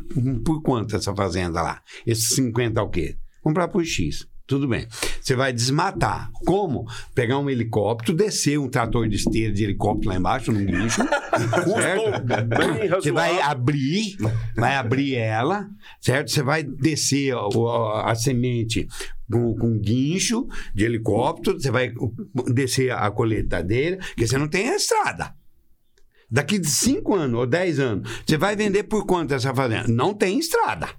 por 0.45 0.61
quanto 0.61 0.95
essa 0.95 1.15
fazenda 1.15 1.61
lá? 1.61 1.81
Esses 2.05 2.35
50 2.35 2.81
o 2.81 2.89
quê? 2.89 3.17
Comprar 3.41 3.69
por 3.69 3.85
X. 3.85 4.27
Tudo 4.49 4.67
bem. 4.67 4.87
Você 5.21 5.35
vai 5.35 5.53
desmatar. 5.53 6.31
Como? 6.43 6.87
Pegar 7.13 7.37
um 7.37 7.47
helicóptero, 7.47 8.17
descer 8.17 8.57
um 8.57 8.67
trator 8.67 9.07
de 9.07 9.15
esteira 9.15 9.53
de 9.53 9.63
helicóptero 9.63 10.09
lá 10.09 10.15
embaixo, 10.15 10.51
num 10.51 10.65
guincho. 10.65 11.03
certo? 11.79 12.99
Você 12.99 13.11
vai 13.11 13.39
abrir, 13.39 14.17
vai 14.55 14.75
abrir 14.75 15.13
ela, 15.13 15.69
certo? 16.01 16.31
Você 16.31 16.41
vai 16.41 16.63
descer 16.63 17.31
a, 17.35 17.37
a, 17.37 18.11
a 18.11 18.15
semente 18.15 18.87
com, 19.31 19.55
com 19.55 19.77
guincho 19.77 20.47
de 20.73 20.83
helicóptero, 20.83 21.61
você 21.61 21.69
vai 21.69 21.93
descer 22.51 22.91
a 22.91 23.11
coletadeira, 23.11 23.97
porque 23.97 24.25
você 24.25 24.39
não 24.39 24.47
tem 24.47 24.69
a 24.69 24.75
estrada. 24.75 25.31
Daqui 26.31 26.57
de 26.57 26.67
5 26.67 27.15
anos 27.15 27.39
ou 27.39 27.45
10 27.45 27.79
anos, 27.79 28.09
você 28.25 28.35
vai 28.35 28.55
vender 28.55 28.83
por 28.85 29.05
quanto 29.05 29.35
essa 29.35 29.53
fazenda? 29.53 29.87
Não 29.87 30.11
tem 30.11 30.39
estrada. 30.39 30.89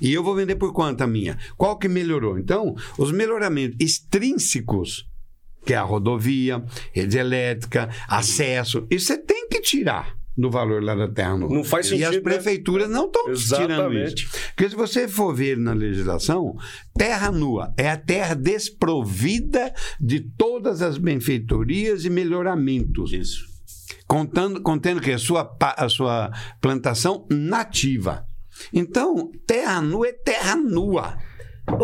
E 0.00 0.12
eu 0.12 0.22
vou 0.22 0.34
vender 0.34 0.56
por 0.56 0.72
quanto 0.72 1.02
a 1.02 1.06
minha? 1.06 1.38
Qual 1.56 1.78
que 1.78 1.88
melhorou? 1.88 2.38
Então, 2.38 2.74
os 2.98 3.12
melhoramentos 3.12 3.76
extrínsecos, 3.80 5.06
que 5.64 5.74
é 5.74 5.76
a 5.76 5.82
rodovia, 5.82 6.64
rede 6.92 7.18
elétrica, 7.18 7.88
acesso, 8.08 8.86
isso 8.90 9.06
você 9.06 9.18
tem 9.18 9.48
que 9.48 9.60
tirar 9.60 10.20
do 10.36 10.50
valor 10.50 10.82
lá 10.82 10.94
da 10.94 11.08
terra 11.08 11.36
nova. 11.36 11.54
Não 11.54 11.62
faz 11.62 11.86
sentido. 11.86 12.02
E 12.02 12.04
as 12.04 12.14
né? 12.16 12.20
prefeituras 12.20 12.88
né? 12.88 12.94
não 12.94 13.06
estão 13.06 13.32
tirando 13.32 13.98
isso. 13.98 14.28
Porque 14.54 14.70
se 14.70 14.76
você 14.76 15.06
for 15.06 15.34
ver 15.34 15.58
na 15.58 15.72
legislação, 15.72 16.56
terra 16.96 17.30
nua 17.30 17.72
é 17.76 17.90
a 17.90 17.96
terra 17.96 18.34
desprovida 18.34 19.72
de 20.00 20.20
todas 20.20 20.82
as 20.82 20.96
benfeitorias 20.96 22.04
e 22.04 22.10
melhoramentos. 22.10 23.12
Isso. 23.12 23.44
Contando, 24.06 24.60
contendo 24.62 25.00
que 25.00 25.12
a 25.12 25.18
sua, 25.18 25.56
a 25.60 25.88
sua 25.88 26.32
plantação 26.60 27.26
nativa. 27.30 28.24
Então, 28.72 29.30
terra 29.46 29.80
nua 29.80 30.08
é 30.08 30.12
terra 30.12 30.56
nua. 30.56 31.16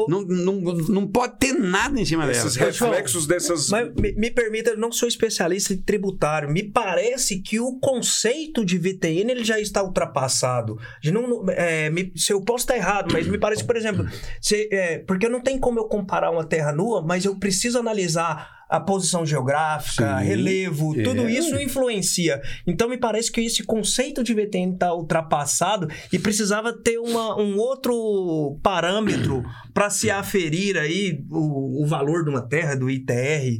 Não, 0.09 0.23
não, 0.23 0.55
não 0.89 1.07
pode 1.07 1.39
ter 1.39 1.53
nada 1.53 2.01
em 2.01 2.05
cima 2.05 2.29
Esses 2.31 2.55
dela. 2.55 2.71
reflexos 2.71 3.27
dessas. 3.27 3.69
Mas 3.69 3.95
me, 3.95 4.13
me, 4.13 4.31
permita, 4.31 4.71
eu 4.71 4.79
não 4.79 4.91
sou 4.91 5.09
especialista 5.09 5.73
em 5.73 5.77
tributário. 5.77 6.51
Me 6.51 6.63
parece 6.65 7.41
que 7.41 7.61
o 7.61 7.79
conceito 7.79 8.65
de 8.65 8.79
VTN 8.79 9.31
ele 9.31 9.45
já 9.45 9.61
está 9.61 9.83
ultrapassado. 9.83 10.79
De 11.01 11.13
não, 11.13 11.49
é, 11.51 11.89
me, 11.91 12.13
se 12.17 12.33
eu 12.33 12.41
posso 12.41 12.65
estar 12.65 12.77
errado, 12.77 13.13
mas 13.13 13.27
me 13.27 13.39
parece, 13.39 13.65
por 13.65 13.77
exemplo, 13.77 14.07
se, 14.41 14.69
é, 14.73 14.99
porque 14.99 15.29
não 15.29 15.41
tem 15.41 15.59
como 15.59 15.79
eu 15.79 15.85
comparar 15.85 16.31
uma 16.31 16.45
terra 16.45 16.73
nua, 16.73 17.03
mas 17.03 17.25
eu 17.25 17.39
preciso 17.39 17.79
analisar 17.79 18.56
a 18.69 18.81
posição 18.81 19.25
geográfica, 19.25 20.19
Sim, 20.19 20.25
relevo, 20.25 20.99
é. 20.99 21.03
tudo 21.03 21.29
isso 21.29 21.61
influencia. 21.61 22.41
Então 22.67 22.89
me 22.89 22.99
parece 22.99 23.31
que 23.31 23.41
esse 23.41 23.63
conceito 23.63 24.25
de 24.25 24.35
VTN 24.35 24.75
está 24.75 24.93
ultrapassado 24.93 25.89
e 26.13 26.19
precisava 26.19 26.73
ter 26.73 26.99
uma, 26.99 27.41
um 27.41 27.57
outro 27.59 28.59
parâmetro 28.63 29.45
para 29.73 29.89
se 29.91 30.11
aferir 30.11 30.77
aí 30.77 31.25
o, 31.31 31.85
o 31.85 31.87
valor 31.87 32.25
de 32.25 32.31
uma 32.31 32.43
terra, 32.43 32.75
do 32.75 32.91
ITR. 32.91 33.59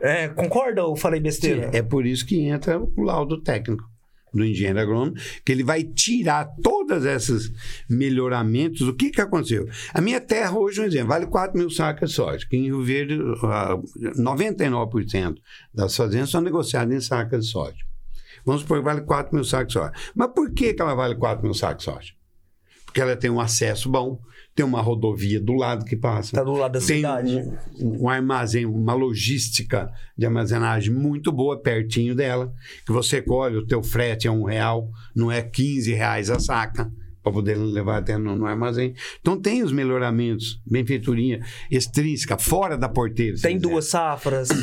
É, 0.00 0.28
concorda 0.28 0.84
ou 0.84 0.96
falei 0.96 1.20
besteira? 1.20 1.70
Sim, 1.70 1.78
é 1.78 1.82
por 1.82 2.04
isso 2.04 2.26
que 2.26 2.40
entra 2.40 2.80
o 2.80 3.02
laudo 3.02 3.40
técnico 3.40 3.91
do 4.32 4.44
engenheiro 4.44 4.80
agrônomo, 4.80 5.16
que 5.44 5.52
ele 5.52 5.62
vai 5.62 5.84
tirar 5.84 6.46
todos 6.62 7.04
esses 7.04 7.52
melhoramentos. 7.88 8.82
O 8.82 8.94
que, 8.94 9.10
que 9.10 9.20
aconteceu? 9.20 9.68
A 9.92 10.00
minha 10.00 10.20
terra 10.20 10.56
hoje, 10.56 10.80
um 10.80 10.84
exemplo, 10.84 11.08
vale 11.08 11.26
4 11.26 11.58
mil 11.58 11.70
sacas 11.70 12.10
de 12.10 12.16
soja, 12.16 12.46
que 12.48 12.56
em 12.56 12.64
Rio 12.64 12.82
Verde, 12.82 13.18
99% 14.18 15.36
das 15.72 15.96
fazendas 15.96 16.30
são 16.30 16.40
negociadas 16.40 16.94
em 16.94 17.00
sacas 17.00 17.46
de 17.46 17.50
soja. 17.50 17.76
Vamos 18.44 18.62
supor 18.62 18.78
que 18.78 18.84
vale 18.84 19.02
4 19.02 19.34
mil 19.34 19.44
sacos 19.44 19.68
de 19.68 19.72
soja. 19.74 19.92
Mas 20.14 20.28
por 20.34 20.52
que, 20.52 20.74
que 20.74 20.82
ela 20.82 20.94
vale 20.94 21.14
4 21.14 21.44
mil 21.44 21.54
sacos 21.54 21.84
de 21.84 21.92
soja? 21.92 22.21
Porque 22.92 23.00
ela 23.00 23.16
tem 23.16 23.30
um 23.30 23.40
acesso 23.40 23.88
bom, 23.88 24.20
tem 24.54 24.66
uma 24.66 24.82
rodovia 24.82 25.40
do 25.40 25.54
lado 25.54 25.82
que 25.82 25.96
passa. 25.96 26.28
Está 26.28 26.44
do 26.44 26.52
lado 26.52 26.72
da 26.72 26.78
tem 26.78 26.98
cidade. 26.98 27.36
Um, 27.80 28.02
um, 28.02 28.08
armazém, 28.08 28.66
uma 28.66 28.92
logística 28.92 29.90
de 30.16 30.26
armazenagem 30.26 30.92
muito 30.92 31.32
boa 31.32 31.58
pertinho 31.58 32.14
dela, 32.14 32.52
que 32.84 32.92
você 32.92 33.22
colhe, 33.22 33.56
o 33.56 33.66
teu 33.66 33.82
frete 33.82 34.28
é 34.28 34.30
um 34.30 34.44
real, 34.44 34.90
não 35.16 35.32
é 35.32 35.40
15 35.40 35.94
reais 35.94 36.28
a 36.28 36.38
saca 36.38 36.92
para 37.22 37.32
poder 37.32 37.56
levar 37.56 37.98
até 37.98 38.18
no, 38.18 38.36
no, 38.36 38.46
armazém. 38.46 38.94
Então 39.20 39.40
tem 39.40 39.62
os 39.62 39.72
melhoramentos, 39.72 40.60
benfeitoria 40.66 41.40
extrínseca, 41.70 42.36
fora 42.36 42.76
da 42.76 42.88
porteira. 42.88 43.36
Tem 43.40 43.58
duas 43.58 43.86
safras. 43.86 44.48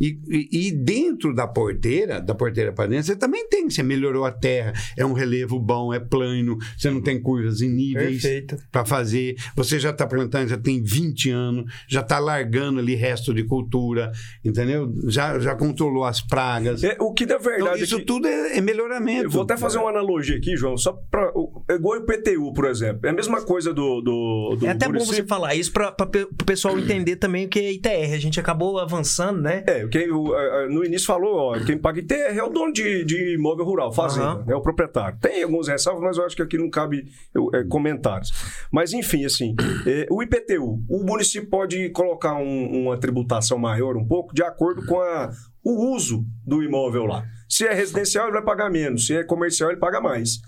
E, 0.00 0.18
e, 0.28 0.68
e, 0.68 0.72
dentro 0.72 1.34
da 1.34 1.46
porteira, 1.46 2.20
da 2.20 2.34
porteira 2.34 2.72
para 2.72 2.88
dentro, 2.88 3.06
você 3.06 3.16
também 3.16 3.48
tem. 3.48 3.68
Você 3.68 3.82
melhorou 3.82 4.24
a 4.24 4.32
terra, 4.32 4.72
é 4.96 5.04
um 5.04 5.12
relevo 5.12 5.58
bom, 5.58 5.92
é 5.92 6.00
plano, 6.00 6.58
você 6.76 6.90
não 6.90 7.00
tem 7.00 7.20
curvas 7.20 7.60
em 7.60 7.68
níveis 7.68 8.22
para 8.70 8.84
fazer. 8.84 9.36
Você 9.54 9.78
já 9.78 9.90
está 9.90 10.06
plantando, 10.06 10.48
já 10.48 10.58
tem 10.58 10.82
20 10.82 11.30
anos, 11.30 11.72
já 11.88 12.00
está 12.00 12.18
largando 12.18 12.80
ali 12.80 12.94
resto 12.94 13.32
de 13.32 13.44
cultura, 13.44 14.12
entendeu? 14.44 14.92
Já, 15.06 15.38
já 15.38 15.54
controlou 15.54 16.04
as 16.04 16.20
pragas. 16.20 16.82
É, 16.84 16.96
o 17.00 17.12
que 17.12 17.26
na 17.26 17.38
verdade. 17.38 17.60
Então, 17.60 17.74
isso 17.76 18.04
tudo 18.04 18.26
é, 18.26 18.58
é 18.58 18.60
melhoramento. 18.60 19.24
Eu 19.24 19.30
vou 19.30 19.42
até 19.42 19.56
fazer 19.56 19.78
uma 19.78 19.90
analogia 19.90 20.36
aqui, 20.36 20.56
João, 20.56 20.76
só 20.76 20.92
para 21.10 21.32
igual 21.76 21.98
o 21.98 22.02
IPTU, 22.02 22.52
por 22.52 22.66
exemplo. 22.66 23.06
É 23.06 23.10
a 23.10 23.12
mesma 23.12 23.42
coisa 23.42 23.72
do. 23.72 24.00
do, 24.00 24.56
do 24.58 24.66
é 24.66 24.70
até 24.70 24.86
município. 24.86 25.16
bom 25.16 25.22
você 25.22 25.28
falar 25.28 25.54
isso 25.54 25.72
para 25.72 25.94
o 25.98 26.44
pessoal 26.44 26.78
entender 26.78 27.16
também 27.16 27.46
o 27.46 27.48
que 27.48 27.58
é 27.58 27.72
ITR. 27.72 28.14
A 28.14 28.18
gente 28.18 28.40
acabou 28.40 28.78
avançando, 28.78 29.40
né? 29.40 29.64
É, 29.66 29.86
quem, 29.88 30.08
no 30.08 30.84
início 30.84 31.06
falou, 31.06 31.52
ó, 31.52 31.60
quem 31.64 31.78
paga 31.78 32.00
ITR 32.00 32.36
é 32.36 32.42
o 32.42 32.48
dono 32.48 32.72
de, 32.72 33.04
de 33.04 33.34
imóvel 33.34 33.64
rural, 33.64 33.92
fazenda, 33.92 34.44
uhum. 34.44 34.50
é 34.50 34.56
o 34.56 34.60
proprietário. 34.60 35.18
Tem 35.20 35.42
alguns 35.42 35.68
ressalvas, 35.68 36.02
mas 36.02 36.16
eu 36.16 36.26
acho 36.26 36.36
que 36.36 36.42
aqui 36.42 36.58
não 36.58 36.70
cabe 36.70 37.04
é, 37.54 37.64
comentários. 37.64 38.32
Mas, 38.72 38.92
enfim, 38.92 39.24
assim, 39.24 39.54
é, 39.86 40.06
o 40.10 40.22
IPTU, 40.22 40.82
o 40.88 41.04
município 41.04 41.48
pode 41.48 41.90
colocar 41.90 42.34
um, 42.34 42.82
uma 42.82 42.98
tributação 42.98 43.58
maior 43.58 43.96
um 43.96 44.06
pouco 44.06 44.34
de 44.34 44.42
acordo 44.42 44.84
com 44.86 45.00
a, 45.00 45.30
o 45.64 45.94
uso 45.94 46.24
do 46.44 46.62
imóvel 46.62 47.04
lá. 47.06 47.24
Se 47.48 47.66
é 47.66 47.72
residencial, 47.72 48.26
ele 48.26 48.34
vai 48.34 48.42
pagar 48.42 48.70
menos. 48.70 49.06
Se 49.06 49.16
é 49.16 49.24
comercial, 49.24 49.70
ele 49.70 49.80
paga 49.80 50.00
mais. 50.00 50.40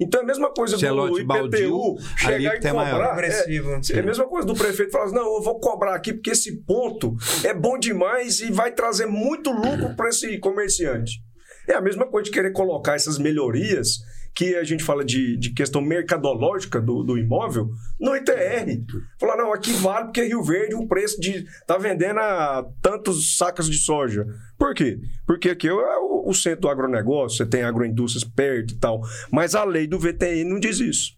Então 0.00 0.20
é 0.20 0.24
a 0.24 0.26
mesma 0.26 0.52
coisa 0.52 0.76
é 0.76 0.88
do 0.88 1.18
IPTU 1.18 1.26
baldio, 1.26 1.96
chegar 2.16 2.56
e 2.56 2.60
cobrar. 2.60 3.24
É, 3.24 3.96
é, 3.96 3.98
a 3.98 4.02
mesma 4.02 4.26
coisa 4.26 4.46
do 4.46 4.54
prefeito 4.54 4.92
falar 4.92 5.04
assim, 5.06 5.14
não, 5.14 5.36
eu 5.36 5.42
vou 5.42 5.58
cobrar 5.58 5.94
aqui 5.94 6.12
porque 6.12 6.30
esse 6.30 6.58
ponto 6.62 7.16
é 7.44 7.52
bom 7.52 7.78
demais 7.78 8.40
e 8.40 8.52
vai 8.52 8.70
trazer 8.72 9.06
muito 9.06 9.50
lucro 9.50 9.94
para 9.96 10.08
esse 10.08 10.38
comerciante. 10.38 11.20
É 11.66 11.74
a 11.74 11.80
mesma 11.80 12.06
coisa 12.06 12.24
de 12.24 12.30
querer 12.30 12.52
colocar 12.52 12.94
essas 12.94 13.18
melhorias 13.18 13.98
que 14.38 14.54
a 14.54 14.62
gente 14.62 14.84
fala 14.84 15.04
de, 15.04 15.36
de 15.36 15.52
questão 15.52 15.80
mercadológica 15.80 16.80
do, 16.80 17.02
do 17.02 17.18
imóvel 17.18 17.70
no 17.98 18.14
ITR. 18.14 18.84
Falar, 19.18 19.36
não, 19.36 19.52
aqui 19.52 19.72
vale 19.72 20.04
porque 20.04 20.22
Rio 20.22 20.44
Verde 20.44 20.76
o 20.76 20.86
preço 20.86 21.20
de 21.20 21.44
tá 21.66 21.76
vendendo 21.76 22.20
a 22.20 22.64
tantos 22.80 23.36
sacas 23.36 23.68
de 23.68 23.76
soja. 23.76 24.24
Por 24.56 24.74
quê? 24.74 25.00
Porque 25.26 25.50
aqui 25.50 25.66
é 25.66 25.72
o, 25.72 26.07
o 26.28 26.34
centro 26.34 26.62
do 26.62 26.68
agronegócio, 26.68 27.38
você 27.38 27.46
tem 27.46 27.62
agroindústrias 27.62 28.22
perto 28.22 28.74
e 28.74 28.76
tal. 28.76 29.00
Mas 29.32 29.54
a 29.54 29.64
lei 29.64 29.86
do 29.86 29.98
VTN 29.98 30.44
não 30.44 30.60
diz 30.60 30.78
isso. 30.78 31.16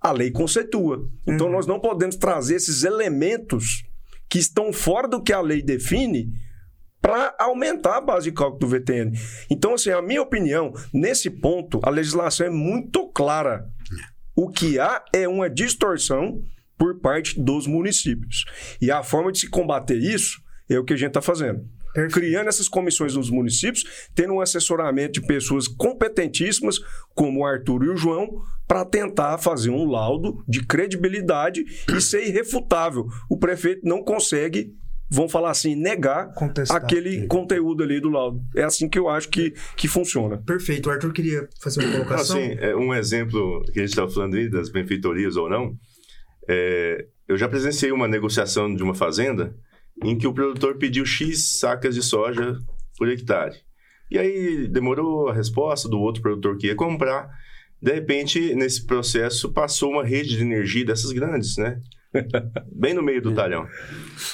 A 0.00 0.12
lei 0.12 0.30
conceitua. 0.30 1.06
Então 1.26 1.48
uhum. 1.48 1.52
nós 1.52 1.66
não 1.66 1.78
podemos 1.78 2.16
trazer 2.16 2.54
esses 2.54 2.82
elementos 2.82 3.84
que 4.30 4.38
estão 4.38 4.72
fora 4.72 5.06
do 5.06 5.22
que 5.22 5.32
a 5.32 5.40
lei 5.42 5.60
define 5.60 6.32
para 7.02 7.34
aumentar 7.38 7.98
a 7.98 8.00
base 8.00 8.30
de 8.30 8.36
cálculo 8.36 8.60
do 8.60 8.68
VTN. 8.68 9.12
Então, 9.50 9.74
assim, 9.74 9.90
a 9.90 10.00
minha 10.00 10.22
opinião, 10.22 10.72
nesse 10.92 11.28
ponto, 11.28 11.80
a 11.84 11.90
legislação 11.90 12.46
é 12.46 12.50
muito 12.50 13.06
clara. 13.08 13.68
O 14.34 14.48
que 14.48 14.78
há 14.78 15.04
é 15.12 15.28
uma 15.28 15.50
distorção 15.50 16.42
por 16.78 16.98
parte 17.00 17.38
dos 17.38 17.66
municípios. 17.66 18.44
E 18.80 18.90
a 18.90 19.02
forma 19.02 19.30
de 19.30 19.38
se 19.38 19.50
combater 19.50 19.98
isso 19.98 20.40
é 20.68 20.78
o 20.78 20.84
que 20.84 20.94
a 20.94 20.96
gente 20.96 21.08
está 21.08 21.22
fazendo. 21.22 21.64
Criando 22.12 22.48
essas 22.48 22.68
comissões 22.68 23.14
nos 23.14 23.30
municípios, 23.30 24.08
tendo 24.14 24.34
um 24.34 24.40
assessoramento 24.40 25.20
de 25.20 25.26
pessoas 25.26 25.66
competentíssimas, 25.68 26.78
como 27.14 27.40
o 27.40 27.46
Arthur 27.46 27.84
e 27.84 27.88
o 27.90 27.96
João, 27.96 28.42
para 28.66 28.84
tentar 28.84 29.38
fazer 29.38 29.70
um 29.70 29.84
laudo 29.84 30.44
de 30.48 30.64
credibilidade 30.64 31.64
e 31.94 32.00
ser 32.00 32.26
irrefutável. 32.26 33.06
O 33.30 33.38
prefeito 33.38 33.82
não 33.84 34.02
consegue 34.02 34.74
vão 35.08 35.28
falar 35.28 35.50
assim, 35.50 35.76
negar 35.76 36.32
Contestar. 36.34 36.76
aquele 36.76 37.26
conteúdo 37.28 37.82
ali 37.82 38.00
do 38.00 38.08
laudo. 38.08 38.40
É 38.56 38.64
assim 38.64 38.88
que 38.88 38.98
eu 38.98 39.08
acho 39.08 39.28
que, 39.28 39.54
que 39.76 39.86
funciona. 39.86 40.38
Perfeito. 40.38 40.88
O 40.88 40.92
Arthur 40.92 41.12
queria 41.12 41.48
fazer 41.62 41.84
uma 41.84 41.92
colocação. 41.92 42.36
Assim, 42.36 42.56
é 42.58 42.74
um 42.74 42.92
exemplo 42.92 43.62
que 43.72 43.78
a 43.78 43.82
gente 43.82 43.90
estava 43.90 44.10
falando 44.10 44.34
aí, 44.34 44.50
das 44.50 44.68
benfeitorias 44.68 45.36
ou 45.36 45.48
não, 45.48 45.76
é, 46.48 47.06
eu 47.28 47.36
já 47.36 47.48
presenciei 47.48 47.92
uma 47.92 48.08
negociação 48.08 48.72
de 48.74 48.82
uma 48.82 48.94
fazenda 48.94 49.54
em 50.04 50.16
que 50.16 50.26
o 50.26 50.32
produtor 50.32 50.76
pediu 50.76 51.04
X 51.04 51.58
sacas 51.58 51.94
de 51.94 52.02
soja 52.02 52.58
por 52.98 53.08
hectare. 53.08 53.56
E 54.10 54.18
aí 54.18 54.68
demorou 54.68 55.28
a 55.28 55.34
resposta 55.34 55.88
do 55.88 55.98
outro 55.98 56.22
produtor 56.22 56.56
que 56.56 56.68
ia 56.68 56.74
comprar. 56.74 57.28
De 57.80 57.92
repente, 57.92 58.54
nesse 58.54 58.86
processo, 58.86 59.52
passou 59.52 59.90
uma 59.90 60.04
rede 60.04 60.36
de 60.36 60.42
energia 60.42 60.84
dessas 60.84 61.12
grandes, 61.12 61.56
né? 61.56 61.80
Bem 62.72 62.94
no 62.94 63.02
meio 63.02 63.20
do 63.20 63.34
talhão. 63.34 63.66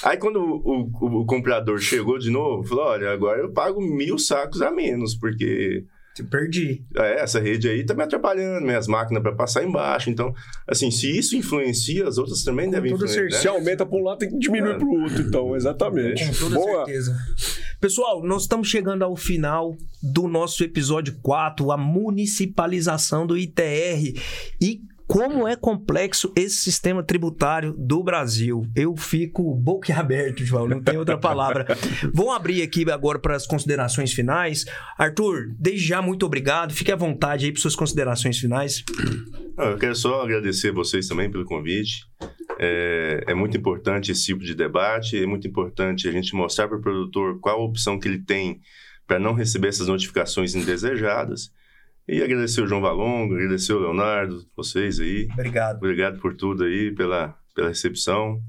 Aí 0.04 0.16
quando 0.16 0.38
o, 0.40 0.90
o, 1.00 1.20
o, 1.20 1.26
comprador 1.26 1.78
chegou 1.78 2.18
de 2.18 2.30
novo, 2.30 2.62
falou: 2.68 2.84
olha, 2.84 3.10
agora 3.10 3.40
eu 3.40 3.52
pago 3.52 3.80
mil 3.80 4.18
sacos 4.18 4.62
a 4.62 4.70
menos, 4.70 5.14
porque. 5.14 5.84
Te 6.14 6.22
perdi. 6.22 6.84
É, 6.94 7.22
essa 7.22 7.40
rede 7.40 7.68
aí 7.68 7.84
tá 7.84 7.94
me 7.94 8.02
atrapalhando, 8.02 8.66
minhas 8.66 8.86
máquinas 8.86 9.22
para 9.22 9.32
passar 9.32 9.64
embaixo. 9.64 10.10
Então, 10.10 10.34
assim, 10.66 10.90
se 10.90 11.10
isso 11.10 11.36
influencia, 11.36 12.06
as 12.06 12.18
outras 12.18 12.44
também 12.44 12.66
Com 12.66 12.72
devem 12.72 12.92
influenciar. 12.92 13.24
Né? 13.24 13.30
Se 13.30 13.48
aumenta 13.48 13.86
para 13.86 13.98
um 13.98 14.02
lado, 14.02 14.18
tem 14.18 14.28
que 14.28 14.38
diminuir 14.38 14.74
é. 14.74 14.78
para 14.78 14.86
o 14.86 15.02
outro, 15.02 15.22
então, 15.22 15.56
exatamente. 15.56 16.26
Com 16.26 16.34
toda 16.34 16.54
Boa. 16.56 16.84
certeza. 16.84 17.16
Pessoal, 17.80 18.22
nós 18.22 18.42
estamos 18.42 18.68
chegando 18.68 19.02
ao 19.02 19.16
final 19.16 19.74
do 20.02 20.28
nosso 20.28 20.62
episódio 20.62 21.16
4, 21.22 21.72
a 21.72 21.76
municipalização 21.76 23.26
do 23.26 23.36
ITR. 23.36 24.14
E 24.60 24.82
como 25.12 25.46
é 25.46 25.54
complexo 25.54 26.32
esse 26.34 26.56
sistema 26.56 27.02
tributário 27.02 27.74
do 27.76 28.02
Brasil. 28.02 28.66
Eu 28.74 28.96
fico 28.96 29.54
boquiaberto, 29.54 30.42
João, 30.42 30.66
não 30.66 30.82
tem 30.82 30.96
outra 30.96 31.18
palavra. 31.18 31.66
Vou 32.14 32.30
abrir 32.30 32.62
aqui 32.62 32.90
agora 32.90 33.18
para 33.18 33.36
as 33.36 33.46
considerações 33.46 34.14
finais. 34.14 34.64
Arthur, 34.96 35.54
desde 35.58 35.86
já, 35.86 36.00
muito 36.00 36.24
obrigado. 36.24 36.72
Fique 36.72 36.90
à 36.90 36.96
vontade 36.96 37.44
aí 37.44 37.52
para 37.52 37.60
suas 37.60 37.76
considerações 37.76 38.38
finais. 38.38 38.82
Eu 39.58 39.76
quero 39.76 39.94
só 39.94 40.22
agradecer 40.22 40.72
vocês 40.72 41.06
também 41.06 41.30
pelo 41.30 41.44
convite. 41.44 42.06
É, 42.58 43.22
é, 43.26 43.34
muito 43.34 43.54
importante 43.54 44.10
esse 44.10 44.24
tipo 44.24 44.42
de 44.42 44.54
debate, 44.54 45.22
é 45.22 45.26
muito 45.26 45.46
importante 45.46 46.08
a 46.08 46.10
gente 46.10 46.34
mostrar 46.34 46.68
para 46.68 46.78
o 46.78 46.80
produtor 46.80 47.38
qual 47.38 47.60
a 47.60 47.64
opção 47.64 47.98
que 47.98 48.08
ele 48.08 48.24
tem 48.24 48.62
para 49.06 49.18
não 49.18 49.34
receber 49.34 49.68
essas 49.68 49.88
notificações 49.88 50.54
indesejadas. 50.54 51.52
E 52.08 52.22
agradecer 52.22 52.62
o 52.62 52.66
João 52.66 52.80
Valongo, 52.80 53.34
agradecer 53.34 53.72
o 53.72 53.78
Leonardo, 53.78 54.44
vocês 54.56 54.98
aí. 54.98 55.28
Obrigado. 55.32 55.76
Obrigado 55.76 56.20
por 56.20 56.34
tudo 56.34 56.64
aí, 56.64 56.92
pela, 56.92 57.36
pela 57.54 57.68
recepção. 57.68 58.42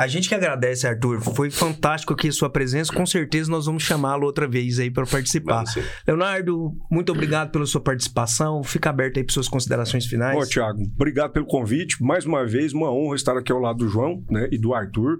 A 0.00 0.06
gente 0.06 0.30
que 0.30 0.34
agradece, 0.34 0.86
Arthur. 0.86 1.20
Foi 1.20 1.50
fantástico 1.50 2.14
aqui 2.14 2.28
a 2.28 2.32
sua 2.32 2.48
presença. 2.48 2.90
Com 2.90 3.04
certeza 3.04 3.50
nós 3.50 3.66
vamos 3.66 3.82
chamá-lo 3.82 4.24
outra 4.24 4.48
vez 4.48 4.78
aí 4.78 4.90
para 4.90 5.04
participar. 5.04 5.62
Leonardo, 6.08 6.74
muito 6.90 7.12
obrigado 7.12 7.50
pela 7.50 7.66
sua 7.66 7.82
participação. 7.82 8.62
Fica 8.62 8.88
aberto 8.88 9.18
aí 9.18 9.24
para 9.24 9.34
suas 9.34 9.46
considerações 9.46 10.06
finais. 10.06 10.38
Ô, 10.38 10.48
Tiago, 10.48 10.82
obrigado 10.94 11.32
pelo 11.32 11.44
convite. 11.44 12.02
Mais 12.02 12.24
uma 12.24 12.46
vez, 12.46 12.72
uma 12.72 12.90
honra 12.90 13.14
estar 13.14 13.36
aqui 13.36 13.52
ao 13.52 13.58
lado 13.58 13.80
do 13.80 13.88
João 13.90 14.24
né, 14.30 14.48
e 14.50 14.56
do 14.56 14.72
Arthur 14.72 15.18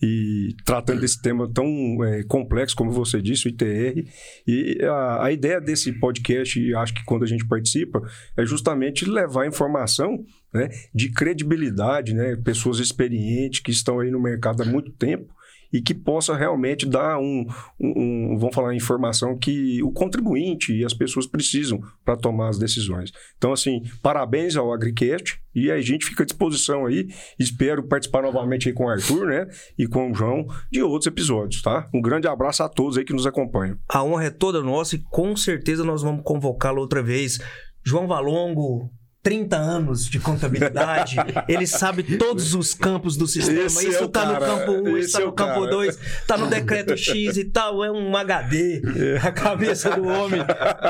e 0.00 0.54
tratando 0.64 1.00
desse 1.00 1.20
tema 1.20 1.50
tão 1.52 1.66
é, 2.04 2.22
complexo, 2.22 2.76
como 2.76 2.92
você 2.92 3.20
disse, 3.20 3.48
o 3.48 3.50
ITR. 3.50 4.08
E 4.46 4.78
a, 4.84 5.24
a 5.24 5.32
ideia 5.32 5.60
desse 5.60 5.92
podcast, 5.98 6.74
acho 6.76 6.94
que 6.94 7.04
quando 7.04 7.24
a 7.24 7.26
gente 7.26 7.44
participa, 7.48 8.00
é 8.36 8.46
justamente 8.46 9.04
levar 9.04 9.44
informação 9.44 10.24
né, 10.52 10.68
de 10.94 11.10
credibilidade, 11.10 12.14
né, 12.14 12.36
pessoas 12.36 12.78
experientes 12.78 13.60
que 13.60 13.70
estão 13.70 14.00
aí 14.00 14.10
no 14.10 14.20
mercado 14.20 14.62
há 14.62 14.66
muito 14.66 14.90
tempo 14.92 15.34
e 15.72 15.80
que 15.80 15.94
possa 15.94 16.36
realmente 16.36 16.86
dar 16.86 17.18
um, 17.18 17.46
um, 17.78 18.32
um 18.32 18.38
vamos 18.38 18.54
falar, 18.54 18.74
informação 18.74 19.38
que 19.38 19.82
o 19.82 19.90
contribuinte 19.90 20.74
e 20.74 20.84
as 20.84 20.92
pessoas 20.92 21.26
precisam 21.26 21.80
para 22.04 22.16
tomar 22.16 22.48
as 22.48 22.58
decisões. 22.58 23.12
Então, 23.36 23.52
assim, 23.52 23.82
parabéns 24.02 24.56
ao 24.56 24.72
AgriCast 24.72 25.40
e 25.54 25.70
a 25.70 25.80
gente 25.80 26.06
fica 26.06 26.22
à 26.22 26.26
disposição 26.26 26.86
aí. 26.86 27.08
Espero 27.38 27.86
participar 27.86 28.22
novamente 28.22 28.68
aí 28.68 28.74
com 28.74 28.84
o 28.84 28.88
Arthur, 28.88 29.26
né? 29.26 29.46
E 29.78 29.86
com 29.86 30.10
o 30.10 30.14
João 30.14 30.46
de 30.70 30.82
outros 30.82 31.06
episódios, 31.06 31.62
tá? 31.62 31.88
Um 31.94 32.00
grande 32.00 32.26
abraço 32.26 32.62
a 32.62 32.68
todos 32.68 32.98
aí 32.98 33.04
que 33.04 33.12
nos 33.12 33.26
acompanham. 33.26 33.78
A 33.88 34.02
honra 34.02 34.24
é 34.24 34.30
toda 34.30 34.62
nossa 34.62 34.96
e 34.96 34.98
com 34.98 35.36
certeza 35.36 35.84
nós 35.84 36.02
vamos 36.02 36.22
convocá-lo 36.24 36.80
outra 36.80 37.02
vez. 37.02 37.38
João 37.84 38.06
Valongo, 38.06 38.90
30 39.22 39.56
anos 39.56 40.06
de 40.06 40.18
contabilidade, 40.18 41.16
ele 41.46 41.66
sabe 41.66 42.16
todos 42.16 42.54
os 42.54 42.72
campos 42.72 43.16
do 43.16 43.26
sistema. 43.26 43.66
Esse 43.66 43.88
isso 43.88 44.04
é 44.04 44.08
tá 44.08 44.22
cara, 44.22 44.40
no 44.40 44.46
campo 44.46 44.90
1, 44.90 44.98
isso 44.98 45.12
tá 45.12 45.20
é 45.20 45.24
no 45.24 45.32
campo 45.32 45.66
2, 45.66 45.98
tá 46.26 46.38
no 46.38 46.46
decreto 46.48 46.96
X 46.96 47.36
e 47.36 47.44
tal, 47.44 47.84
é 47.84 47.90
um 47.90 48.16
HD, 48.16 48.80
é. 48.96 49.16
a 49.18 49.30
cabeça 49.30 49.90
do 49.90 50.04
homem. 50.04 50.40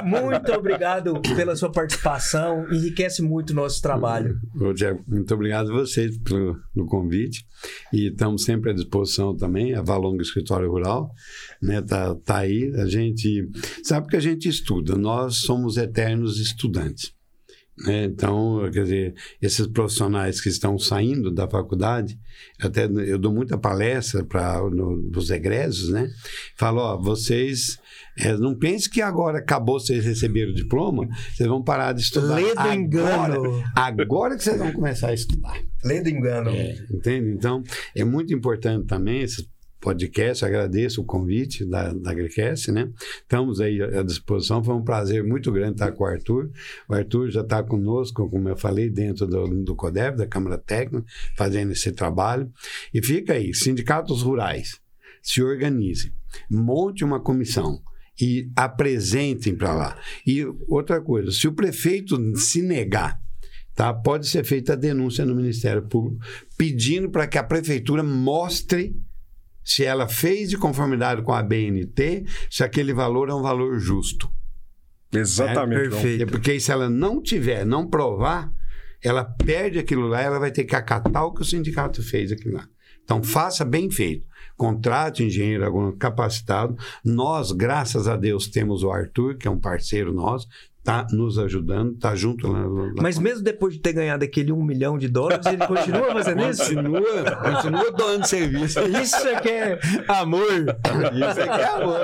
Muito 0.05 0.53
obrigado 0.53 1.20
pela 1.35 1.57
sua 1.57 1.72
participação, 1.72 2.66
enriquece 2.70 3.20
muito 3.20 3.51
o 3.51 3.55
nosso 3.55 3.83
trabalho. 3.83 4.39
Rogério, 4.55 5.03
muito 5.09 5.35
obrigado 5.35 5.70
a 5.72 5.74
vocês 5.74 6.16
pelo, 6.18 6.57
pelo 6.72 6.87
convite 6.87 7.45
e 7.93 8.09
estamos 8.09 8.45
sempre 8.45 8.70
à 8.70 8.74
disposição 8.74 9.37
também, 9.37 9.74
a 9.74 9.83
Valonga 9.83 10.22
Escritório 10.22 10.70
Rural, 10.70 11.11
né, 11.61 11.83
tá, 11.83 12.14
tá 12.14 12.39
aí, 12.39 12.72
a 12.76 12.87
gente 12.87 13.49
sabe 13.83 14.07
que 14.07 14.16
a 14.16 14.20
gente 14.20 14.49
estuda, 14.49 14.95
nós 14.97 15.39
somos 15.39 15.76
eternos 15.76 16.39
estudantes. 16.39 17.12
Né? 17.87 18.05
Então, 18.05 18.61
quer 18.72 18.83
dizer, 18.83 19.14
esses 19.41 19.66
profissionais 19.66 20.41
que 20.41 20.49
estão 20.49 20.78
saindo 20.78 21.31
da 21.31 21.49
faculdade, 21.49 22.18
até 22.61 22.85
eu 22.85 23.18
dou 23.18 23.33
muita 23.33 23.57
palestra 23.59 24.24
para 24.24 24.62
os 24.64 25.31
egressos, 25.31 25.91
né? 25.91 26.09
Falo, 26.57 26.81
ó, 26.81 26.97
vocês 27.01 27.78
é, 28.18 28.37
não 28.37 28.55
pensem 28.55 28.91
que 28.91 29.01
agora 29.01 29.39
acabou 29.39 29.81
vocês 29.81 30.05
receberam 30.05 30.53
o 30.53 30.55
diploma, 30.55 31.09
vocês 31.33 31.49
vão 31.49 31.62
parar 31.62 31.93
de 31.93 32.03
estudar. 32.03 32.35
Lê 32.35 32.55
do 32.55 32.72
engano. 32.72 33.62
Agora 33.74 34.37
que 34.37 34.45
vocês 34.45 34.59
vão 34.59 34.72
começar 34.72 35.09
a 35.09 35.14
estudar. 35.14 35.59
Lê 35.85 36.03
do 36.03 36.11
engano. 36.11 36.51
É, 36.51 36.74
entende? 36.91 37.31
Então, 37.31 37.62
é 37.95 38.05
muito 38.05 38.35
importante 38.35 38.87
também 38.87 39.22
esses 39.22 39.49
podcast. 39.81 40.45
Agradeço 40.45 41.01
o 41.01 41.05
convite 41.05 41.64
da, 41.64 41.93
da 41.93 42.11
Agricast, 42.11 42.70
né? 42.70 42.91
Estamos 43.22 43.61
aí 43.61 43.83
à 43.83 44.03
disposição. 44.03 44.62
Foi 44.62 44.74
um 44.74 44.85
prazer 44.85 45.24
muito 45.24 45.51
grande 45.51 45.72
estar 45.72 45.93
com 45.93 46.05
o 46.05 46.07
Arthur. 46.07 46.51
O 46.89 46.95
Arthur 46.95 47.31
já 47.31 47.41
está 47.41 47.62
conosco, 47.62 48.28
como 48.28 48.49
eu 48.49 48.57
falei, 48.57 48.91
dentro 48.91 49.26
do, 49.26 49.47
do 49.47 49.76
da 50.16 50.26
Câmara 50.26 50.59
Técnica, 50.59 51.05
fazendo 51.37 51.72
esse 51.72 51.91
trabalho. 51.93 52.51
E 52.93 53.03
fica 53.03 53.33
aí, 53.33 53.55
sindicatos 53.55 54.22
rurais, 54.22 54.81
se 55.22 55.43
organizem, 55.43 56.12
monte 56.51 57.05
uma 57.05 57.20
comissão 57.20 57.81
e 58.20 58.51
apresentem 58.55 59.57
para 59.57 59.72
lá. 59.72 59.99
E 60.26 60.45
outra 60.68 61.01
coisa, 61.01 61.33
se 61.33 61.49
o 61.49 61.53
prefeito 61.53 62.37
se 62.37 62.61
negar 62.62 63.18
Tá? 63.74 63.95
Pode 63.95 64.28
ser 64.28 64.45
feita 64.45 64.74
a 64.74 64.76
denúncia 64.76 65.24
no 65.24 65.35
Ministério 65.35 65.81
Público 65.81 66.22
pedindo 66.59 67.09
para 67.09 67.26
que 67.26 67.39
a 67.39 67.43
prefeitura 67.43 68.03
mostre 68.03 68.95
se 69.65 69.85
ela 69.85 70.09
fez 70.09 70.51
de 70.51 70.57
conformidade 70.57 71.23
com 71.23 71.33
a 71.33 71.43
BNT, 71.43 72.25
se 72.51 72.65
aquele 72.65 72.93
valor 72.93 73.29
é 73.29 73.35
um 73.35 73.43
valor 73.43 73.79
justo. 73.79 74.31
Exatamente. 75.13 75.87
É, 75.87 75.91
perfeito. 75.91 76.23
É 76.23 76.27
porque 76.27 76.61
se 76.61 76.71
ela 76.71 76.89
não 76.89 77.21
tiver, 77.21 77.65
não 77.65 77.89
provar, 77.89 78.53
ela 79.03 79.25
perde 79.25 79.79
aquilo 79.79 80.07
lá, 80.07 80.21
ela 80.21 80.39
vai 80.39 80.51
ter 80.51 80.65
que 80.65 80.77
acatar 80.77 81.25
o 81.25 81.33
que 81.33 81.43
o 81.43 81.45
sindicato 81.45 82.03
fez 82.03 82.31
aqui 82.33 82.49
lá. 82.49 82.67
Então, 83.03 83.23
faça 83.23 83.65
bem 83.65 83.91
feito. 83.91 84.27
Contrate 84.57 85.25
engenheiro 85.25 85.65
agrônomo 85.65 85.97
capacitado. 85.97 86.77
Nós, 87.05 87.51
graças 87.51 88.07
a 88.07 88.17
Deus, 88.17 88.47
temos 88.47 88.83
o 88.85 88.91
Arthur, 88.91 89.37
que 89.37 89.49
é 89.49 89.51
um 89.51 89.59
parceiro 89.59 90.13
nosso, 90.13 90.47
tá 90.91 91.07
nos 91.12 91.38
ajudando, 91.38 91.97
tá 91.99 92.14
junto 92.14 92.49
lá. 92.49 92.61
lá 92.61 92.93
Mas 93.01 93.18
mesmo 93.18 93.43
depois 93.43 93.74
de 93.74 93.80
ter 93.80 93.93
ganhado 93.93 94.24
aquele 94.24 94.53
um 94.53 94.62
milhão 94.62 94.99
de 94.99 95.09
dólares, 95.09 95.47
ele 95.47 95.66
continua 95.66 96.12
fazendo 96.12 96.43
isso? 96.51 96.74
Continua, 96.74 97.36
continua 97.36 97.93
doando 97.93 98.26
serviço. 98.26 98.80
Isso 98.80 99.28
é 99.28 99.41
que 99.41 99.49
é 99.49 99.78
amor. 100.09 100.51
Isso 100.51 101.41
é 101.41 101.45
que 101.45 101.61
é 101.61 101.64
amor. 101.64 102.01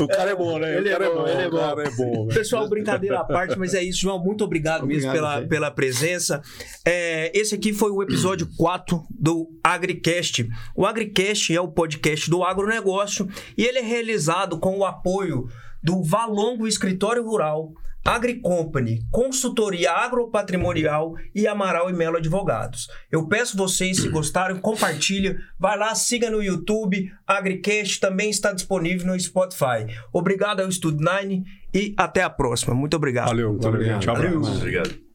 O 0.00 0.08
cara 0.08 0.30
é 0.30 0.36
bom, 0.36 0.58
né? 0.58 0.76
Ele 0.76 0.88
é 0.88 0.98
bom, 0.98 1.14
bom, 1.14 1.28
ele 1.28 1.42
é 1.42 1.50
bom. 1.50 1.56
O 1.56 1.60
cara 1.60 1.82
é 1.82 1.90
bom. 1.90 2.28
Pessoal, 2.28 2.68
brincadeira 2.68 3.20
à 3.20 3.24
parte, 3.24 3.58
mas 3.58 3.74
é 3.74 3.82
isso, 3.82 4.00
João. 4.00 4.18
Muito 4.18 4.44
obrigado, 4.44 4.84
obrigado 4.84 5.02
mesmo 5.02 5.12
pela, 5.12 5.42
pela 5.42 5.70
presença. 5.70 6.42
É, 6.84 7.36
esse 7.38 7.54
aqui 7.54 7.72
foi 7.72 7.90
o 7.90 8.02
episódio 8.02 8.48
4 8.56 9.02
do 9.10 9.48
AgriCast. 9.62 10.48
O 10.74 10.84
AgriCast 10.84 11.54
é 11.54 11.60
o 11.60 11.68
podcast 11.68 12.30
do 12.30 12.42
agronegócio 12.42 13.28
e 13.56 13.64
ele 13.64 13.78
é 13.78 13.82
realizado 13.82 14.58
com 14.58 14.78
o 14.78 14.84
apoio 14.84 15.48
do 15.82 16.02
Valongo 16.02 16.66
Escritório 16.66 17.24
Rural, 17.24 17.72
AgriCompany, 18.04 19.00
Consultoria 19.10 19.92
Agropatrimonial 19.92 21.14
e 21.34 21.46
Amaral 21.46 21.90
e 21.90 21.92
Melo 21.92 22.16
Advogados. 22.16 22.88
Eu 23.10 23.26
peço 23.28 23.56
vocês, 23.56 23.98
se 23.98 24.08
gostarem, 24.08 24.58
compartilhe, 24.58 25.38
vai 25.58 25.76
lá, 25.76 25.94
siga 25.94 26.30
no 26.30 26.42
YouTube, 26.42 27.12
AgriCast 27.26 28.00
também 28.00 28.30
está 28.30 28.52
disponível 28.52 29.06
no 29.06 29.20
Spotify. 29.20 29.86
Obrigado 30.12 30.60
ao 30.60 30.72
Studio 30.72 31.00
Nine 31.00 31.44
e 31.74 31.94
até 31.96 32.22
a 32.22 32.30
próxima. 32.30 32.74
Muito 32.74 32.96
obrigado. 32.96 33.28
Valeu, 33.28 33.50
muito 33.50 33.68
obrigado. 33.68 34.00
Tchau, 34.00 34.16
Valeu. 34.16 34.40
Obrigado. 34.40 35.09